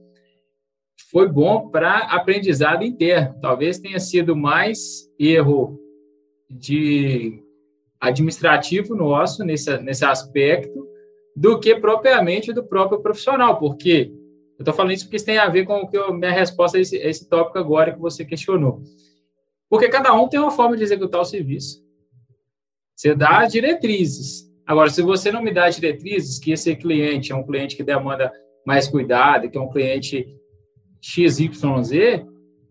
foi 1.11 1.27
bom 1.27 1.69
para 1.69 1.99
aprendizado 1.99 2.83
interno. 2.83 3.39
Talvez 3.41 3.79
tenha 3.79 3.99
sido 3.99 4.35
mais 4.35 5.09
erro 5.19 5.79
de 6.49 7.43
administrativo 7.99 8.95
nosso 8.95 9.43
nesse, 9.43 9.77
nesse 9.79 10.05
aspecto 10.05 10.87
do 11.35 11.59
que 11.59 11.75
propriamente 11.75 12.51
do 12.51 12.63
próprio 12.63 13.01
profissional, 13.01 13.59
porque 13.59 14.11
eu 14.57 14.63
estou 14.63 14.73
falando 14.73 14.93
isso 14.93 15.05
porque 15.05 15.17
isso 15.17 15.25
tem 15.25 15.37
a 15.37 15.49
ver 15.49 15.65
com 15.65 15.81
o 15.81 15.87
que 15.87 15.97
eu, 15.97 16.11
minha 16.13 16.31
resposta 16.31 16.77
a 16.77 16.81
esse, 16.81 16.97
a 16.97 17.07
esse 17.07 17.29
tópico 17.29 17.59
agora 17.59 17.93
que 17.93 17.99
você 17.99 18.25
questionou. 18.25 18.81
Porque 19.69 19.87
cada 19.87 20.13
um 20.13 20.27
tem 20.27 20.39
uma 20.39 20.51
forma 20.51 20.75
de 20.75 20.83
executar 20.83 21.21
o 21.21 21.25
serviço. 21.25 21.83
Você 22.95 23.13
dá 23.13 23.45
diretrizes. 23.45 24.51
Agora, 24.65 24.89
se 24.89 25.01
você 25.01 25.31
não 25.31 25.43
me 25.43 25.53
dá 25.53 25.69
diretrizes, 25.69 26.39
que 26.39 26.51
esse 26.51 26.75
cliente 26.75 27.31
é 27.31 27.35
um 27.35 27.45
cliente 27.45 27.75
que 27.75 27.83
demanda 27.83 28.31
mais 28.65 28.87
cuidado, 28.87 29.49
que 29.49 29.57
é 29.57 29.61
um 29.61 29.69
cliente 29.69 30.27
XYZ, 31.07 32.25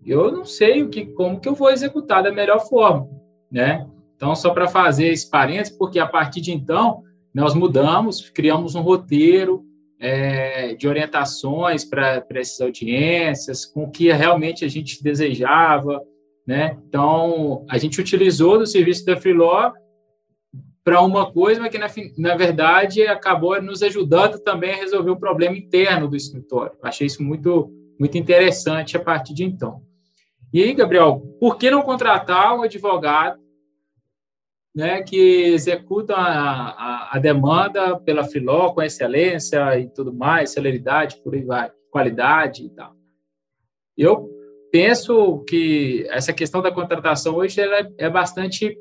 eu 0.04 0.30
não 0.30 0.44
sei 0.44 0.82
o 0.82 0.88
que, 0.88 1.06
como 1.06 1.40
que 1.40 1.48
eu 1.48 1.54
vou 1.54 1.70
executar 1.70 2.22
da 2.22 2.30
melhor 2.30 2.60
forma, 2.68 3.08
né? 3.50 3.86
Então, 4.14 4.34
só 4.34 4.50
para 4.50 4.68
fazer 4.68 5.08
esse 5.08 5.28
parênteses, 5.28 5.76
porque 5.76 5.98
a 5.98 6.06
partir 6.06 6.40
de 6.40 6.52
então, 6.52 7.02
nós 7.34 7.54
mudamos, 7.54 8.30
criamos 8.30 8.74
um 8.74 8.82
roteiro 8.82 9.64
é, 9.98 10.74
de 10.74 10.86
orientações 10.86 11.84
para 11.84 12.24
essas 12.30 12.60
audiências, 12.60 13.64
com 13.64 13.84
o 13.84 13.90
que 13.90 14.12
realmente 14.12 14.64
a 14.64 14.68
gente 14.68 15.02
desejava, 15.02 16.02
né? 16.46 16.78
Então, 16.88 17.64
a 17.68 17.78
gente 17.78 18.00
utilizou 18.00 18.58
do 18.58 18.66
serviço 18.66 19.04
da 19.04 19.16
Freeló 19.16 19.72
para 20.84 21.00
uma 21.02 21.32
coisa, 21.32 21.60
mas 21.60 21.70
que, 21.70 21.78
na, 21.78 21.88
na 22.16 22.36
verdade, 22.36 23.02
acabou 23.08 23.60
nos 23.60 23.82
ajudando 23.82 24.38
também 24.38 24.72
a 24.72 24.76
resolver 24.76 25.10
o 25.10 25.18
problema 25.18 25.56
interno 25.56 26.06
do 26.08 26.14
escritório. 26.14 26.78
Achei 26.80 27.08
isso 27.08 27.22
muito, 27.22 27.72
muito 27.98 28.18
interessante 28.18 28.96
a 28.96 29.00
partir 29.00 29.34
de 29.34 29.44
então. 29.44 29.82
E 30.52 30.62
aí, 30.62 30.72
Gabriel, 30.74 31.20
por 31.40 31.56
que 31.56 31.70
não 31.70 31.82
contratar 31.82 32.56
um 32.56 32.62
advogado 32.62 33.40
né, 34.76 35.02
que 35.02 35.16
executa 35.16 36.14
a, 36.14 36.68
a, 36.68 37.16
a, 37.16 37.18
demanda 37.18 37.98
pela 37.98 38.24
Filó 38.24 38.74
com 38.74 38.82
excelência 38.82 39.78
e 39.78 39.88
tudo 39.88 40.12
mais, 40.12 40.52
celeridade, 40.52 41.16
por 41.24 41.34
aí 41.34 41.42
vai, 41.42 41.70
qualidade 41.90 42.66
e 42.66 42.68
tal. 42.68 42.94
Eu 43.96 44.28
penso 44.70 45.42
que 45.48 46.06
essa 46.10 46.30
questão 46.30 46.60
da 46.60 46.70
contratação 46.70 47.36
hoje 47.36 47.58
ela 47.58 47.78
é, 47.78 47.90
é 47.96 48.10
bastante 48.10 48.78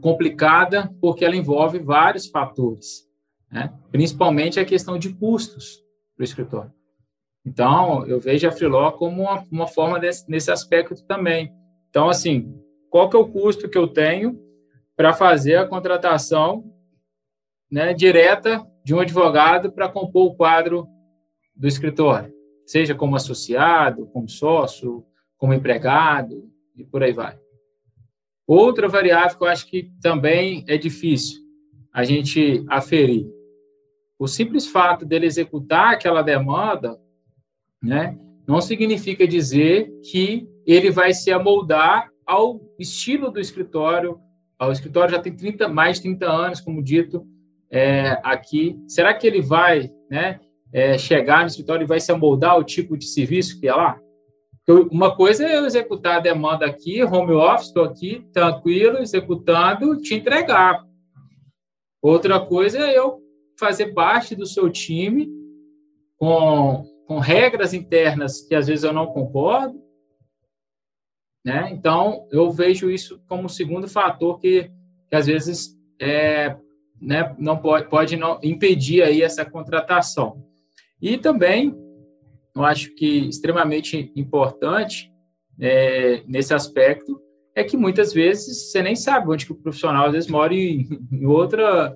complicada 0.00 0.90
porque 0.98 1.26
ela 1.26 1.36
envolve 1.36 1.78
vários 1.78 2.28
fatores, 2.28 3.06
né? 3.50 3.70
principalmente 3.90 4.58
a 4.58 4.64
questão 4.64 4.98
de 4.98 5.12
custos 5.12 5.84
para 6.16 6.22
o 6.22 6.24
escritório. 6.24 6.72
Então, 7.44 8.06
eu 8.06 8.20
vejo 8.20 8.46
a 8.46 8.52
Freeló 8.52 8.92
como 8.92 9.22
uma, 9.22 9.44
uma 9.50 9.66
forma 9.66 9.98
desse, 9.98 10.30
nesse 10.30 10.50
aspecto 10.50 11.04
também. 11.04 11.52
Então, 11.90 12.08
assim, 12.08 12.54
qual 12.88 13.10
que 13.10 13.16
é 13.16 13.18
o 13.18 13.28
custo 13.28 13.68
que 13.68 13.76
eu 13.76 13.88
tenho 13.88 14.38
para 14.96 15.12
fazer 15.12 15.56
a 15.56 15.66
contratação 15.66 16.72
né, 17.70 17.94
direta 17.94 18.64
de 18.84 18.94
um 18.94 19.00
advogado 19.00 19.72
para 19.72 19.88
compor 19.88 20.26
o 20.26 20.34
quadro 20.34 20.86
do 21.56 21.66
escritório, 21.66 22.32
seja 22.66 22.94
como 22.94 23.16
associado, 23.16 24.06
como 24.06 24.28
sócio, 24.28 25.04
como 25.36 25.54
empregado 25.54 26.50
e 26.76 26.84
por 26.84 27.02
aí 27.02 27.12
vai. 27.12 27.38
Outra 28.46 28.88
variável 28.88 29.38
que 29.38 29.44
eu 29.44 29.48
acho 29.48 29.66
que 29.66 29.90
também 30.02 30.64
é 30.68 30.76
difícil 30.76 31.40
a 31.92 32.04
gente 32.04 32.64
aferir. 32.68 33.26
O 34.18 34.26
simples 34.26 34.66
fato 34.66 35.04
dele 35.04 35.26
executar 35.26 35.94
aquela 35.94 36.22
demanda, 36.22 36.98
né, 37.82 38.16
não 38.46 38.60
significa 38.60 39.26
dizer 39.26 39.90
que 40.10 40.46
ele 40.66 40.90
vai 40.90 41.12
se 41.12 41.32
amoldar 41.32 42.10
ao 42.26 42.60
estilo 42.78 43.30
do 43.30 43.40
escritório, 43.40 44.18
o 44.60 44.70
escritório 44.70 45.10
já 45.10 45.20
tem 45.20 45.34
30, 45.34 45.68
mais 45.68 45.96
de 45.96 46.04
30 46.04 46.30
anos, 46.30 46.60
como 46.60 46.82
dito 46.82 47.26
é, 47.70 48.20
aqui. 48.22 48.78
Será 48.86 49.12
que 49.12 49.26
ele 49.26 49.42
vai 49.42 49.90
né, 50.10 50.38
é, 50.72 50.96
chegar 50.96 51.40
no 51.40 51.48
escritório 51.48 51.84
e 51.84 51.88
vai 51.88 51.98
se 51.98 52.12
amoldar 52.12 52.52
ao 52.52 52.62
tipo 52.62 52.96
de 52.96 53.06
serviço 53.06 53.58
que 53.58 53.66
é 53.66 53.74
lá? 53.74 53.98
Uma 54.92 55.16
coisa 55.16 55.44
é 55.44 55.58
eu 55.58 55.66
executar 55.66 56.18
a 56.18 56.20
demanda 56.20 56.64
aqui, 56.64 57.02
home 57.02 57.32
office, 57.32 57.66
estou 57.66 57.82
aqui, 57.82 58.24
tranquilo, 58.32 58.98
executando, 58.98 59.96
te 59.96 60.14
entregar. 60.14 60.84
Outra 62.00 62.38
coisa 62.38 62.78
é 62.78 62.96
eu 62.96 63.20
fazer 63.58 63.92
parte 63.92 64.36
do 64.36 64.46
seu 64.46 64.70
time 64.70 65.28
com, 66.16 66.84
com 67.12 67.18
regras 67.18 67.74
internas 67.74 68.40
que 68.40 68.54
às 68.54 68.66
vezes 68.66 68.84
eu 68.84 68.92
não 68.92 69.06
concordo, 69.06 69.78
né? 71.44 71.68
Então, 71.70 72.26
eu 72.32 72.50
vejo 72.50 72.90
isso 72.90 73.20
como 73.28 73.44
um 73.44 73.48
segundo 73.50 73.86
fator 73.86 74.38
que, 74.38 74.70
que 75.10 75.14
às 75.14 75.26
vezes 75.26 75.76
é, 76.00 76.56
né, 76.98 77.36
não 77.38 77.58
pode, 77.58 77.90
pode 77.90 78.16
não 78.16 78.40
impedir 78.42 79.02
aí 79.02 79.20
essa 79.20 79.44
contratação. 79.44 80.42
E 81.02 81.18
também, 81.18 81.76
eu 82.56 82.64
acho 82.64 82.94
que 82.94 83.28
extremamente 83.28 84.10
importante 84.16 85.12
é, 85.60 86.22
nesse 86.26 86.54
aspecto 86.54 87.20
é 87.54 87.62
que 87.62 87.76
muitas 87.76 88.14
vezes 88.14 88.70
você 88.70 88.82
nem 88.82 88.96
sabe 88.96 89.28
onde 89.28 89.44
que 89.44 89.52
o 89.52 89.60
profissional 89.60 90.06
às 90.06 90.12
vezes 90.12 90.30
mora 90.30 90.54
em, 90.54 90.88
em 91.12 91.26
outra 91.26 91.94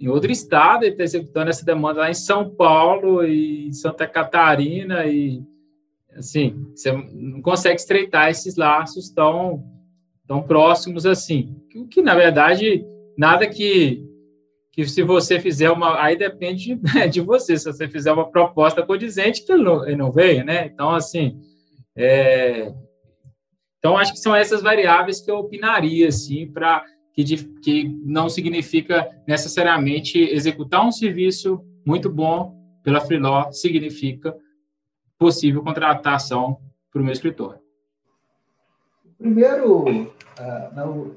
em 0.00 0.08
outro 0.08 0.32
estado, 0.32 0.84
ele 0.84 0.92
está 0.92 1.04
executando 1.04 1.50
essa 1.50 1.64
demanda 1.64 2.00
lá 2.00 2.10
em 2.10 2.14
São 2.14 2.48
Paulo 2.48 3.22
e 3.22 3.72
Santa 3.74 4.06
Catarina 4.06 5.04
e 5.06 5.42
assim, 6.16 6.66
você 6.74 6.90
não 6.92 7.42
consegue 7.42 7.78
estreitar 7.78 8.30
esses 8.30 8.56
laços 8.56 9.10
tão, 9.10 9.62
tão 10.26 10.42
próximos 10.42 11.04
assim. 11.06 11.56
Que, 11.68 11.84
que 11.86 12.02
na 12.02 12.14
verdade, 12.14 12.84
nada 13.16 13.46
que, 13.46 14.02
que 14.72 14.86
se 14.86 15.02
você 15.02 15.38
fizer 15.38 15.70
uma. 15.70 16.02
Aí 16.02 16.16
depende 16.16 16.80
né, 16.94 17.06
de 17.06 17.20
você, 17.20 17.56
se 17.56 17.64
você 17.64 17.86
fizer 17.86 18.12
uma 18.12 18.30
proposta 18.30 18.82
condizente, 18.82 19.44
que 19.44 19.52
ele 19.52 19.62
não, 19.62 19.86
ele 19.86 19.96
não 19.96 20.10
veio, 20.10 20.44
né? 20.44 20.66
Então, 20.66 20.90
assim. 20.90 21.38
É, 21.94 22.72
então, 23.78 23.96
acho 23.96 24.12
que 24.12 24.18
são 24.18 24.34
essas 24.34 24.62
variáveis 24.62 25.20
que 25.20 25.30
eu 25.30 25.36
opinaria, 25.36 26.08
assim, 26.08 26.46
para 26.50 26.84
que, 27.24 27.44
que 27.60 27.88
não 28.04 28.28
significa 28.28 29.08
necessariamente 29.26 30.18
executar 30.18 30.86
um 30.86 30.92
serviço 30.92 31.64
muito 31.86 32.10
bom 32.10 32.58
pela 32.82 33.00
Freeló, 33.00 33.50
significa 33.52 34.36
possível 35.18 35.62
contratação 35.62 36.58
para 36.90 37.00
o 37.00 37.04
meu 37.04 37.12
escritório? 37.12 37.60
Primeiro, 39.18 39.84
uh, 39.84 40.74
não, 40.74 41.16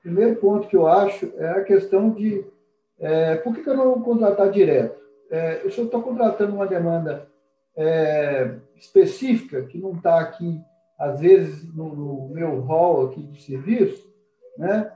primeiro 0.00 0.36
ponto 0.36 0.68
que 0.68 0.76
eu 0.76 0.86
acho 0.86 1.32
é 1.36 1.50
a 1.50 1.64
questão 1.64 2.10
de 2.10 2.44
é, 3.00 3.36
por 3.36 3.54
que, 3.54 3.62
que 3.62 3.70
eu 3.70 3.76
não 3.76 4.00
contratar 4.02 4.50
direto? 4.50 5.00
É, 5.30 5.62
eu 5.62 5.68
estou 5.68 6.02
contratando 6.02 6.54
uma 6.54 6.66
demanda 6.66 7.26
é, 7.74 8.56
específica 8.76 9.62
que 9.62 9.78
não 9.78 9.92
está 9.92 10.20
aqui, 10.20 10.60
às 10.98 11.18
vezes, 11.20 11.72
no, 11.74 11.96
no, 11.96 12.28
meu 12.28 12.60
hall 12.60 13.06
aqui 13.06 13.22
de 13.22 13.42
serviço, 13.42 14.06
né? 14.58 14.92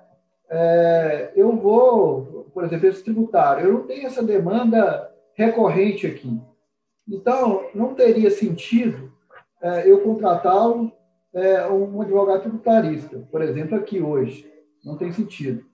É, 0.56 1.32
eu 1.34 1.56
vou, 1.56 2.48
por 2.54 2.62
exemplo, 2.62 2.86
esse 2.86 3.02
tributário, 3.02 3.66
eu 3.66 3.72
não 3.72 3.86
tenho 3.88 4.06
essa 4.06 4.22
demanda 4.22 5.12
recorrente 5.34 6.06
aqui. 6.06 6.40
Então, 7.08 7.68
não 7.74 7.92
teria 7.92 8.30
sentido 8.30 9.12
é, 9.60 9.90
eu 9.90 10.00
contratá-lo 10.02 10.92
é, 11.32 11.66
um 11.66 12.00
advogado 12.02 12.42
tributarista, 12.42 13.26
por 13.32 13.42
exemplo, 13.42 13.76
aqui 13.76 14.00
hoje. 14.00 14.48
Não 14.84 14.96
tem 14.96 15.10
sentido. 15.10 15.64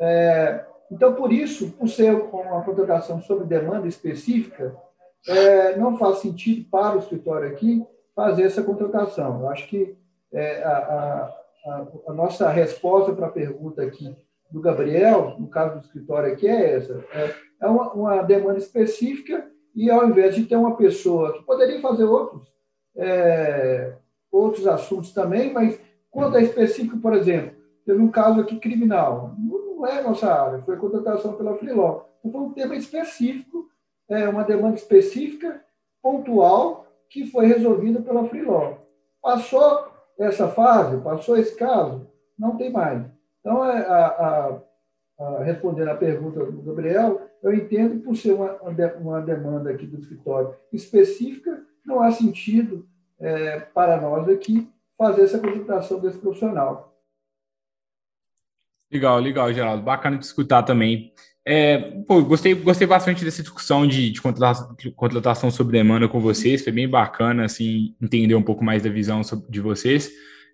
É, 0.00 0.64
então, 0.90 1.14
por 1.14 1.32
isso, 1.32 1.70
por 1.72 1.88
ser 1.88 2.12
uma 2.12 2.62
contratação 2.64 3.20
sob 3.20 3.44
demanda 3.44 3.86
específica, 3.86 4.74
é, 5.28 5.76
não 5.76 5.96
faz 5.96 6.18
sentido 6.18 6.68
para 6.70 6.96
o 6.96 6.98
escritório 6.98 7.50
aqui 7.50 7.86
fazer 8.16 8.44
essa 8.44 8.62
contratação. 8.62 9.42
Eu 9.42 9.50
acho 9.50 9.68
que 9.68 9.94
é, 10.32 10.62
a, 10.64 10.78
a, 10.78 11.37
a, 11.64 12.12
nossa 12.12 12.48
resposta 12.48 13.12
para 13.12 13.26
a 13.26 13.32
pergunta 13.32 13.82
aqui 13.82 14.16
do 14.50 14.60
Gabriel, 14.60 15.36
no 15.38 15.48
caso 15.48 15.78
do 15.78 15.84
escritório 15.84 16.32
aqui, 16.32 16.46
é 16.46 16.76
essa. 16.76 17.04
É, 17.12 17.34
é 17.62 17.66
uma, 17.66 17.92
uma 17.92 18.22
demanda 18.22 18.58
específica 18.58 19.46
e 19.74 19.90
ao 19.90 20.08
invés 20.08 20.34
de 20.34 20.44
ter 20.44 20.56
uma 20.56 20.76
pessoa 20.76 21.34
que 21.34 21.44
poderia 21.44 21.80
fazer 21.80 22.04
outros, 22.04 22.48
é, 22.96 23.94
outros 24.30 24.66
assuntos 24.66 25.12
também, 25.12 25.52
mas 25.52 25.78
quanto 26.10 26.36
é 26.36 26.42
específico, 26.42 26.98
por 26.98 27.14
exemplo, 27.14 27.56
teve 27.84 28.00
um 28.00 28.10
caso 28.10 28.40
aqui 28.40 28.58
criminal, 28.58 29.34
não 29.38 29.86
é 29.86 30.02
nossa 30.02 30.32
área, 30.32 30.62
foi 30.62 30.76
contratação 30.76 31.34
pela 31.34 31.56
Freeló. 31.56 32.02
Então, 32.18 32.32
foi 32.32 32.40
um 32.40 32.52
tema 32.52 32.74
específico, 32.74 33.68
é, 34.08 34.28
uma 34.28 34.42
demanda 34.42 34.76
específica, 34.76 35.62
pontual, 36.02 36.86
que 37.08 37.26
foi 37.26 37.46
resolvida 37.46 38.00
pela 38.00 38.26
Freeló. 38.26 38.74
Passou 39.22 39.87
essa 40.18 40.48
fase, 40.48 41.00
passou 41.00 41.36
esse 41.36 41.54
caso, 41.56 42.06
não 42.38 42.56
tem 42.56 42.70
mais. 42.72 43.04
Então, 43.40 43.64
é, 43.64 43.86
a, 43.86 44.06
a, 44.06 44.60
a, 45.24 45.42
respondendo 45.44 45.88
à 45.88 45.94
pergunta 45.94 46.44
do 46.44 46.62
Gabriel, 46.62 47.22
eu 47.42 47.54
entendo 47.54 48.02
por 48.02 48.16
ser 48.16 48.32
uma, 48.32 48.52
uma 49.00 49.20
demanda 49.20 49.70
aqui 49.70 49.86
do 49.86 50.00
escritório 50.00 50.54
específica, 50.72 51.62
não 51.84 52.02
há 52.02 52.10
sentido 52.10 52.86
é, 53.18 53.60
para 53.60 54.00
nós 54.00 54.28
aqui 54.28 54.68
fazer 54.96 55.22
essa 55.22 55.38
consultação 55.38 56.00
desse 56.00 56.18
profissional. 56.18 56.88
Legal, 58.90 59.18
legal, 59.20 59.52
Geraldo. 59.52 59.82
Bacana 59.82 60.18
de 60.18 60.24
escutar 60.24 60.62
também. 60.62 61.12
É, 61.50 61.78
pô, 62.06 62.22
gostei, 62.22 62.52
gostei 62.52 62.86
bastante 62.86 63.24
dessa 63.24 63.40
discussão 63.40 63.86
de, 63.86 64.10
de 64.10 64.20
contratação, 64.20 64.76
de 64.78 64.90
contratação 64.90 65.50
sob 65.50 65.72
demanda 65.72 66.06
com 66.06 66.20
vocês. 66.20 66.62
Foi 66.62 66.70
bem 66.70 66.86
bacana, 66.86 67.46
assim, 67.46 67.94
entender 68.02 68.34
um 68.34 68.42
pouco 68.42 68.62
mais 68.62 68.82
da 68.82 68.90
visão 68.90 69.22
de 69.48 69.58
vocês. 69.58 70.10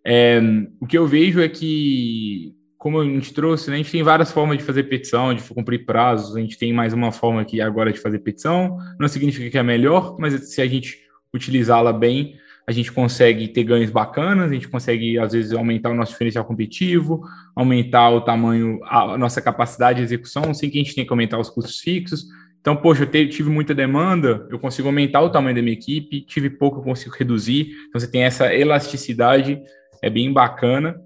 É, 0.07 0.41
o 0.81 0.87
que 0.87 0.97
eu 0.97 1.05
vejo 1.05 1.41
é 1.41 1.49
que, 1.49 2.55
como 2.79 3.01
a 3.01 3.05
gente 3.05 3.35
trouxe, 3.35 3.71
né, 3.71 3.75
a 3.75 3.79
gente 3.79 3.91
tem 3.91 4.05
várias 4.05 4.31
formas 4.31 4.57
de 4.57 4.63
fazer 4.63 4.85
petição, 4.85 5.35
de 5.35 5.43
cumprir 5.43 5.85
prazos. 5.85 6.37
A 6.37 6.41
gente 6.41 6.57
tem 6.57 6.73
mais 6.73 6.93
uma 6.93 7.11
forma 7.11 7.41
aqui 7.41 7.61
agora 7.61 7.93
de 7.93 7.99
fazer 7.99 8.21
petição. 8.21 8.79
Não 8.97 9.09
significa 9.09 9.51
que 9.51 9.59
é 9.59 9.65
melhor, 9.65 10.15
mas 10.17 10.55
se 10.55 10.63
a 10.63 10.67
gente 10.69 11.01
utilizá-la 11.35 11.93
bem, 11.93 12.37
a 12.67 12.73
gente 12.73 12.91
consegue 12.91 13.49
ter 13.49 13.62
ganhos 13.62 13.91
bacanas, 13.91 14.51
a 14.51 14.55
gente 14.55 14.69
consegue, 14.69 15.19
às 15.19 15.33
vezes, 15.33 15.53
aumentar 15.53 15.91
o 15.91 15.95
nosso 15.95 16.12
diferencial 16.12 16.45
competitivo, 16.45 17.23
aumentar 17.55 18.11
o 18.11 18.23
tamanho, 18.23 18.81
a 18.85 19.19
nossa 19.19 19.43
capacidade 19.43 19.99
de 19.99 20.05
execução, 20.05 20.55
sem 20.55 20.71
que 20.71 20.79
a 20.79 20.83
gente 20.83 20.95
tenha 20.95 21.07
que 21.07 21.12
aumentar 21.12 21.39
os 21.39 21.51
custos 21.51 21.79
fixos. 21.79 22.25
Então, 22.61 22.75
poxa, 22.75 23.05
eu 23.12 23.29
tive 23.29 23.51
muita 23.51 23.75
demanda, 23.75 24.47
eu 24.51 24.59
consigo 24.59 24.89
aumentar 24.89 25.21
o 25.21 25.29
tamanho 25.29 25.55
da 25.55 25.61
minha 25.61 25.75
equipe, 25.75 26.23
tive 26.23 26.49
pouco, 26.49 26.79
eu 26.79 26.83
consigo 26.83 27.15
reduzir. 27.15 27.73
Então, 27.89 28.01
você 28.01 28.11
tem 28.11 28.23
essa 28.23 28.55
elasticidade, 28.55 29.61
é 30.03 30.09
bem 30.09 30.33
bacana. 30.33 30.99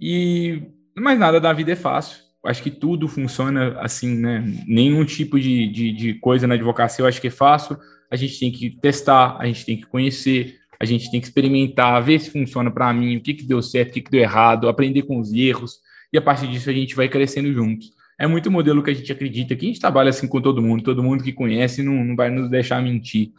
E 0.00 0.62
mais 0.96 1.18
nada 1.18 1.38
da 1.38 1.52
vida 1.52 1.72
é 1.72 1.76
fácil. 1.76 2.22
Acho 2.44 2.62
que 2.62 2.70
tudo 2.70 3.06
funciona 3.06 3.78
assim, 3.80 4.16
né? 4.16 4.42
Nenhum 4.66 5.04
tipo 5.04 5.38
de, 5.38 5.68
de, 5.68 5.92
de 5.92 6.14
coisa 6.14 6.46
na 6.46 6.54
advocacia 6.54 7.02
eu 7.02 7.06
acho 7.06 7.20
que 7.20 7.28
é 7.28 7.30
fácil. 7.30 7.76
A 8.10 8.16
gente 8.16 8.40
tem 8.40 8.50
que 8.50 8.70
testar, 8.70 9.36
a 9.38 9.46
gente 9.46 9.64
tem 9.64 9.76
que 9.76 9.86
conhecer, 9.86 10.61
a 10.82 10.84
gente 10.84 11.08
tem 11.12 11.20
que 11.20 11.28
experimentar, 11.28 12.02
ver 12.02 12.18
se 12.18 12.28
funciona 12.28 12.68
para 12.68 12.92
mim, 12.92 13.16
o 13.16 13.20
que, 13.20 13.34
que 13.34 13.44
deu 13.44 13.62
certo, 13.62 13.90
o 13.90 13.92
que, 13.92 14.00
que 14.00 14.10
deu 14.10 14.20
errado, 14.20 14.68
aprender 14.68 15.02
com 15.02 15.20
os 15.20 15.32
erros, 15.32 15.78
e 16.12 16.18
a 16.18 16.20
partir 16.20 16.48
disso 16.48 16.68
a 16.68 16.72
gente 16.72 16.96
vai 16.96 17.08
crescendo 17.08 17.52
juntos. 17.52 17.92
É 18.18 18.26
muito 18.26 18.50
modelo 18.50 18.82
que 18.82 18.90
a 18.90 18.94
gente 18.94 19.12
acredita 19.12 19.54
que 19.54 19.64
a 19.64 19.68
gente 19.68 19.80
trabalha 19.80 20.10
assim 20.10 20.26
com 20.26 20.40
todo 20.40 20.60
mundo, 20.60 20.82
todo 20.82 21.00
mundo 21.00 21.22
que 21.22 21.32
conhece 21.32 21.84
não, 21.84 22.04
não 22.04 22.16
vai 22.16 22.30
nos 22.30 22.50
deixar 22.50 22.82
mentir. 22.82 23.30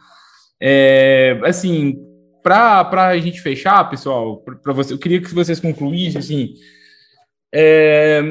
É, 0.58 1.38
assim, 1.44 1.98
para 2.42 3.08
a 3.08 3.18
gente 3.18 3.42
fechar, 3.42 3.90
pessoal, 3.90 4.38
para 4.38 4.72
você, 4.72 4.94
eu 4.94 4.98
queria 4.98 5.20
que 5.20 5.34
vocês 5.34 5.60
concluíssem 5.60 6.18
assim. 6.18 6.54
É, 7.54 8.22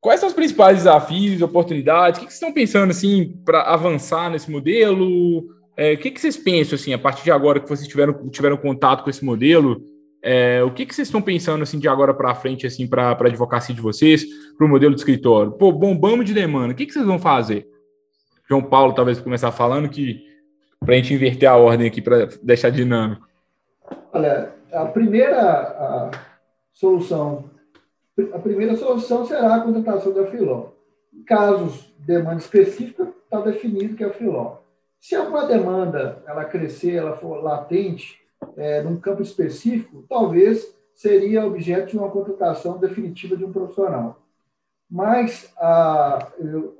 quais 0.00 0.20
são 0.20 0.28
os 0.28 0.34
principais 0.34 0.78
desafios, 0.78 1.42
oportunidades? 1.42 2.18
O 2.18 2.20
que, 2.20 2.26
vocês 2.26 2.34
estão 2.34 2.52
pensando 2.52 2.90
assim 2.90 3.36
para 3.44 3.62
avançar 3.62 4.30
nesse 4.30 4.48
modelo? 4.48 5.44
É, 5.76 5.92
o 5.92 5.98
que, 5.98 6.10
que 6.10 6.20
vocês 6.20 6.36
pensam, 6.36 6.76
assim, 6.76 6.92
a 6.92 6.98
partir 6.98 7.24
de 7.24 7.30
agora 7.30 7.60
que 7.60 7.68
vocês 7.68 7.88
tiveram, 7.88 8.28
tiveram 8.28 8.56
contato 8.56 9.02
com 9.02 9.10
esse 9.10 9.24
modelo? 9.24 9.82
É, 10.22 10.62
o 10.62 10.70
que, 10.70 10.86
que 10.86 10.94
vocês 10.94 11.08
estão 11.08 11.20
pensando, 11.20 11.62
assim, 11.62 11.78
de 11.78 11.88
agora 11.88 12.14
para 12.14 12.34
frente, 12.34 12.66
assim, 12.66 12.86
para 12.86 13.08
a 13.08 13.26
advocacia 13.26 13.74
de 13.74 13.80
vocês, 13.80 14.24
para 14.56 14.66
o 14.66 14.70
modelo 14.70 14.94
de 14.94 15.00
escritório? 15.00 15.52
Pô, 15.52 15.72
bombamos 15.72 16.24
de 16.24 16.34
demanda, 16.34 16.72
o 16.72 16.76
que, 16.76 16.86
que 16.86 16.92
vocês 16.92 17.04
vão 17.04 17.18
fazer? 17.18 17.66
João 18.48 18.62
Paulo, 18.62 18.92
talvez, 18.92 19.20
começar 19.20 19.50
falando 19.50 19.88
que 19.88 20.30
para 20.78 20.94
a 20.94 20.96
gente 20.96 21.14
inverter 21.14 21.48
a 21.48 21.56
ordem 21.56 21.86
aqui, 21.86 22.02
para 22.02 22.28
deixar 22.42 22.70
dinâmico. 22.70 23.26
Olha, 24.12 24.52
a 24.72 24.84
primeira 24.86 25.40
a 25.40 26.10
solução, 26.72 27.44
a 28.32 28.38
primeira 28.38 28.76
solução 28.76 29.24
será 29.24 29.56
a 29.56 29.60
contratação 29.60 30.12
da 30.12 30.26
Filó. 30.26 30.70
Em 31.12 31.22
casos 31.22 31.92
de 31.98 32.06
demanda 32.06 32.38
específica, 32.38 33.08
está 33.24 33.40
definido 33.40 33.96
que 33.96 34.04
é 34.04 34.08
a 34.08 34.12
Filó. 34.12 34.61
Se 35.02 35.16
alguma 35.16 35.44
demanda 35.46 36.22
ela 36.28 36.44
crescer, 36.44 36.94
ela 36.94 37.16
for 37.16 37.42
latente, 37.42 38.20
é, 38.56 38.80
num 38.82 39.00
campo 39.00 39.20
específico, 39.20 40.04
talvez 40.08 40.78
seria 40.94 41.44
objeto 41.44 41.90
de 41.90 41.98
uma 41.98 42.08
contratação 42.08 42.78
definitiva 42.78 43.36
de 43.36 43.44
um 43.44 43.52
profissional. 43.52 44.22
Mas 44.88 45.52
a, 45.58 46.28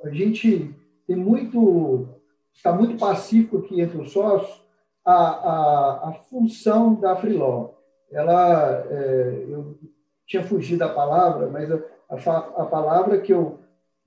a 0.05 0.11
gente 0.11 0.73
tem 1.05 1.17
muito, 1.17 2.07
está 2.55 2.73
muito 2.73 2.97
pacífico 2.97 3.59
aqui 3.59 3.81
entre 3.81 4.01
os 4.01 4.13
sócios 4.13 4.63
a, 5.05 5.15
a, 5.15 6.09
a 6.11 6.13
função 6.31 6.95
da 6.95 7.17
Freeló. 7.17 7.71
Ela, 8.09 8.87
é, 8.89 9.47
eu 9.49 9.77
tinha 10.29 10.45
fugido 10.45 10.79
da 10.79 10.89
palavra, 10.89 11.49
mas 11.49 11.73
a, 11.73 11.81
a, 12.09 12.39
a 12.63 12.67
palavra 12.67 13.21
que 13.21 13.33
eu 13.33 13.59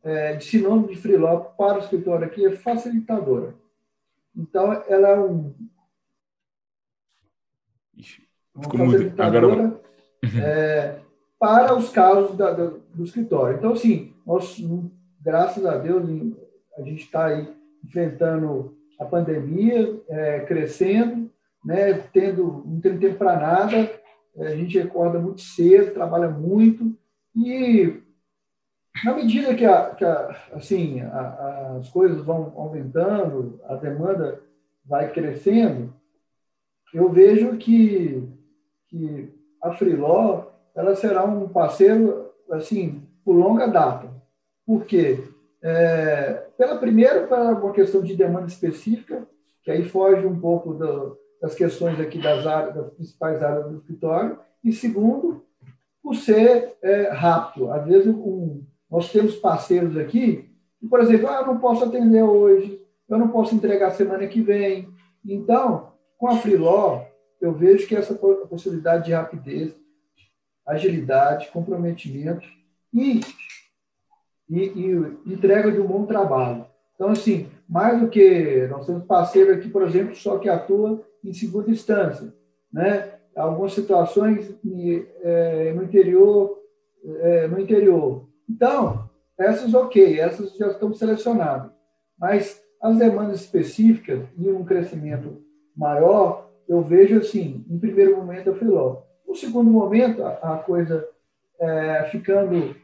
é, 0.06 0.36
de 0.36 0.46
sinônimo 0.46 0.88
de 0.88 0.96
Freeló 0.96 1.38
para 1.58 1.76
o 1.76 1.80
escritório 1.80 2.26
aqui 2.26 2.46
é 2.46 2.52
facilitadora. 2.52 3.65
Então, 4.36 4.74
ela 4.88 5.10
é 5.10 5.20
um, 5.20 5.54
uma 8.54 8.92
facilitadora 8.92 9.82
é, 10.44 11.00
para 11.40 11.76
os 11.76 11.90
casos 11.90 12.36
da, 12.36 12.52
da, 12.52 12.66
do 12.94 13.04
escritório. 13.04 13.58
Então, 13.58 13.74
assim, 13.74 14.14
nós, 14.26 14.58
graças 15.22 15.66
a 15.66 15.78
Deus, 15.78 16.04
a 16.78 16.82
gente 16.82 17.04
está 17.04 17.28
aí 17.28 17.48
enfrentando 17.84 18.76
a 19.00 19.06
pandemia, 19.06 20.02
é, 20.10 20.40
crescendo, 20.42 21.30
né, 21.64 21.94
tendo, 22.14 22.64
não 22.66 22.80
tendo 22.80 23.00
tempo 23.00 23.18
para 23.18 23.40
nada, 23.40 23.92
é, 24.36 24.48
a 24.48 24.56
gente 24.56 24.80
acorda 24.80 25.20
muito 25.20 25.42
cedo, 25.42 25.94
trabalha 25.94 26.30
muito, 26.30 26.96
e 27.36 28.02
na 29.04 29.14
medida 29.14 29.56
que, 29.56 29.66
a, 29.66 29.90
que 29.92 30.06
a, 30.06 30.36
assim, 30.54 31.02
a, 31.02 31.78
as 31.80 31.90
coisas 31.90 32.22
vão 32.22 32.54
aumentando, 32.56 33.60
a 33.66 33.76
demanda 33.76 34.42
vai 34.86 35.12
crescendo, 35.12 35.94
eu 36.94 37.10
vejo 37.10 37.58
que, 37.58 38.28
que 38.88 39.34
a 39.62 39.74
Freeló 39.74 40.46
ela 40.74 40.96
será 40.96 41.26
um 41.26 41.48
parceiro 41.50 42.32
assim 42.52 43.04
por 43.24 43.34
longa 43.34 43.68
data. 43.68 44.10
Por 44.66 44.86
quê? 44.86 45.24
É, 45.62 46.46
pela 46.58 46.78
primeira, 46.78 47.26
para 47.28 47.54
uma 47.54 47.74
questão 47.74 48.02
de 48.02 48.16
demanda 48.16 48.48
específica, 48.48 49.28
que 49.64 49.72
aí 49.72 49.84
foge 49.84 50.26
um 50.26 50.40
pouco 50.40 50.74
do, 50.74 51.18
das 51.42 51.56
questões 51.56 52.00
aqui 52.00 52.22
das, 52.22 52.46
áreas, 52.46 52.76
das 52.76 52.94
principais 52.94 53.42
áreas 53.42 53.68
do 53.70 53.78
escritório, 53.78 54.40
e 54.64 54.72
segundo, 54.72 55.44
por 56.04 56.16
ser 56.16 56.76
é, 56.82 57.10
rápido. 57.10 57.72
Às 57.72 57.86
vezes, 57.86 58.08
um, 58.08 58.64
nós 58.96 59.12
temos 59.12 59.36
parceiros 59.36 59.98
aqui 59.98 60.50
que, 60.80 60.88
por 60.88 61.02
exemplo, 61.02 61.28
ah, 61.28 61.42
eu 61.42 61.48
não 61.48 61.60
posso 61.60 61.84
atender 61.84 62.24
hoje, 62.24 62.82
eu 63.10 63.18
não 63.18 63.28
posso 63.28 63.54
entregar 63.54 63.92
semana 63.92 64.26
que 64.26 64.42
vem. 64.42 64.88
Então, 65.26 65.92
com 66.18 66.30
a 66.30 66.38
Freeló, 66.38 67.04
eu 67.42 67.52
vejo 67.52 67.86
que 67.88 67.96
essa 67.96 68.16
possibilidade 68.16 69.06
de 69.06 69.12
rapidez, 69.12 69.76
agilidade, 70.66 71.52
comprometimento 71.52 72.48
e, 72.94 73.20
e, 74.50 74.64
e 75.26 75.34
entrega 75.34 75.70
de 75.70 75.82
um 75.82 75.88
bom 75.88 76.06
trabalho. 76.06 76.66
Então, 76.96 77.10
assim, 77.10 77.50
mais 77.68 78.00
do 78.00 78.08
que 78.08 78.66
nós 78.68 78.86
temos 78.86 79.04
parceiro 79.04 79.54
aqui, 79.54 79.68
por 79.68 79.84
exemplo, 79.84 80.16
só 80.16 80.38
que 80.38 80.48
atua 80.48 81.06
em 81.22 81.34
segunda 81.34 81.70
instância, 81.70 82.34
né? 82.72 83.12
Algumas 83.36 83.74
situações 83.74 84.56
é, 85.22 85.74
no 85.74 85.84
interior, 85.84 86.58
é, 87.04 87.48
no 87.50 87.60
interior, 87.60 88.26
então, 88.50 89.10
essas 89.38 89.74
ok, 89.74 90.20
essas 90.20 90.56
já 90.56 90.68
estão 90.68 90.94
selecionadas. 90.94 91.72
Mas 92.18 92.64
as 92.82 92.98
demandas 92.98 93.42
específicas 93.42 94.28
e 94.38 94.50
um 94.50 94.64
crescimento 94.64 95.42
maior, 95.76 96.50
eu 96.68 96.82
vejo 96.82 97.18
assim, 97.18 97.66
em 97.70 97.78
primeiro 97.78 98.16
momento 98.16 98.52
a 98.52 98.56
Filó. 98.56 99.04
No 99.28 99.36
segundo 99.36 99.70
momento, 99.70 100.24
a, 100.24 100.58
coisa 100.60 101.08
é, 101.60 102.04
ficando 102.12 102.76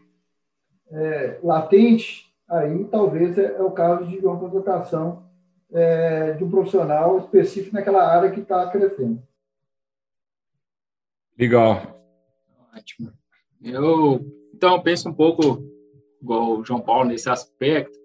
é, 0.89 1.39
latente, 1.41 2.33
aí 2.49 2.83
talvez 2.85 3.37
é, 3.37 3.55
é, 3.55 3.61
o 3.61 3.71
caso 3.71 4.05
de 4.05 4.17
uma 4.25 4.37
contratação 4.37 5.23
é, 5.71 6.33
de 6.33 6.43
um 6.43 6.49
profissional 6.49 7.19
específico 7.19 7.73
naquela 7.73 8.05
área 8.05 8.31
que 8.31 8.41
está 8.41 8.69
crescendo. 8.69 9.21
Legal. 11.37 12.01
Ótimo. 12.75 13.13
Eu 13.61 14.40
então, 14.61 14.79
penso 14.79 15.09
um 15.09 15.13
pouco 15.13 15.67
igual 16.21 16.59
o 16.59 16.63
João 16.63 16.79
Paulo 16.79 17.09
nesse 17.09 17.27
aspecto 17.27 17.97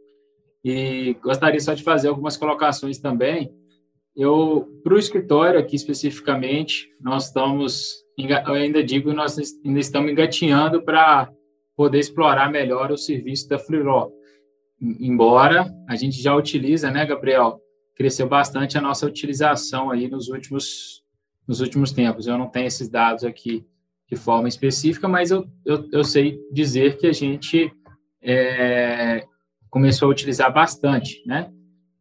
e 0.64 1.12
gostaria 1.22 1.60
só 1.60 1.74
de 1.74 1.82
fazer 1.82 2.08
algumas 2.08 2.38
colocações 2.38 2.98
também. 2.98 3.54
Eu, 4.16 4.66
para 4.82 4.94
o 4.94 4.98
escritório 4.98 5.60
aqui 5.60 5.76
especificamente, 5.76 6.88
nós 6.98 7.26
estamos, 7.26 7.96
eu 8.16 8.54
ainda 8.54 8.82
digo, 8.82 9.12
nós 9.12 9.36
ainda 9.62 9.78
estamos 9.78 10.10
engatinhando 10.10 10.82
para 10.82 11.30
poder 11.76 11.98
explorar 11.98 12.50
melhor 12.50 12.90
o 12.90 12.96
serviço 12.96 13.50
da 13.50 13.58
Freeló. 13.58 14.08
Embora 14.80 15.70
a 15.86 15.94
gente 15.94 16.22
já 16.22 16.34
utiliza, 16.34 16.90
né, 16.90 17.04
Gabriel? 17.04 17.60
Cresceu 17.94 18.26
bastante 18.26 18.78
a 18.78 18.80
nossa 18.80 19.04
utilização 19.04 19.90
aí 19.90 20.08
nos 20.08 20.28
últimos 20.28 21.04
nos 21.46 21.60
últimos 21.60 21.92
tempos. 21.92 22.26
Eu 22.26 22.38
não 22.38 22.48
tenho 22.48 22.66
esses 22.66 22.88
dados 22.88 23.24
aqui 23.24 23.66
de 24.08 24.16
forma 24.16 24.48
específica, 24.48 25.08
mas 25.08 25.30
eu, 25.30 25.46
eu, 25.64 25.88
eu 25.92 26.04
sei 26.04 26.38
dizer 26.52 26.96
que 26.96 27.06
a 27.06 27.12
gente 27.12 27.72
é, 28.22 29.26
começou 29.68 30.08
a 30.08 30.10
utilizar 30.12 30.52
bastante, 30.52 31.22
né? 31.26 31.50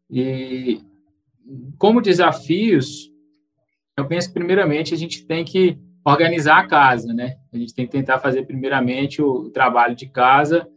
E 0.09 0.79
como 1.77 2.01
desafios, 2.01 3.11
eu 3.97 4.07
penso 4.07 4.31
primeiramente 4.31 4.93
a 4.93 4.97
gente 4.97 5.25
tem 5.25 5.43
que 5.43 5.77
organizar 6.05 6.59
a 6.59 6.67
casa, 6.67 7.13
né? 7.13 7.37
A 7.51 7.57
gente 7.57 7.73
tem 7.73 7.85
que 7.85 7.91
tentar 7.91 8.19
fazer 8.19 8.45
primeiramente 8.45 9.21
o 9.21 9.49
trabalho 9.49 9.95
de 9.95 10.07
casa, 10.07 10.67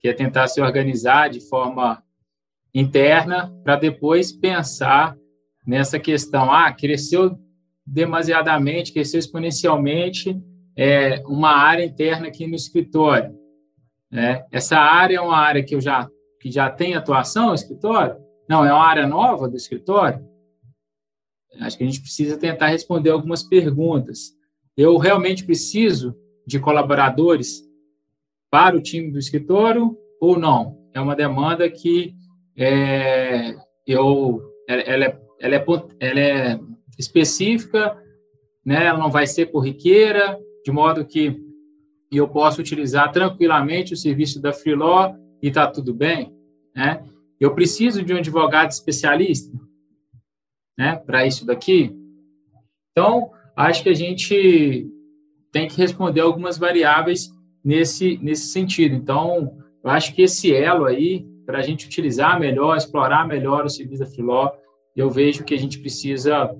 que 0.00 0.08
é 0.08 0.12
tentar 0.12 0.48
se 0.48 0.60
organizar 0.60 1.28
de 1.28 1.40
forma 1.40 2.02
interna 2.74 3.52
para 3.62 3.76
depois 3.76 4.32
pensar 4.32 5.16
nessa 5.66 5.98
questão, 5.98 6.50
ah, 6.50 6.72
cresceu 6.72 7.38
demasiadamente, 7.86 8.92
cresceu 8.92 9.18
exponencialmente 9.18 10.40
é, 10.78 11.24
uma 11.26 11.50
área 11.50 11.84
interna 11.84 12.28
aqui 12.28 12.46
no 12.46 12.54
escritório. 12.54 13.36
Né? 14.08 14.46
Essa 14.52 14.78
área 14.78 15.16
é 15.16 15.20
uma 15.20 15.36
área 15.36 15.64
que 15.64 15.74
eu 15.74 15.80
já 15.80 16.08
que 16.40 16.52
já 16.52 16.70
tem 16.70 16.94
atuação 16.94 17.48
no 17.48 17.54
escritório? 17.54 18.16
Não, 18.48 18.64
é 18.64 18.72
uma 18.72 18.86
área 18.86 19.08
nova 19.08 19.48
do 19.48 19.56
escritório? 19.56 20.24
Acho 21.60 21.76
que 21.76 21.82
a 21.82 21.86
gente 21.86 22.00
precisa 22.00 22.38
tentar 22.38 22.68
responder 22.68 23.10
algumas 23.10 23.42
perguntas. 23.42 24.30
Eu 24.76 24.96
realmente 24.98 25.44
preciso 25.44 26.14
de 26.46 26.60
colaboradores 26.60 27.60
para 28.48 28.76
o 28.76 28.80
time 28.80 29.10
do 29.10 29.18
escritório 29.18 29.98
ou 30.20 30.38
não? 30.38 30.78
É 30.94 31.00
uma 31.00 31.16
demanda 31.16 31.68
que 31.68 32.14
é, 32.56 33.56
eu, 33.84 34.40
ela, 34.68 34.82
é, 34.82 34.94
ela, 35.40 35.56
é, 35.56 35.64
ela 35.98 36.20
é 36.20 36.60
específica, 36.96 38.00
né? 38.64 38.86
ela 38.86 38.98
não 38.98 39.10
vai 39.10 39.26
ser 39.26 39.46
corriqueira, 39.46 40.38
de 40.68 40.72
modo 40.72 41.02
que 41.02 41.34
eu 42.12 42.28
posso 42.28 42.60
utilizar 42.60 43.10
tranquilamente 43.10 43.94
o 43.94 43.96
serviço 43.96 44.38
da 44.38 44.52
Freeló 44.52 45.14
e 45.42 45.48
está 45.48 45.66
tudo 45.66 45.94
bem, 45.94 46.30
né? 46.76 47.02
Eu 47.40 47.54
preciso 47.54 48.02
de 48.02 48.12
um 48.12 48.18
advogado 48.18 48.70
especialista, 48.70 49.50
né, 50.76 50.96
para 50.96 51.26
isso 51.26 51.46
daqui. 51.46 51.96
Então, 52.90 53.30
acho 53.56 53.82
que 53.82 53.88
a 53.88 53.94
gente 53.94 54.86
tem 55.50 55.66
que 55.66 55.78
responder 55.78 56.20
algumas 56.20 56.58
variáveis 56.58 57.30
nesse 57.64 58.18
nesse 58.18 58.48
sentido. 58.48 58.94
Então, 58.94 59.56
eu 59.82 59.88
acho 59.88 60.14
que 60.14 60.20
esse 60.20 60.54
elo 60.54 60.84
aí 60.84 61.26
para 61.46 61.60
a 61.60 61.62
gente 61.62 61.86
utilizar 61.86 62.38
melhor, 62.38 62.76
explorar 62.76 63.26
melhor 63.26 63.64
o 63.64 63.70
serviço 63.70 64.02
da 64.02 64.10
Freeló, 64.10 64.52
eu 64.94 65.08
vejo 65.08 65.44
que 65.44 65.54
a 65.54 65.58
gente 65.58 65.78
precisa 65.78 66.54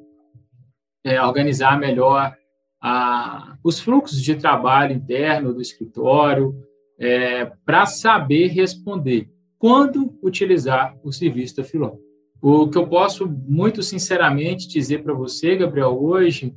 é, 1.05 1.21
organizar 1.21 1.79
melhor 1.79 2.35
a, 2.81 3.57
os 3.65 3.81
fluxos 3.81 4.23
de 4.23 4.37
trabalho 4.37 4.95
interno 4.95 5.53
do 5.53 5.61
escritório 5.61 6.55
é, 6.99 7.47
para 7.65 7.87
saber 7.87 8.49
responder 8.49 9.31
quando 9.59 10.17
utilizar 10.23 10.97
o 11.03 11.13
serviço 11.13 11.57
da 11.57 11.65
Filó. 11.65 11.97
O 12.41 12.69
que 12.69 12.79
eu 12.79 12.87
posso 12.87 13.27
muito 13.27 13.83
sinceramente 13.83 14.69
dizer 14.69 15.03
para 15.03 15.13
você, 15.13 15.57
Gabriel, 15.57 16.01
hoje 16.01 16.55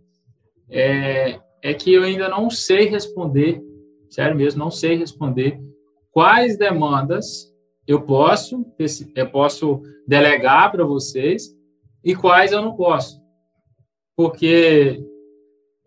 é, 0.70 1.40
é 1.62 1.74
que 1.74 1.92
eu 1.92 2.04
ainda 2.04 2.30
não 2.30 2.50
sei 2.50 2.86
responder, 2.86 3.62
sério 4.10 4.38
mesmo, 4.38 4.60
não 4.60 4.70
sei 4.70 4.96
responder 4.96 5.60
quais 6.12 6.58
demandas 6.58 7.52
eu 7.88 8.04
posso, 8.04 8.64
eu 9.16 9.32
posso 9.32 9.82
delegar 10.08 10.72
para 10.72 10.86
vocês 10.86 11.56
e 12.04 12.16
quais 12.16 12.52
eu 12.52 12.62
não 12.62 12.76
posso. 12.76 13.20
Porque 14.16 15.04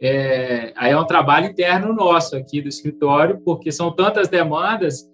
é, 0.00 0.72
aí 0.76 0.92
é 0.92 0.98
um 0.98 1.06
trabalho 1.06 1.46
interno 1.46 1.92
nosso 1.92 2.36
aqui 2.36 2.60
do 2.60 2.68
escritório, 2.68 3.40
porque 3.44 3.70
são 3.70 3.90
tantas 3.90 4.28
demandas 4.28 5.08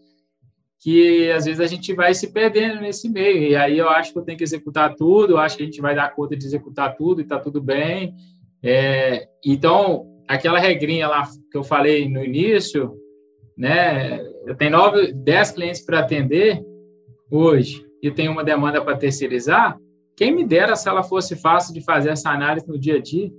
que 0.81 1.31
às 1.31 1.45
vezes 1.45 1.61
a 1.61 1.67
gente 1.67 1.93
vai 1.95 2.15
se 2.15 2.33
perdendo 2.33 2.81
nesse 2.81 3.09
meio. 3.09 3.51
E 3.51 3.57
aí 3.57 3.79
eu 3.79 3.89
acho 3.89 4.13
que 4.13 4.19
eu 4.19 4.25
tenho 4.25 4.39
que 4.39 4.45
executar 4.45 4.95
tudo, 4.95 5.35
eu 5.35 5.39
acho 5.39 5.57
que 5.57 5.63
a 5.63 5.67
gente 5.67 5.81
vai 5.81 5.95
dar 5.95 6.15
conta 6.15 6.37
de 6.37 6.45
executar 6.45 6.97
tudo 6.97 7.21
e 7.21 7.25
está 7.25 7.39
tudo 7.39 7.61
bem. 7.61 8.15
É, 8.63 9.29
então, 9.45 10.07
aquela 10.27 10.59
regrinha 10.59 11.07
lá 11.07 11.29
que 11.51 11.57
eu 11.57 11.63
falei 11.63 12.09
no 12.09 12.25
início, 12.25 12.95
né? 13.57 14.21
Eu 14.47 14.57
tenho 14.57 14.71
nove, 14.71 15.13
dez 15.13 15.51
clientes 15.51 15.85
para 15.85 16.01
atender 16.01 16.63
hoje 17.31 17.85
e 18.03 18.11
tenho 18.11 18.33
uma 18.33 18.43
demanda 18.43 18.83
para 18.83 18.97
terceirizar. 18.97 19.79
Quem 20.17 20.35
me 20.35 20.45
dera 20.45 20.77
se 20.77 20.89
ela 20.89 21.03
fosse 21.03 21.37
fácil 21.37 21.75
de 21.75 21.83
fazer 21.83 22.11
essa 22.11 22.31
análise 22.31 22.67
no 22.67 22.79
dia 22.79 22.97
a 22.97 23.03
dia. 23.03 23.31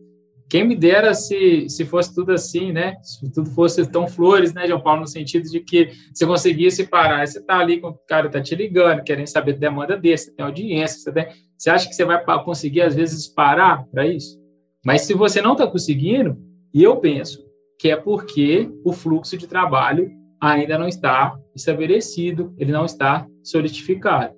Quem 0.51 0.67
me 0.67 0.75
dera 0.75 1.13
se, 1.13 1.69
se 1.69 1.85
fosse 1.85 2.13
tudo 2.13 2.33
assim, 2.33 2.73
né? 2.73 2.97
Se 3.01 3.31
tudo 3.31 3.49
fosse 3.51 3.89
tão 3.89 4.05
flores, 4.05 4.53
né, 4.53 4.67
João 4.67 4.81
Paulo, 4.81 4.99
no 4.99 5.07
sentido 5.07 5.49
de 5.49 5.61
que 5.61 5.91
você 6.13 6.25
conseguisse 6.25 6.85
parar, 6.87 7.25
você 7.25 7.39
está 7.39 7.57
ali 7.57 7.79
o 7.81 7.93
cara 8.05 8.27
tá 8.27 8.41
te 8.41 8.53
ligando, 8.53 9.01
querendo 9.01 9.27
saber 9.27 9.53
da 9.53 9.59
demanda 9.59 9.95
dele, 9.95 10.17
você 10.17 10.29
tem 10.29 10.45
audiência, 10.45 10.99
você, 10.99 11.11
tem, 11.13 11.27
você 11.57 11.69
acha 11.69 11.87
que 11.87 11.95
você 11.95 12.03
vai 12.03 12.21
conseguir, 12.43 12.81
às 12.81 12.93
vezes, 12.93 13.29
parar 13.29 13.85
para 13.85 14.05
isso? 14.05 14.37
Mas 14.85 15.03
se 15.03 15.13
você 15.13 15.41
não 15.41 15.53
está 15.53 15.65
conseguindo, 15.65 16.37
e 16.73 16.83
eu 16.83 16.97
penso 16.97 17.41
que 17.79 17.89
é 17.89 17.95
porque 17.95 18.69
o 18.83 18.91
fluxo 18.91 19.37
de 19.37 19.47
trabalho 19.47 20.11
ainda 20.37 20.77
não 20.77 20.89
está 20.89 21.33
estabelecido, 21.55 22.53
ele 22.57 22.73
não 22.73 22.83
está 22.83 23.25
solidificado. 23.41 24.35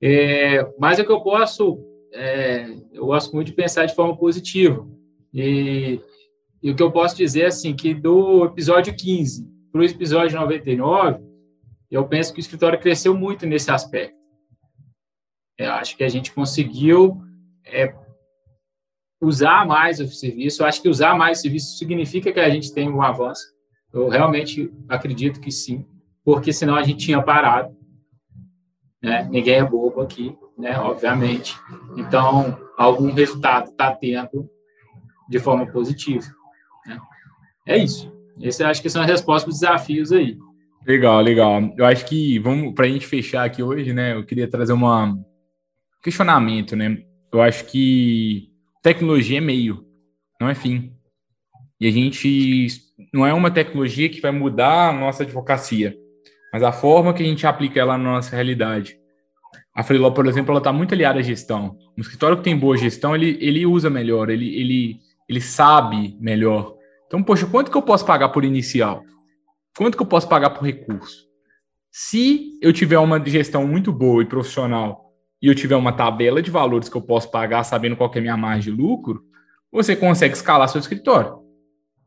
É, 0.00 0.64
mas 0.78 1.00
é 1.00 1.04
que 1.04 1.10
eu 1.10 1.22
posso 1.22 1.76
é, 2.16 2.66
eu 2.92 3.06
gosto 3.06 3.34
muito 3.34 3.48
de 3.48 3.52
pensar 3.52 3.84
de 3.84 3.94
forma 3.94 4.16
positiva. 4.16 4.88
E, 5.32 6.00
e, 6.62 6.70
o 6.70 6.74
que 6.74 6.82
eu 6.82 6.90
posso 6.90 7.16
dizer 7.16 7.42
é 7.42 7.46
assim, 7.46 7.76
que 7.76 7.92
do 7.92 8.46
episódio 8.46 8.96
15 8.96 9.46
para 9.70 9.82
o 9.82 9.84
episódio 9.84 10.40
99, 10.40 11.22
eu 11.90 12.08
penso 12.08 12.32
que 12.32 12.38
o 12.38 12.40
escritório 12.40 12.80
cresceu 12.80 13.14
muito 13.14 13.46
nesse 13.46 13.70
aspecto. 13.70 14.16
Eu 15.58 15.72
acho 15.72 15.96
que 15.96 16.04
a 16.04 16.08
gente 16.08 16.32
conseguiu 16.32 17.20
é, 17.64 17.94
usar 19.20 19.66
mais 19.66 20.00
o 20.00 20.06
serviço. 20.06 20.62
Eu 20.62 20.66
acho 20.66 20.80
que 20.80 20.88
usar 20.88 21.14
mais 21.14 21.38
o 21.38 21.42
serviço 21.42 21.76
significa 21.76 22.32
que 22.32 22.40
a 22.40 22.48
gente 22.48 22.72
tem 22.72 22.90
um 22.90 23.02
avanço. 23.02 23.44
Eu 23.92 24.08
realmente 24.08 24.72
acredito 24.88 25.40
que 25.40 25.50
sim, 25.50 25.86
porque 26.24 26.52
senão 26.52 26.76
a 26.76 26.82
gente 26.82 27.04
tinha 27.04 27.22
parado. 27.22 27.76
Né? 29.02 29.28
Ninguém 29.30 29.56
é 29.56 29.64
bobo 29.64 30.00
aqui 30.00 30.36
né, 30.56 30.78
obviamente. 30.78 31.56
Então, 31.96 32.58
algum 32.76 33.12
resultado 33.12 33.70
está 33.70 33.92
tendo 33.92 34.48
de 35.28 35.38
forma 35.38 35.66
positiva. 35.66 36.24
Né? 36.86 36.98
É 37.66 37.76
isso. 37.76 38.12
Esse 38.40 38.62
acho 38.62 38.82
que 38.82 38.90
são 38.90 39.02
as 39.02 39.08
respostas 39.08 39.44
para 39.44 39.52
os 39.52 39.60
desafios 39.60 40.12
aí. 40.12 40.38
Legal, 40.86 41.20
legal. 41.20 41.74
Eu 41.76 41.84
acho 41.84 42.06
que 42.06 42.38
vamos 42.38 42.72
para 42.74 42.86
a 42.86 42.88
gente 42.88 43.06
fechar 43.06 43.44
aqui 43.44 43.62
hoje, 43.62 43.92
né? 43.92 44.14
Eu 44.14 44.24
queria 44.24 44.48
trazer 44.48 44.72
uma 44.72 45.06
um 45.06 45.24
questionamento, 46.02 46.76
né? 46.76 46.98
Eu 47.32 47.42
acho 47.42 47.64
que 47.64 48.52
tecnologia 48.82 49.38
é 49.38 49.40
meio, 49.40 49.84
não 50.40 50.48
é 50.48 50.54
fim. 50.54 50.92
E 51.80 51.88
a 51.88 51.90
gente 51.90 52.68
não 53.12 53.26
é 53.26 53.34
uma 53.34 53.50
tecnologia 53.50 54.08
que 54.08 54.20
vai 54.20 54.30
mudar 54.30 54.90
a 54.90 54.92
nossa 54.92 55.24
advocacia, 55.24 55.96
mas 56.52 56.62
a 56.62 56.70
forma 56.70 57.12
que 57.12 57.22
a 57.22 57.26
gente 57.26 57.46
aplica 57.46 57.80
ela 57.80 57.98
na 57.98 58.12
nossa 58.12 58.34
realidade. 58.34 58.96
A 59.76 59.82
Freeló, 59.82 60.10
por 60.10 60.26
exemplo, 60.26 60.52
ela 60.52 60.58
está 60.58 60.72
muito 60.72 60.94
aliada 60.94 61.18
à 61.18 61.22
gestão. 61.22 61.76
Um 61.98 62.00
escritório 62.00 62.38
que 62.38 62.42
tem 62.42 62.58
boa 62.58 62.78
gestão, 62.78 63.14
ele, 63.14 63.36
ele 63.42 63.66
usa 63.66 63.90
melhor, 63.90 64.30
ele, 64.30 64.48
ele, 64.58 65.00
ele 65.28 65.40
sabe 65.40 66.16
melhor. 66.18 66.74
Então, 67.06 67.22
poxa, 67.22 67.46
quanto 67.46 67.70
que 67.70 67.76
eu 67.76 67.82
posso 67.82 68.06
pagar 68.06 68.30
por 68.30 68.42
inicial? 68.42 69.04
Quanto 69.76 69.94
que 69.94 70.02
eu 70.02 70.06
posso 70.06 70.26
pagar 70.26 70.48
por 70.48 70.64
recurso? 70.64 71.26
Se 71.90 72.58
eu 72.62 72.72
tiver 72.72 72.98
uma 72.98 73.22
gestão 73.22 73.66
muito 73.66 73.92
boa 73.92 74.22
e 74.22 74.26
profissional 74.26 75.12
e 75.42 75.46
eu 75.46 75.54
tiver 75.54 75.76
uma 75.76 75.92
tabela 75.92 76.40
de 76.40 76.50
valores 76.50 76.88
que 76.88 76.96
eu 76.96 77.02
posso 77.02 77.30
pagar 77.30 77.62
sabendo 77.62 77.96
qual 77.96 78.10
é 78.14 78.18
a 78.18 78.22
minha 78.22 78.36
margem 78.36 78.74
de 78.74 78.80
lucro, 78.80 79.22
você 79.70 79.94
consegue 79.94 80.34
escalar 80.34 80.70
seu 80.70 80.80
escritório. 80.80 81.36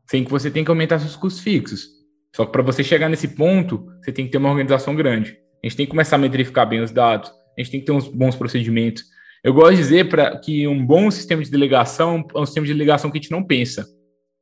Sem 0.08 0.24
que 0.24 0.30
você 0.30 0.50
tenha 0.50 0.64
que 0.64 0.70
aumentar 0.72 0.98
seus 0.98 1.14
custos 1.14 1.40
fixos. 1.40 1.88
Só 2.34 2.44
que 2.44 2.50
para 2.50 2.62
você 2.62 2.82
chegar 2.82 3.08
nesse 3.08 3.28
ponto, 3.28 3.86
você 4.02 4.10
tem 4.10 4.26
que 4.26 4.32
ter 4.32 4.38
uma 4.38 4.50
organização 4.50 4.96
grande. 4.96 5.38
A 5.62 5.66
gente 5.68 5.76
tem 5.76 5.86
que 5.86 5.90
começar 5.90 6.16
a 6.16 6.18
metrificar 6.18 6.68
bem 6.68 6.80
os 6.80 6.90
dados, 6.90 7.32
a 7.60 7.64
gente 7.64 7.72
tem 7.72 7.80
que 7.80 7.86
ter 7.86 7.92
uns 7.92 8.08
bons 8.08 8.34
procedimentos. 8.34 9.04
Eu 9.42 9.54
gosto 9.54 9.72
de 9.72 9.78
dizer 9.78 10.08
para 10.08 10.36
que 10.38 10.66
um 10.66 10.84
bom 10.84 11.10
sistema 11.10 11.42
de 11.42 11.50
delegação 11.50 12.24
é 12.34 12.38
um 12.38 12.46
sistema 12.46 12.66
de 12.66 12.72
delegação 12.72 13.10
que 13.10 13.18
a 13.18 13.20
gente 13.20 13.30
não 13.30 13.42
pensa. 13.42 13.86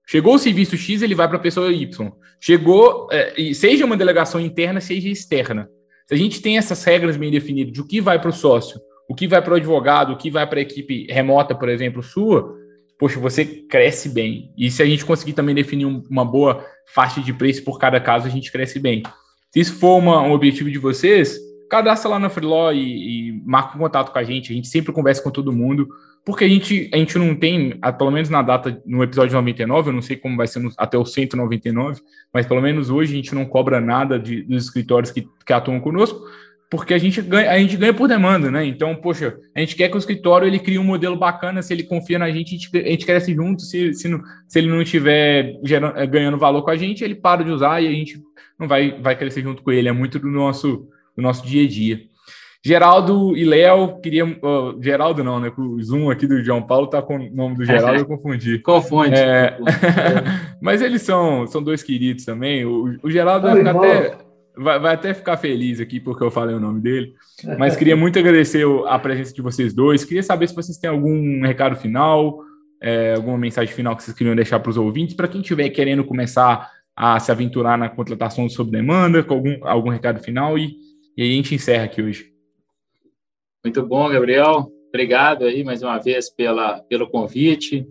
Chegou 0.09 0.35
o 0.35 0.39
serviço 0.39 0.77
X, 0.77 1.03
ele 1.03 1.15
vai 1.15 1.29
para 1.29 1.37
a 1.37 1.41
pessoa 1.41 1.73
Y. 1.73 2.13
Chegou, 2.41 3.09
é, 3.13 3.53
seja 3.53 3.85
uma 3.85 3.97
delegação 3.97 4.41
interna, 4.41 4.81
seja 4.81 5.09
externa. 5.09 5.69
Se 6.07 6.15
a 6.15 6.17
gente 6.17 6.41
tem 6.41 6.57
essas 6.57 6.83
regras 6.83 7.17
bem 7.17 7.31
definidas 7.31 7.73
de 7.73 7.81
o 7.81 7.87
que 7.87 8.01
vai 8.01 8.19
para 8.19 8.31
o 8.31 8.33
sócio, 8.33 8.81
o 9.09 9.15
que 9.15 9.29
vai 9.29 9.43
para 9.43 9.53
o 9.53 9.57
advogado, 9.57 10.13
o 10.13 10.17
que 10.17 10.31
vai 10.31 10.47
para 10.47 10.59
a 10.59 10.63
equipe 10.63 11.07
remota, 11.11 11.55
por 11.55 11.69
exemplo, 11.69 12.03
sua, 12.03 12.57
poxa, 12.99 13.21
você 13.21 13.45
cresce 13.45 14.09
bem. 14.09 14.53
E 14.57 14.71
se 14.71 14.83
a 14.83 14.87
gente 14.87 15.05
conseguir 15.05 15.35
também 15.35 15.55
definir 15.55 15.85
uma 15.85 16.25
boa 16.25 16.65
faixa 16.95 17.21
de 17.21 17.33
preço 17.33 17.63
por 17.63 17.79
cada 17.79 18.01
caso, 18.01 18.27
a 18.27 18.31
gente 18.31 18.51
cresce 18.51 18.81
bem. 18.81 19.03
Se 19.53 19.61
isso 19.61 19.75
for 19.75 19.99
uma, 19.99 20.21
um 20.23 20.33
objetivo 20.33 20.71
de 20.71 20.79
vocês, 20.79 21.39
cadastra 21.69 22.11
lá 22.11 22.19
na 22.19 22.31
Freeló 22.31 22.73
e, 22.73 23.29
e 23.31 23.43
marca 23.45 23.77
um 23.77 23.81
contato 23.81 24.13
com 24.13 24.19
a 24.19 24.25
gente. 24.25 24.53
A 24.53 24.55
gente 24.55 24.69
sempre 24.69 24.93
conversa 24.93 25.23
com 25.23 25.31
todo 25.31 25.53
mundo, 25.53 25.89
porque 26.25 26.45
a 26.45 26.49
gente, 26.49 26.91
a 26.93 26.97
gente 26.97 27.17
não 27.19 27.35
tem, 27.35 27.79
pelo 27.97 28.11
menos 28.11 28.29
na 28.29 28.43
data, 28.43 28.83
no 28.85 29.03
episódio 29.03 29.35
99, 29.35 29.89
eu 29.89 29.95
não 29.95 30.03
sei 30.03 30.17
como 30.17 30.37
vai 30.37 30.47
ser 30.47 30.61
no, 30.61 30.71
até 30.77 30.99
o 30.99 31.05
199, 31.05 32.01
mas 32.33 32.47
pelo 32.47 32.61
menos 32.61 32.91
hoje 32.91 33.13
a 33.13 33.17
gente 33.17 33.35
não 33.35 33.45
cobra 33.45 33.81
nada 33.81 34.19
de, 34.19 34.43
dos 34.43 34.65
escritórios 34.65 35.11
que, 35.11 35.27
que 35.45 35.53
atuam 35.53 35.81
conosco, 35.81 36.21
porque 36.71 36.93
a 36.93 36.99
gente 36.99 37.23
ganha, 37.23 37.51
a 37.51 37.59
gente 37.59 37.77
ganha 37.79 37.95
por 37.95 38.07
demanda, 38.07 38.51
né? 38.51 38.65
Então, 38.67 38.95
poxa, 38.95 39.39
a 39.55 39.61
gente 39.61 39.75
quer 39.75 39.89
que 39.89 39.97
o 39.97 39.99
escritório 39.99 40.47
ele 40.47 40.59
crie 40.59 40.79
um 40.79 40.85
modelo 40.85 41.17
bacana, 41.17 41.63
se 41.63 41.73
ele 41.73 41.85
confia 41.85 42.19
na 42.19 42.31
gente, 42.31 42.55
a 42.55 42.59
gente, 42.59 42.87
a 42.87 42.91
gente 42.91 43.07
cresce 43.07 43.35
junto, 43.35 43.63
se, 43.63 43.95
se, 43.95 44.07
não, 44.07 44.21
se 44.47 44.59
ele 44.59 44.69
não 44.69 44.83
estiver 44.83 45.59
gerando, 45.65 45.95
ganhando 46.09 46.37
valor 46.37 46.63
com 46.63 46.71
a 46.71 46.77
gente, 46.77 47.03
ele 47.03 47.15
para 47.15 47.43
de 47.43 47.51
usar 47.51 47.83
e 47.83 47.87
a 47.87 47.91
gente 47.91 48.21
não 48.59 48.69
vai, 48.69 49.01
vai 49.01 49.17
crescer 49.17 49.41
junto 49.41 49.63
com 49.63 49.71
ele. 49.71 49.89
É 49.89 49.93
muito 49.93 50.19
do 50.19 50.29
nosso 50.29 50.87
do 51.19 51.23
nosso 51.23 51.45
dia 51.45 51.65
a 51.65 51.69
dia. 51.69 52.01
Geraldo 52.65 53.37
e 53.37 53.45
Léo, 53.45 54.01
queria. 54.01 54.25
Uh, 54.25 54.81
Geraldo 54.81 55.25
não, 55.25 55.41
né? 55.41 55.53
O 55.57 55.83
Zoom 55.83 56.11
aqui 56.11 56.27
do 56.27 56.43
João 56.43 56.63
Paulo 56.63 56.87
tá 56.87 57.03
com 57.03 57.17
o 57.17 57.31
nome 57.35 57.57
do 57.57 57.65
Geraldo, 57.65 58.01
eu 58.01 58.07
confundi. 58.07 58.59
Confunde. 58.63 59.17
É... 59.17 59.57
Mas 60.63 60.81
eles 60.81 61.03
são, 61.03 61.47
são 61.47 61.63
dois 61.63 61.83
queridos 61.83 62.25
também. 62.25 62.65
O, 62.65 62.97
o 63.03 63.11
Geraldo 63.11 63.49
vai, 63.49 63.67
até, 63.67 64.19
vai, 64.57 64.79
vai, 64.79 64.95
até 64.95 65.15
ficar 65.15 65.37
feliz 65.37 65.81
aqui 65.81 65.99
porque 65.99 66.23
eu 66.23 66.31
falei 66.31 66.55
o 66.55 66.61
nome 66.61 66.81
dele. 66.81 67.15
Mas 67.59 67.77
queria 67.77 67.97
muito 67.97 68.19
agradecer 68.19 68.65
a 68.87 68.99
presença 68.99 69.33
de 69.33 69.43
vocês 69.43 69.73
dois. 69.73 70.05
Queria 70.05 70.23
saber 70.23 70.49
se 70.49 70.55
vocês 70.55 70.79
têm 70.79 70.91
algum 70.91 71.43
recado 71.43 71.77
final, 71.77 72.41
é, 72.81 73.15
alguma 73.15 73.39
mensagem 73.39 73.73
final 73.73 73.97
que 73.97 74.03
vocês 74.03 74.17
queriam 74.17 74.37
deixar 74.37 74.61
para 74.61 74.71
os 74.71 74.77
ouvintes, 74.77 75.17
para 75.17 75.29
quem 75.29 75.41
estiver 75.41 75.69
querendo 75.71 76.05
começar 76.05 76.71
a 76.95 77.21
se 77.21 77.31
aventurar 77.31 77.79
na 77.79 77.89
contratação 77.89 78.49
sob 78.49 78.73
demanda, 78.73 79.23
com 79.23 79.35
algum, 79.35 79.57
algum 79.63 79.89
recado 79.91 80.21
final 80.21 80.59
e 80.59 80.88
e 81.19 81.23
aí 81.23 81.33
a 81.33 81.35
gente 81.35 81.53
encerra 81.57 81.83
aqui 81.83 82.01
hoje. 82.01 82.33
Muito 83.65 83.85
bom, 83.85 84.09
Gabriel. 84.09 84.71
Obrigado 84.87 85.47
aí 85.47 85.65
mais 85.65 85.83
uma 85.83 85.99
vez 85.99 86.31
pela, 86.31 86.81
pelo 86.83 87.11
convite. 87.11 87.85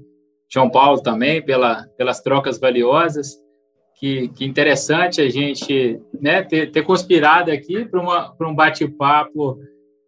João 0.50 0.70
Paulo 0.70 1.02
também, 1.02 1.44
pela, 1.44 1.86
pelas 1.98 2.22
trocas 2.22 2.58
valiosas. 2.58 3.36
Que, 4.00 4.30
que 4.30 4.46
interessante 4.46 5.20
a 5.20 5.30
gente 5.30 6.00
né, 6.22 6.42
ter, 6.42 6.72
ter 6.72 6.84
conspirado 6.84 7.52
aqui 7.52 7.84
para 7.84 8.48
um 8.48 8.56
bate-papo 8.56 9.60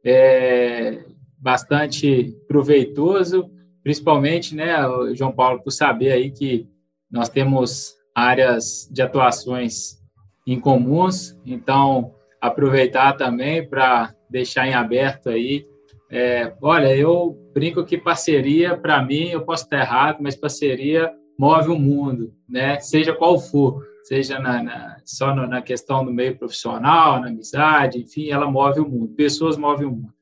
é, 0.06 1.04
bastante 1.38 2.34
proveitoso, 2.48 3.52
principalmente, 3.84 4.56
né, 4.56 4.78
João 5.14 5.34
Paulo, 5.34 5.62
por 5.62 5.72
saber 5.72 6.14
aí 6.14 6.32
que 6.32 6.70
nós 7.12 7.28
temos 7.28 7.96
áreas 8.16 8.88
de 8.90 9.02
atuações 9.02 10.00
incomuns, 10.48 11.38
então 11.46 12.14
aproveitar 12.42 13.14
também 13.14 13.68
para 13.68 14.14
deixar 14.30 14.68
em 14.68 14.74
aberto 14.74 15.30
aí. 15.30 15.66
É, 16.12 16.54
olha, 16.62 16.96
eu 16.96 17.38
brinco 17.54 17.86
que 17.86 17.98
parceria, 17.98 18.78
para 18.78 19.04
mim, 19.04 19.30
eu 19.30 19.46
posso 19.46 19.64
estar 19.64 19.80
errado, 19.80 20.18
mas 20.22 20.36
parceria 20.36 21.12
move 21.38 21.70
o 21.70 21.80
mundo, 21.80 22.34
né? 22.48 22.80
Seja 22.80 23.14
qual 23.14 23.40
for, 23.40 23.82
seja 24.04 24.40
na, 24.40 24.62
na, 24.62 24.98
só 25.06 25.34
na 25.34 25.62
questão 25.62 26.04
do 26.04 26.12
meio 26.12 26.38
profissional, 26.38 27.22
na 27.22 27.30
amizade, 27.30 28.00
enfim, 28.00 28.30
ela 28.30 28.50
move 28.50 28.82
o 28.82 28.90
mundo. 28.90 29.16
Pessoas 29.16 29.56
movem 29.56 29.88
o 29.88 29.92
mundo. 29.92 30.14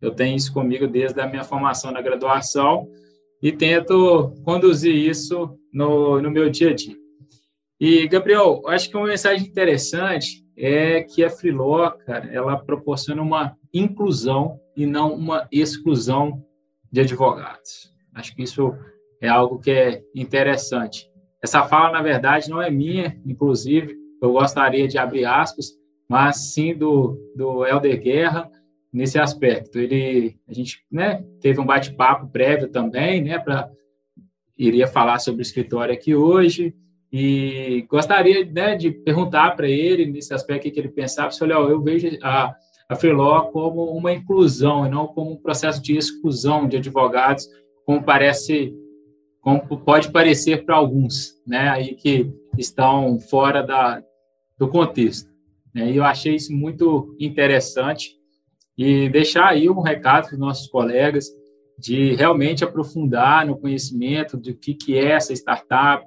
Eu 0.00 0.10
tenho 0.10 0.36
isso 0.36 0.52
comigo 0.52 0.86
desde 0.86 1.20
a 1.20 1.26
minha 1.26 1.44
formação 1.44 1.92
na 1.92 2.02
graduação 2.02 2.88
e 3.42 3.52
tento 3.52 4.34
conduzir 4.44 4.94
isso 4.94 5.56
no, 5.72 6.20
no 6.20 6.30
meu 6.30 6.50
dia 6.50 6.70
a 6.70 6.74
dia. 6.74 6.96
E, 7.80 8.08
Gabriel, 8.08 8.62
acho 8.66 8.88
que 8.88 8.96
uma 8.96 9.06
mensagem 9.06 9.46
interessante 9.46 10.43
é 10.56 11.02
que 11.02 11.24
a 11.24 11.30
Freeló, 11.30 11.92
ela 12.30 12.56
proporciona 12.58 13.22
uma 13.22 13.56
inclusão 13.72 14.60
e 14.76 14.86
não 14.86 15.14
uma 15.14 15.48
exclusão 15.50 16.44
de 16.90 17.00
advogados. 17.00 17.92
Acho 18.14 18.34
que 18.34 18.42
isso 18.42 18.74
é 19.20 19.28
algo 19.28 19.58
que 19.58 19.70
é 19.70 20.02
interessante. 20.14 21.10
Essa 21.42 21.64
fala, 21.64 21.92
na 21.92 22.02
verdade, 22.02 22.48
não 22.48 22.62
é 22.62 22.70
minha, 22.70 23.20
inclusive, 23.26 23.96
eu 24.22 24.32
gostaria 24.32 24.88
de 24.88 24.96
abrir 24.96 25.24
aspas, 25.24 25.72
mas 26.08 26.52
sim 26.52 26.74
do, 26.74 27.18
do 27.36 27.66
Helder 27.66 28.00
Guerra 28.00 28.50
nesse 28.92 29.18
aspecto. 29.18 29.78
Ele, 29.78 30.38
a 30.48 30.54
gente 30.54 30.84
né, 30.90 31.24
teve 31.40 31.60
um 31.60 31.66
bate-papo 31.66 32.28
prévio 32.28 32.68
também, 32.68 33.22
né, 33.22 33.38
para 33.38 33.68
iria 34.56 34.86
falar 34.86 35.18
sobre 35.18 35.40
o 35.40 35.42
escritório 35.42 35.92
aqui 35.92 36.14
hoje, 36.14 36.74
e 37.16 37.86
gostaria 37.88 38.44
né, 38.44 38.74
de 38.74 38.90
perguntar 38.90 39.54
para 39.54 39.68
ele, 39.68 40.04
nesse 40.04 40.34
aspecto 40.34 40.68
que 40.68 40.80
ele 40.80 40.88
pensava, 40.88 41.30
se 41.30 41.44
olha, 41.44 41.52
eu 41.52 41.80
vejo 41.80 42.08
a, 42.20 42.52
a 42.88 42.96
Freeló 42.96 43.42
como 43.52 43.84
uma 43.96 44.12
inclusão 44.12 44.84
e 44.84 44.90
não 44.90 45.06
como 45.06 45.30
um 45.30 45.36
processo 45.36 45.80
de 45.80 45.96
exclusão 45.96 46.66
de 46.66 46.78
advogados, 46.78 47.48
como 47.86 48.02
parece, 48.02 48.74
como 49.40 49.60
pode 49.60 50.10
parecer 50.10 50.64
para 50.64 50.74
alguns, 50.74 51.40
né, 51.46 51.68
aí 51.68 51.94
que 51.94 52.34
estão 52.58 53.20
fora 53.20 53.62
da, 53.62 54.02
do 54.58 54.66
contexto. 54.66 55.30
Né, 55.72 55.92
e 55.92 55.96
eu 55.98 56.02
achei 56.02 56.34
isso 56.34 56.52
muito 56.52 57.14
interessante 57.20 58.16
e 58.76 59.08
deixar 59.08 59.50
aí 59.50 59.70
um 59.70 59.80
recado 59.80 60.24
para 60.24 60.34
os 60.34 60.40
nossos 60.40 60.66
colegas 60.66 61.28
de 61.78 62.12
realmente 62.16 62.64
aprofundar 62.64 63.46
no 63.46 63.56
conhecimento 63.56 64.36
do 64.36 64.52
que, 64.52 64.74
que 64.74 64.98
é 64.98 65.12
essa 65.12 65.32
startup, 65.32 66.04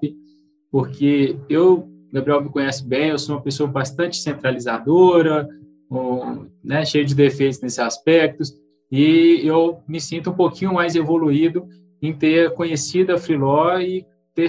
porque 0.72 1.38
eu, 1.49 1.88
Gabriel 2.11 2.41
me 2.41 2.49
conhece 2.49 2.86
bem, 2.86 3.09
eu 3.09 3.20
sou 3.20 3.36
uma 3.36 3.41
pessoa 3.41 3.70
bastante 3.70 4.18
centralizadora, 4.18 5.47
um, 5.89 6.47
né, 6.63 6.86
cheio 6.86 7.05
de 7.05 7.15
defeitos 7.15 7.61
nesses 7.61 7.80
aspectos, 7.80 8.53
e 8.91 9.41
eu 9.43 9.82
me 9.88 9.99
sinto 9.99 10.30
um 10.30 10.36
pouquinho 10.36 10.74
mais 10.74 10.95
evoluído 10.95 11.68
em 12.01 12.13
ter 12.13 12.53
conhecido 12.53 13.13
a 13.13 13.18
Freeló 13.18 13.80
e 13.80 14.05
ter 14.34 14.47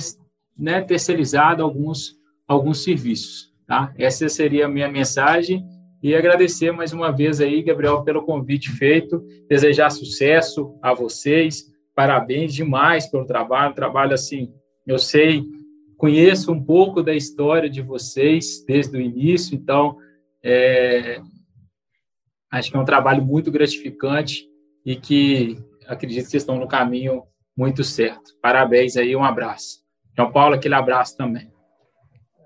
né, 0.56 0.80
terceirizado 0.80 1.62
alguns, 1.62 2.16
alguns 2.46 2.82
serviços. 2.82 3.52
Tá? 3.66 3.92
Essa 3.96 4.28
seria 4.28 4.66
a 4.66 4.68
minha 4.68 4.88
mensagem 4.88 5.64
e 6.02 6.14
agradecer 6.14 6.70
mais 6.72 6.92
uma 6.92 7.10
vez 7.10 7.40
aí, 7.40 7.62
Gabriel, 7.62 8.02
pelo 8.02 8.22
convite 8.22 8.70
feito, 8.70 9.24
desejar 9.48 9.90
sucesso 9.90 10.78
a 10.80 10.94
vocês, 10.94 11.64
parabéns 11.94 12.54
demais 12.54 13.06
pelo 13.06 13.26
trabalho, 13.26 13.74
trabalho 13.74 14.14
assim, 14.14 14.52
eu 14.86 14.98
sei 14.98 15.44
conheço 15.98 16.52
um 16.52 16.62
pouco 16.62 17.02
da 17.02 17.12
história 17.12 17.68
de 17.68 17.82
vocês 17.82 18.64
desde 18.64 18.96
o 18.96 19.00
início, 19.00 19.54
então 19.54 19.98
é, 20.42 21.20
acho 22.50 22.70
que 22.70 22.76
é 22.76 22.80
um 22.80 22.84
trabalho 22.84 23.22
muito 23.22 23.50
gratificante 23.50 24.48
e 24.86 24.94
que 24.94 25.58
acredito 25.86 26.24
que 26.24 26.30
vocês 26.30 26.42
estão 26.44 26.56
no 26.56 26.68
caminho 26.68 27.24
muito 27.56 27.82
certo. 27.82 28.30
Parabéns 28.40 28.96
aí, 28.96 29.16
um 29.16 29.24
abraço. 29.24 29.82
João 30.16 30.30
Paulo, 30.30 30.54
aquele 30.54 30.74
abraço 30.74 31.16
também. 31.16 31.52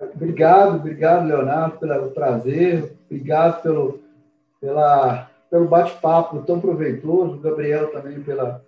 Obrigado, 0.00 0.76
obrigado, 0.76 1.28
Leonardo, 1.28 1.78
pelo 1.78 2.10
prazer, 2.10 2.96
obrigado 3.04 3.62
pelo, 3.62 4.00
pelo 5.50 5.68
bate-papo 5.68 6.42
tão 6.42 6.58
proveitoso, 6.58 7.38
Gabriel 7.38 7.92
também 7.92 8.20
pela, 8.22 8.64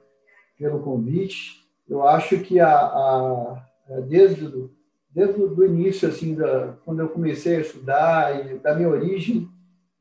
pelo 0.59 0.80
convite. 0.80 1.64
Eu 1.89 2.07
acho 2.07 2.39
que 2.41 2.61
a, 2.61 2.70
a 2.70 3.64
desde 4.07 4.47
o 4.47 4.70
desde 5.14 5.40
o 5.40 5.64
início, 5.64 6.08
assim, 6.08 6.34
da, 6.34 6.74
quando 6.84 7.00
eu 7.00 7.08
comecei 7.08 7.56
a 7.56 7.60
estudar 7.60 8.46
e 8.46 8.58
da 8.58 8.74
minha 8.74 8.88
origem, 8.88 9.48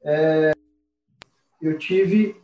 é, 0.03 0.51
eu 1.61 1.77
tive 1.77 2.35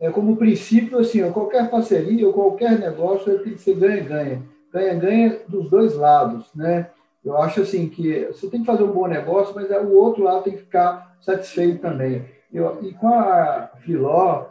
é, 0.00 0.10
como 0.10 0.36
princípio, 0.36 0.98
assim, 0.98 1.30
qualquer 1.30 1.68
parceria 1.70 2.26
ou 2.26 2.32
qualquer 2.32 2.78
negócio 2.78 3.38
tem 3.40 3.52
que 3.52 3.60
ser 3.60 3.74
ganha-ganha. 3.74 4.42
Ganha-ganha 4.72 5.40
dos 5.46 5.68
dois 5.68 5.94
lados, 5.94 6.48
né? 6.54 6.88
Eu 7.22 7.36
acho, 7.36 7.60
assim, 7.60 7.86
que 7.88 8.24
você 8.26 8.48
tem 8.48 8.60
que 8.60 8.66
fazer 8.66 8.82
um 8.82 8.92
bom 8.92 9.06
negócio, 9.06 9.54
mas 9.54 9.70
o 9.70 9.92
outro 9.92 10.22
lado 10.22 10.44
tem 10.44 10.54
que 10.54 10.60
ficar 10.60 11.18
satisfeito 11.20 11.82
também. 11.82 12.24
Eu, 12.50 12.78
e 12.82 12.94
com 12.94 13.08
a 13.08 13.70
Filó, 13.80 14.46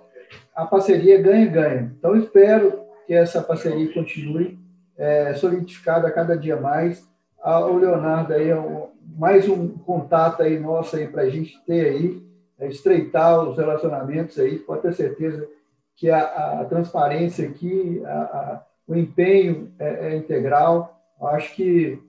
a 0.56 0.66
parceria 0.66 1.20
ganha-ganha. 1.20 1.96
Então, 1.98 2.16
espero 2.16 2.84
que 3.08 3.14
essa 3.14 3.42
parceria 3.42 3.92
continue 3.92 4.60
é, 4.96 5.34
solidificada 5.34 6.12
cada 6.12 6.38
dia 6.38 6.58
mais 6.58 7.10
o 7.44 7.78
Leonardo 7.78 8.34
aí 8.34 8.50
é 8.50 8.88
mais 9.18 9.48
um 9.48 9.70
contato 9.70 10.42
aí 10.44 10.60
nosso 10.60 10.96
aí 10.96 11.08
para 11.08 11.24
a 11.24 11.30
gente 11.30 11.60
ter 11.66 11.86
aí, 11.88 12.24
é, 12.58 12.68
estreitar 12.68 13.48
os 13.48 13.58
relacionamentos 13.58 14.38
aí, 14.40 14.60
pode 14.60 14.82
ter 14.82 14.94
certeza 14.94 15.48
que 15.96 16.10
a, 16.10 16.62
a 16.62 16.66
transparência 16.66 17.48
aqui, 17.48 18.02
a, 18.06 18.64
o 18.88 18.96
empenho 18.96 19.72
é, 19.78 20.08
é, 20.08 20.18
integral. 20.18 20.98
Acho 21.22 21.54
que 21.54 22.02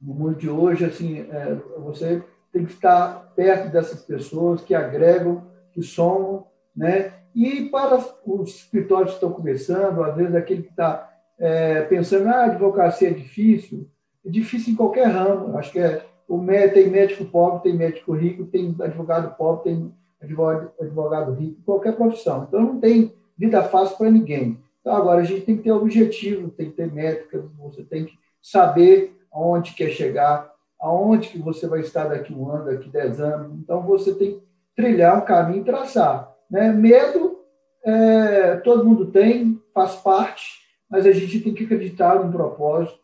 no 0.00 0.14
mundo 0.14 0.36
de 0.36 0.48
hoje, 0.48 0.84
assim, 0.84 1.20
é, 1.20 1.56
você 1.78 2.22
tem 2.52 2.64
que 2.64 2.72
estar 2.72 3.32
perto 3.34 3.70
dessas 3.70 4.02
pessoas 4.02 4.62
que 4.62 4.74
agregam, 4.74 5.44
que 5.72 5.82
somam, 5.82 6.46
né? 6.74 7.12
E 7.34 7.68
para 7.68 7.98
os 8.24 8.56
escritórios 8.56 9.10
que 9.10 9.16
estão 9.16 9.32
começando, 9.32 10.02
às 10.02 10.16
vezes 10.16 10.34
aquele 10.34 10.62
que 10.62 10.70
está 10.70 11.08
é, 11.38 11.82
pensando, 11.82 12.28
ah, 12.28 12.44
advocacia 12.44 13.10
é 13.10 13.12
difícil, 13.12 13.88
difícil 14.24 14.72
em 14.72 14.76
qualquer 14.76 15.06
ramo. 15.06 15.56
Acho 15.56 15.72
que 15.72 15.78
é, 15.78 16.04
o 16.28 16.38
tem 16.72 16.88
médico 16.88 17.24
pobre, 17.24 17.62
tem 17.62 17.76
médico 17.76 18.12
rico, 18.12 18.44
tem 18.44 18.74
advogado 18.80 19.36
pobre, 19.36 19.64
tem 19.64 19.92
advogado, 20.22 20.70
advogado 20.80 21.32
rico, 21.32 21.62
qualquer 21.64 21.96
profissão. 21.96 22.44
Então, 22.46 22.60
não 22.60 22.80
tem 22.80 23.12
vida 23.36 23.62
fácil 23.64 23.96
para 23.96 24.10
ninguém. 24.10 24.58
Então, 24.80 24.94
agora, 24.94 25.20
a 25.20 25.24
gente 25.24 25.42
tem 25.42 25.56
que 25.56 25.64
ter 25.64 25.72
objetivo, 25.72 26.50
tem 26.50 26.70
que 26.70 26.76
ter 26.76 26.92
métricas, 26.92 27.44
você 27.58 27.82
tem 27.82 28.04
que 28.04 28.18
saber 28.40 29.16
aonde 29.32 29.74
quer 29.74 29.90
chegar, 29.90 30.52
aonde 30.80 31.28
que 31.28 31.38
você 31.38 31.66
vai 31.66 31.80
estar 31.80 32.04
daqui 32.04 32.32
um 32.32 32.48
ano, 32.48 32.66
daqui 32.66 32.88
dez 32.88 33.20
anos. 33.20 33.58
Então, 33.58 33.82
você 33.82 34.14
tem 34.14 34.34
que 34.34 34.42
trilhar 34.76 35.18
um 35.18 35.24
caminho 35.24 35.62
e 35.62 35.64
traçar. 35.64 36.32
Né? 36.50 36.72
Medo, 36.72 37.40
é, 37.84 38.56
todo 38.56 38.84
mundo 38.84 39.06
tem, 39.06 39.60
faz 39.74 39.96
parte, 39.96 40.60
mas 40.88 41.06
a 41.06 41.12
gente 41.12 41.40
tem 41.40 41.54
que 41.54 41.64
acreditar 41.64 42.22
num 42.22 42.30
propósito, 42.30 42.99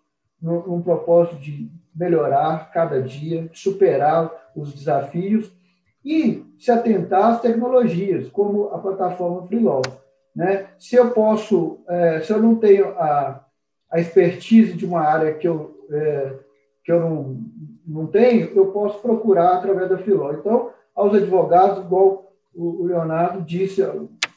num, 0.47 0.81
propósito 0.81 1.37
de 1.37 1.69
melhorar 1.95 2.71
cada 2.73 3.03
dia, 3.03 3.51
superar 3.53 4.31
os 4.55 4.73
desafios 4.73 5.53
e 6.05 6.45
se 6.59 6.71
atentar 6.71 7.33
às 7.33 7.41
tecnologias, 7.41 8.29
como 8.29 8.69
a 8.69 8.79
plataforma 8.79 9.47
Freelaw. 9.47 9.83
Né? 10.35 10.67
Se 10.79 10.95
eu 10.95 11.11
posso, 11.11 11.81
é, 11.89 12.21
se 12.21 12.33
eu 12.33 12.41
não 12.41 12.57
tenho 12.57 12.91
a, 12.91 13.45
a 13.91 13.99
expertise 13.99 14.75
de 14.75 14.87
uma 14.87 15.01
área 15.01 15.35
que 15.35 15.49
eu, 15.49 15.85
é, 15.91 16.35
que 16.85 16.93
eu 16.93 17.01
não, 17.01 17.41
não 17.85 18.07
tenho, 18.07 18.53
eu 18.55 18.67
posso 18.67 19.01
procurar 19.01 19.57
através 19.57 19.89
da 19.89 19.99
Freelaw. 19.99 20.35
Então, 20.35 20.71
aos 20.95 21.13
advogados, 21.15 21.85
igual 21.85 22.33
o 22.55 22.85
Leonardo 22.85 23.43
disse 23.43 23.83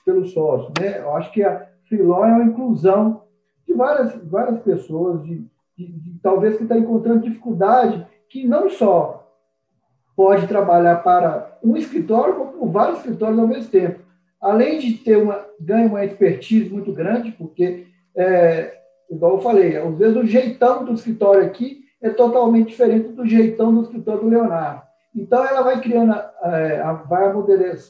pelo 0.03 0.25
sócio, 0.25 0.73
né? 0.79 0.99
eu 0.99 1.15
acho 1.15 1.31
que 1.31 1.43
a 1.43 1.69
Freelaw 1.87 2.25
é 2.25 2.33
uma 2.33 2.43
inclusão 2.45 3.23
de 3.65 3.73
várias, 3.73 4.15
várias 4.25 4.59
pessoas, 4.61 5.23
de, 5.23 5.45
de, 5.79 5.87
de 5.87 6.19
talvez 6.21 6.57
que 6.57 6.63
está 6.63 6.77
encontrando 6.77 7.21
dificuldade, 7.21 8.05
que 8.27 8.45
não 8.45 8.69
só 8.69 9.33
pode 10.15 10.47
trabalhar 10.47 10.97
para 10.97 11.57
um 11.63 11.77
escritório, 11.77 12.35
como 12.35 12.51
por 12.51 12.67
vários 12.69 12.97
escritórios 12.97 13.39
ao 13.39 13.47
mesmo 13.47 13.71
tempo. 13.71 14.01
Além 14.41 14.79
de 14.79 14.93
ter 14.95 15.17
uma 15.17 15.45
ganha 15.59 15.87
uma 15.87 16.03
expertise 16.03 16.69
muito 16.69 16.91
grande, 16.91 17.31
porque, 17.31 17.87
é, 18.15 18.77
igual 19.09 19.35
eu 19.35 19.41
falei, 19.41 19.77
às 19.77 19.97
vezes 19.97 20.17
o 20.17 20.25
jeitão 20.25 20.83
do 20.83 20.93
escritório 20.93 21.45
aqui 21.45 21.85
é 22.01 22.09
totalmente 22.09 22.69
diferente 22.69 23.09
do 23.09 23.25
jeitão 23.25 23.73
do 23.73 23.81
escritório 23.81 24.21
do 24.21 24.29
Leonardo. 24.29 24.81
Então, 25.15 25.43
ela 25.45 25.61
vai 25.61 25.81
criando, 25.81 26.13
é, 26.43 26.81
vai 27.07 27.31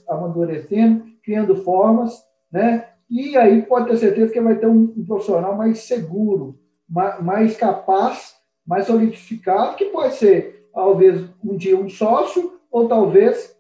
amadurecendo, 0.08 1.04
criando 1.24 1.56
formas, 1.58 2.24
né? 2.52 2.86
E 3.10 3.36
aí 3.36 3.64
pode 3.64 3.88
ter 3.88 3.98
certeza 3.98 4.32
que 4.32 4.40
vai 4.40 4.56
ter 4.56 4.68
um, 4.68 4.94
um 4.96 5.06
profissional 5.06 5.56
mais 5.56 5.80
seguro, 5.80 6.59
mais, 6.90 7.56
capaz, 7.56 8.36
mais 8.66 8.86
solidificado, 8.86 9.76
que 9.76 9.86
pode 9.86 10.16
ser, 10.16 10.68
talvez, 10.74 11.24
um 11.44 11.56
dia 11.56 11.78
um 11.78 11.90
sócio, 11.90 12.60
ou 12.72 12.88
talvez 12.88 13.56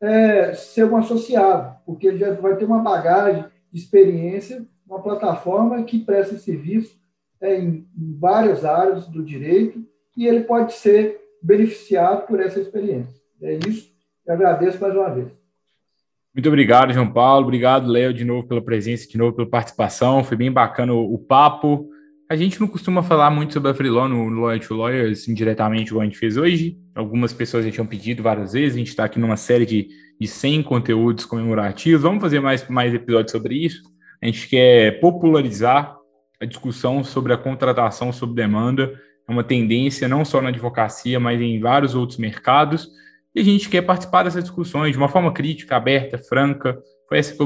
é, 0.00 0.54
ser 0.54 0.84
um 0.84 0.96
associado, 0.96 1.76
porque 1.86 2.06
ele 2.06 2.18
já 2.18 2.32
vai 2.34 2.56
ter 2.56 2.64
uma 2.64 2.80
bagagem 2.80 3.44
de 3.72 3.78
experiência, 3.78 4.66
uma 4.86 5.02
plataforma 5.02 5.82
que 5.82 5.98
presta 5.98 6.36
serviço 6.36 6.98
é, 7.40 7.58
em, 7.58 7.86
em 7.96 8.18
várias 8.18 8.64
áreas 8.64 9.06
do 9.06 9.22
direito, 9.22 9.84
e 10.16 10.26
ele 10.26 10.44
pode 10.44 10.72
ser 10.74 11.20
beneficiado 11.42 12.26
por 12.26 12.40
essa 12.40 12.60
experiência. 12.60 13.20
É 13.42 13.58
isso. 13.68 13.92
Eu 14.26 14.34
agradeço 14.34 14.80
mais 14.80 14.94
uma 14.94 15.10
vez. 15.10 15.28
Muito 16.34 16.48
obrigado, 16.48 16.92
João 16.92 17.12
Paulo. 17.12 17.44
Obrigado, 17.44 17.86
Léo, 17.86 18.12
de 18.12 18.24
novo 18.24 18.48
pela 18.48 18.62
presença, 18.62 19.06
de 19.06 19.16
novo 19.16 19.36
pela 19.36 19.48
participação. 19.48 20.24
Foi 20.24 20.36
bem 20.36 20.50
bacana 20.50 20.92
o, 20.92 21.14
o 21.14 21.18
papo. 21.18 21.88
A 22.28 22.36
gente 22.36 22.58
não 22.58 22.66
costuma 22.66 23.02
falar 23.02 23.30
muito 23.30 23.52
sobre 23.52 23.70
a 23.70 23.74
Freelon 23.74 24.08
no, 24.08 24.28
Lawyer 24.30 24.66
to 24.66 24.82
assim, 24.84 25.34
diretamente, 25.34 25.88
igual 25.88 26.02
a 26.02 26.04
gente 26.04 26.18
fez 26.18 26.36
hoje. 26.38 26.78
Algumas 26.94 27.34
pessoas 27.34 27.66
já 27.66 27.70
tinham 27.70 27.86
pedido 27.86 28.22
várias 28.22 28.54
vezes. 28.54 28.74
A 28.74 28.78
gente 28.78 28.88
está 28.88 29.04
aqui 29.04 29.18
numa 29.18 29.36
série 29.36 29.66
de, 29.66 29.88
de 30.18 30.26
100 30.26 30.62
conteúdos 30.62 31.26
comemorativos. 31.26 32.02
Vamos 32.02 32.22
fazer 32.22 32.40
mais, 32.40 32.66
mais 32.68 32.94
episódios 32.94 33.30
sobre 33.30 33.56
isso. 33.56 33.82
A 34.22 34.26
gente 34.26 34.48
quer 34.48 35.00
popularizar 35.00 35.96
a 36.40 36.46
discussão 36.46 37.04
sobre 37.04 37.34
a 37.34 37.36
contratação 37.36 38.10
sob 38.10 38.34
demanda. 38.34 38.98
É 39.28 39.32
uma 39.32 39.44
tendência 39.44 40.08
não 40.08 40.24
só 40.24 40.40
na 40.40 40.48
advocacia, 40.48 41.20
mas 41.20 41.40
em 41.40 41.60
vários 41.60 41.94
outros 41.94 42.18
mercados. 42.18 42.88
E 43.34 43.40
a 43.40 43.44
gente 43.44 43.68
quer 43.68 43.82
participar 43.82 44.22
dessas 44.22 44.44
discussões 44.44 44.92
de 44.92 44.98
uma 44.98 45.08
forma 45.08 45.30
crítica, 45.30 45.76
aberta, 45.76 46.16
franca. 46.16 46.78
Foi 47.06 47.18
esse 47.18 47.36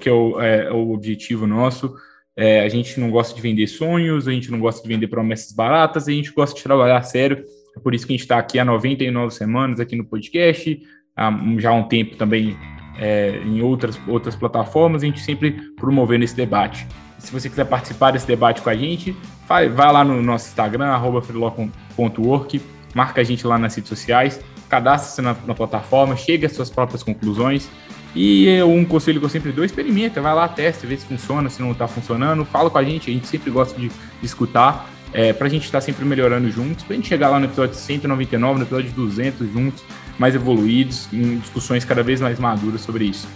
que, 0.00 0.08
é, 0.08 0.66
é 0.68 0.72
o 0.72 0.92
objetivo 0.92 1.46
nosso. 1.46 1.94
É, 2.36 2.60
a 2.60 2.68
gente 2.68 2.98
não 2.98 3.10
gosta 3.10 3.34
de 3.34 3.40
vender 3.40 3.66
sonhos, 3.66 4.26
a 4.26 4.32
gente 4.32 4.50
não 4.50 4.58
gosta 4.58 4.82
de 4.82 4.88
vender 4.88 5.06
promessas 5.08 5.52
baratas, 5.52 6.08
a 6.08 6.12
gente 6.12 6.32
gosta 6.32 6.56
de 6.56 6.62
trabalhar 6.62 7.02
sério. 7.02 7.44
É 7.76 7.80
por 7.80 7.94
isso 7.94 8.06
que 8.06 8.12
a 8.12 8.16
gente 8.16 8.22
está 8.22 8.38
aqui 8.38 8.58
há 8.58 8.64
99 8.64 9.34
semanas 9.34 9.80
aqui 9.80 9.96
no 9.96 10.04
podcast, 10.04 10.80
há 11.16 11.30
já 11.58 11.70
há 11.70 11.74
um 11.74 11.84
tempo 11.84 12.16
também 12.16 12.56
é, 12.98 13.40
em 13.44 13.62
outras, 13.62 13.98
outras 14.06 14.36
plataformas, 14.36 15.02
a 15.02 15.06
gente 15.06 15.20
sempre 15.20 15.52
promovendo 15.76 16.24
esse 16.24 16.36
debate. 16.36 16.86
Se 17.18 17.32
você 17.32 17.48
quiser 17.48 17.66
participar 17.66 18.10
desse 18.10 18.26
debate 18.26 18.60
com 18.60 18.70
a 18.70 18.74
gente, 18.74 19.16
vai, 19.46 19.68
vai 19.68 19.92
lá 19.92 20.04
no 20.04 20.20
nosso 20.22 20.48
Instagram, 20.48 20.98
freeló.work, 21.22 22.60
marca 22.94 23.20
a 23.20 23.24
gente 23.24 23.46
lá 23.46 23.58
nas 23.58 23.74
redes 23.74 23.88
sociais, 23.88 24.40
cadastre-se 24.68 25.22
na, 25.22 25.36
na, 25.46 25.54
plataforma, 25.54 26.16
chegue 26.16 26.46
às 26.46 26.52
suas 26.52 26.70
próprias 26.70 27.02
conclusões. 27.02 27.70
E 28.14 28.62
um 28.62 28.84
conselho 28.84 29.18
que 29.18 29.24
eu 29.24 29.30
sempre 29.30 29.52
dou, 29.52 29.64
experimenta, 29.64 30.20
vai 30.20 30.34
lá, 30.34 30.46
testa, 30.46 30.86
vê 30.86 30.96
se 30.96 31.06
funciona, 31.06 31.48
se 31.48 31.62
não 31.62 31.72
está 31.72 31.88
funcionando, 31.88 32.44
fala 32.44 32.68
com 32.68 32.78
a 32.78 32.84
gente, 32.84 33.10
a 33.10 33.12
gente 33.12 33.26
sempre 33.26 33.50
gosta 33.50 33.78
de, 33.78 33.88
de 33.88 34.26
escutar, 34.26 34.90
é, 35.12 35.32
para 35.32 35.46
a 35.46 35.50
gente 35.50 35.64
estar 35.64 35.78
tá 35.78 35.82
sempre 35.82 36.04
melhorando 36.04 36.50
juntos, 36.50 36.84
para 36.84 36.94
a 36.94 36.96
gente 36.96 37.08
chegar 37.08 37.28
lá 37.30 37.38
no 37.38 37.46
episódio 37.46 37.74
199, 37.74 38.58
no 38.58 38.64
episódio 38.64 38.92
200 38.92 39.50
juntos, 39.50 39.82
mais 40.18 40.34
evoluídos, 40.34 41.08
em 41.12 41.38
discussões 41.38 41.84
cada 41.84 42.02
vez 42.02 42.20
mais 42.20 42.38
maduras 42.38 42.82
sobre 42.82 43.04
isso. 43.04 43.26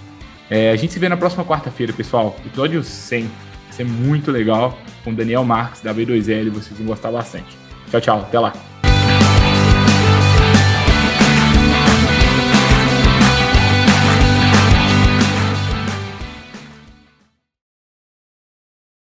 É, 0.50 0.70
a 0.70 0.76
gente 0.76 0.92
se 0.92 0.98
vê 0.98 1.08
na 1.08 1.16
próxima 1.16 1.44
quarta-feira, 1.44 1.92
pessoal, 1.92 2.36
episódio 2.44 2.82
100, 2.84 3.22
vai 3.22 3.30
ser 3.70 3.84
muito 3.84 4.30
legal, 4.30 4.78
com 5.02 5.14
Daniel 5.14 5.44
Marques, 5.44 5.80
da 5.80 5.94
B2L, 5.94 6.50
vocês 6.50 6.78
vão 6.78 6.86
gostar 6.86 7.10
bastante. 7.10 7.56
Tchau, 7.90 8.00
tchau, 8.00 8.18
até 8.20 8.38
lá. 8.38 8.75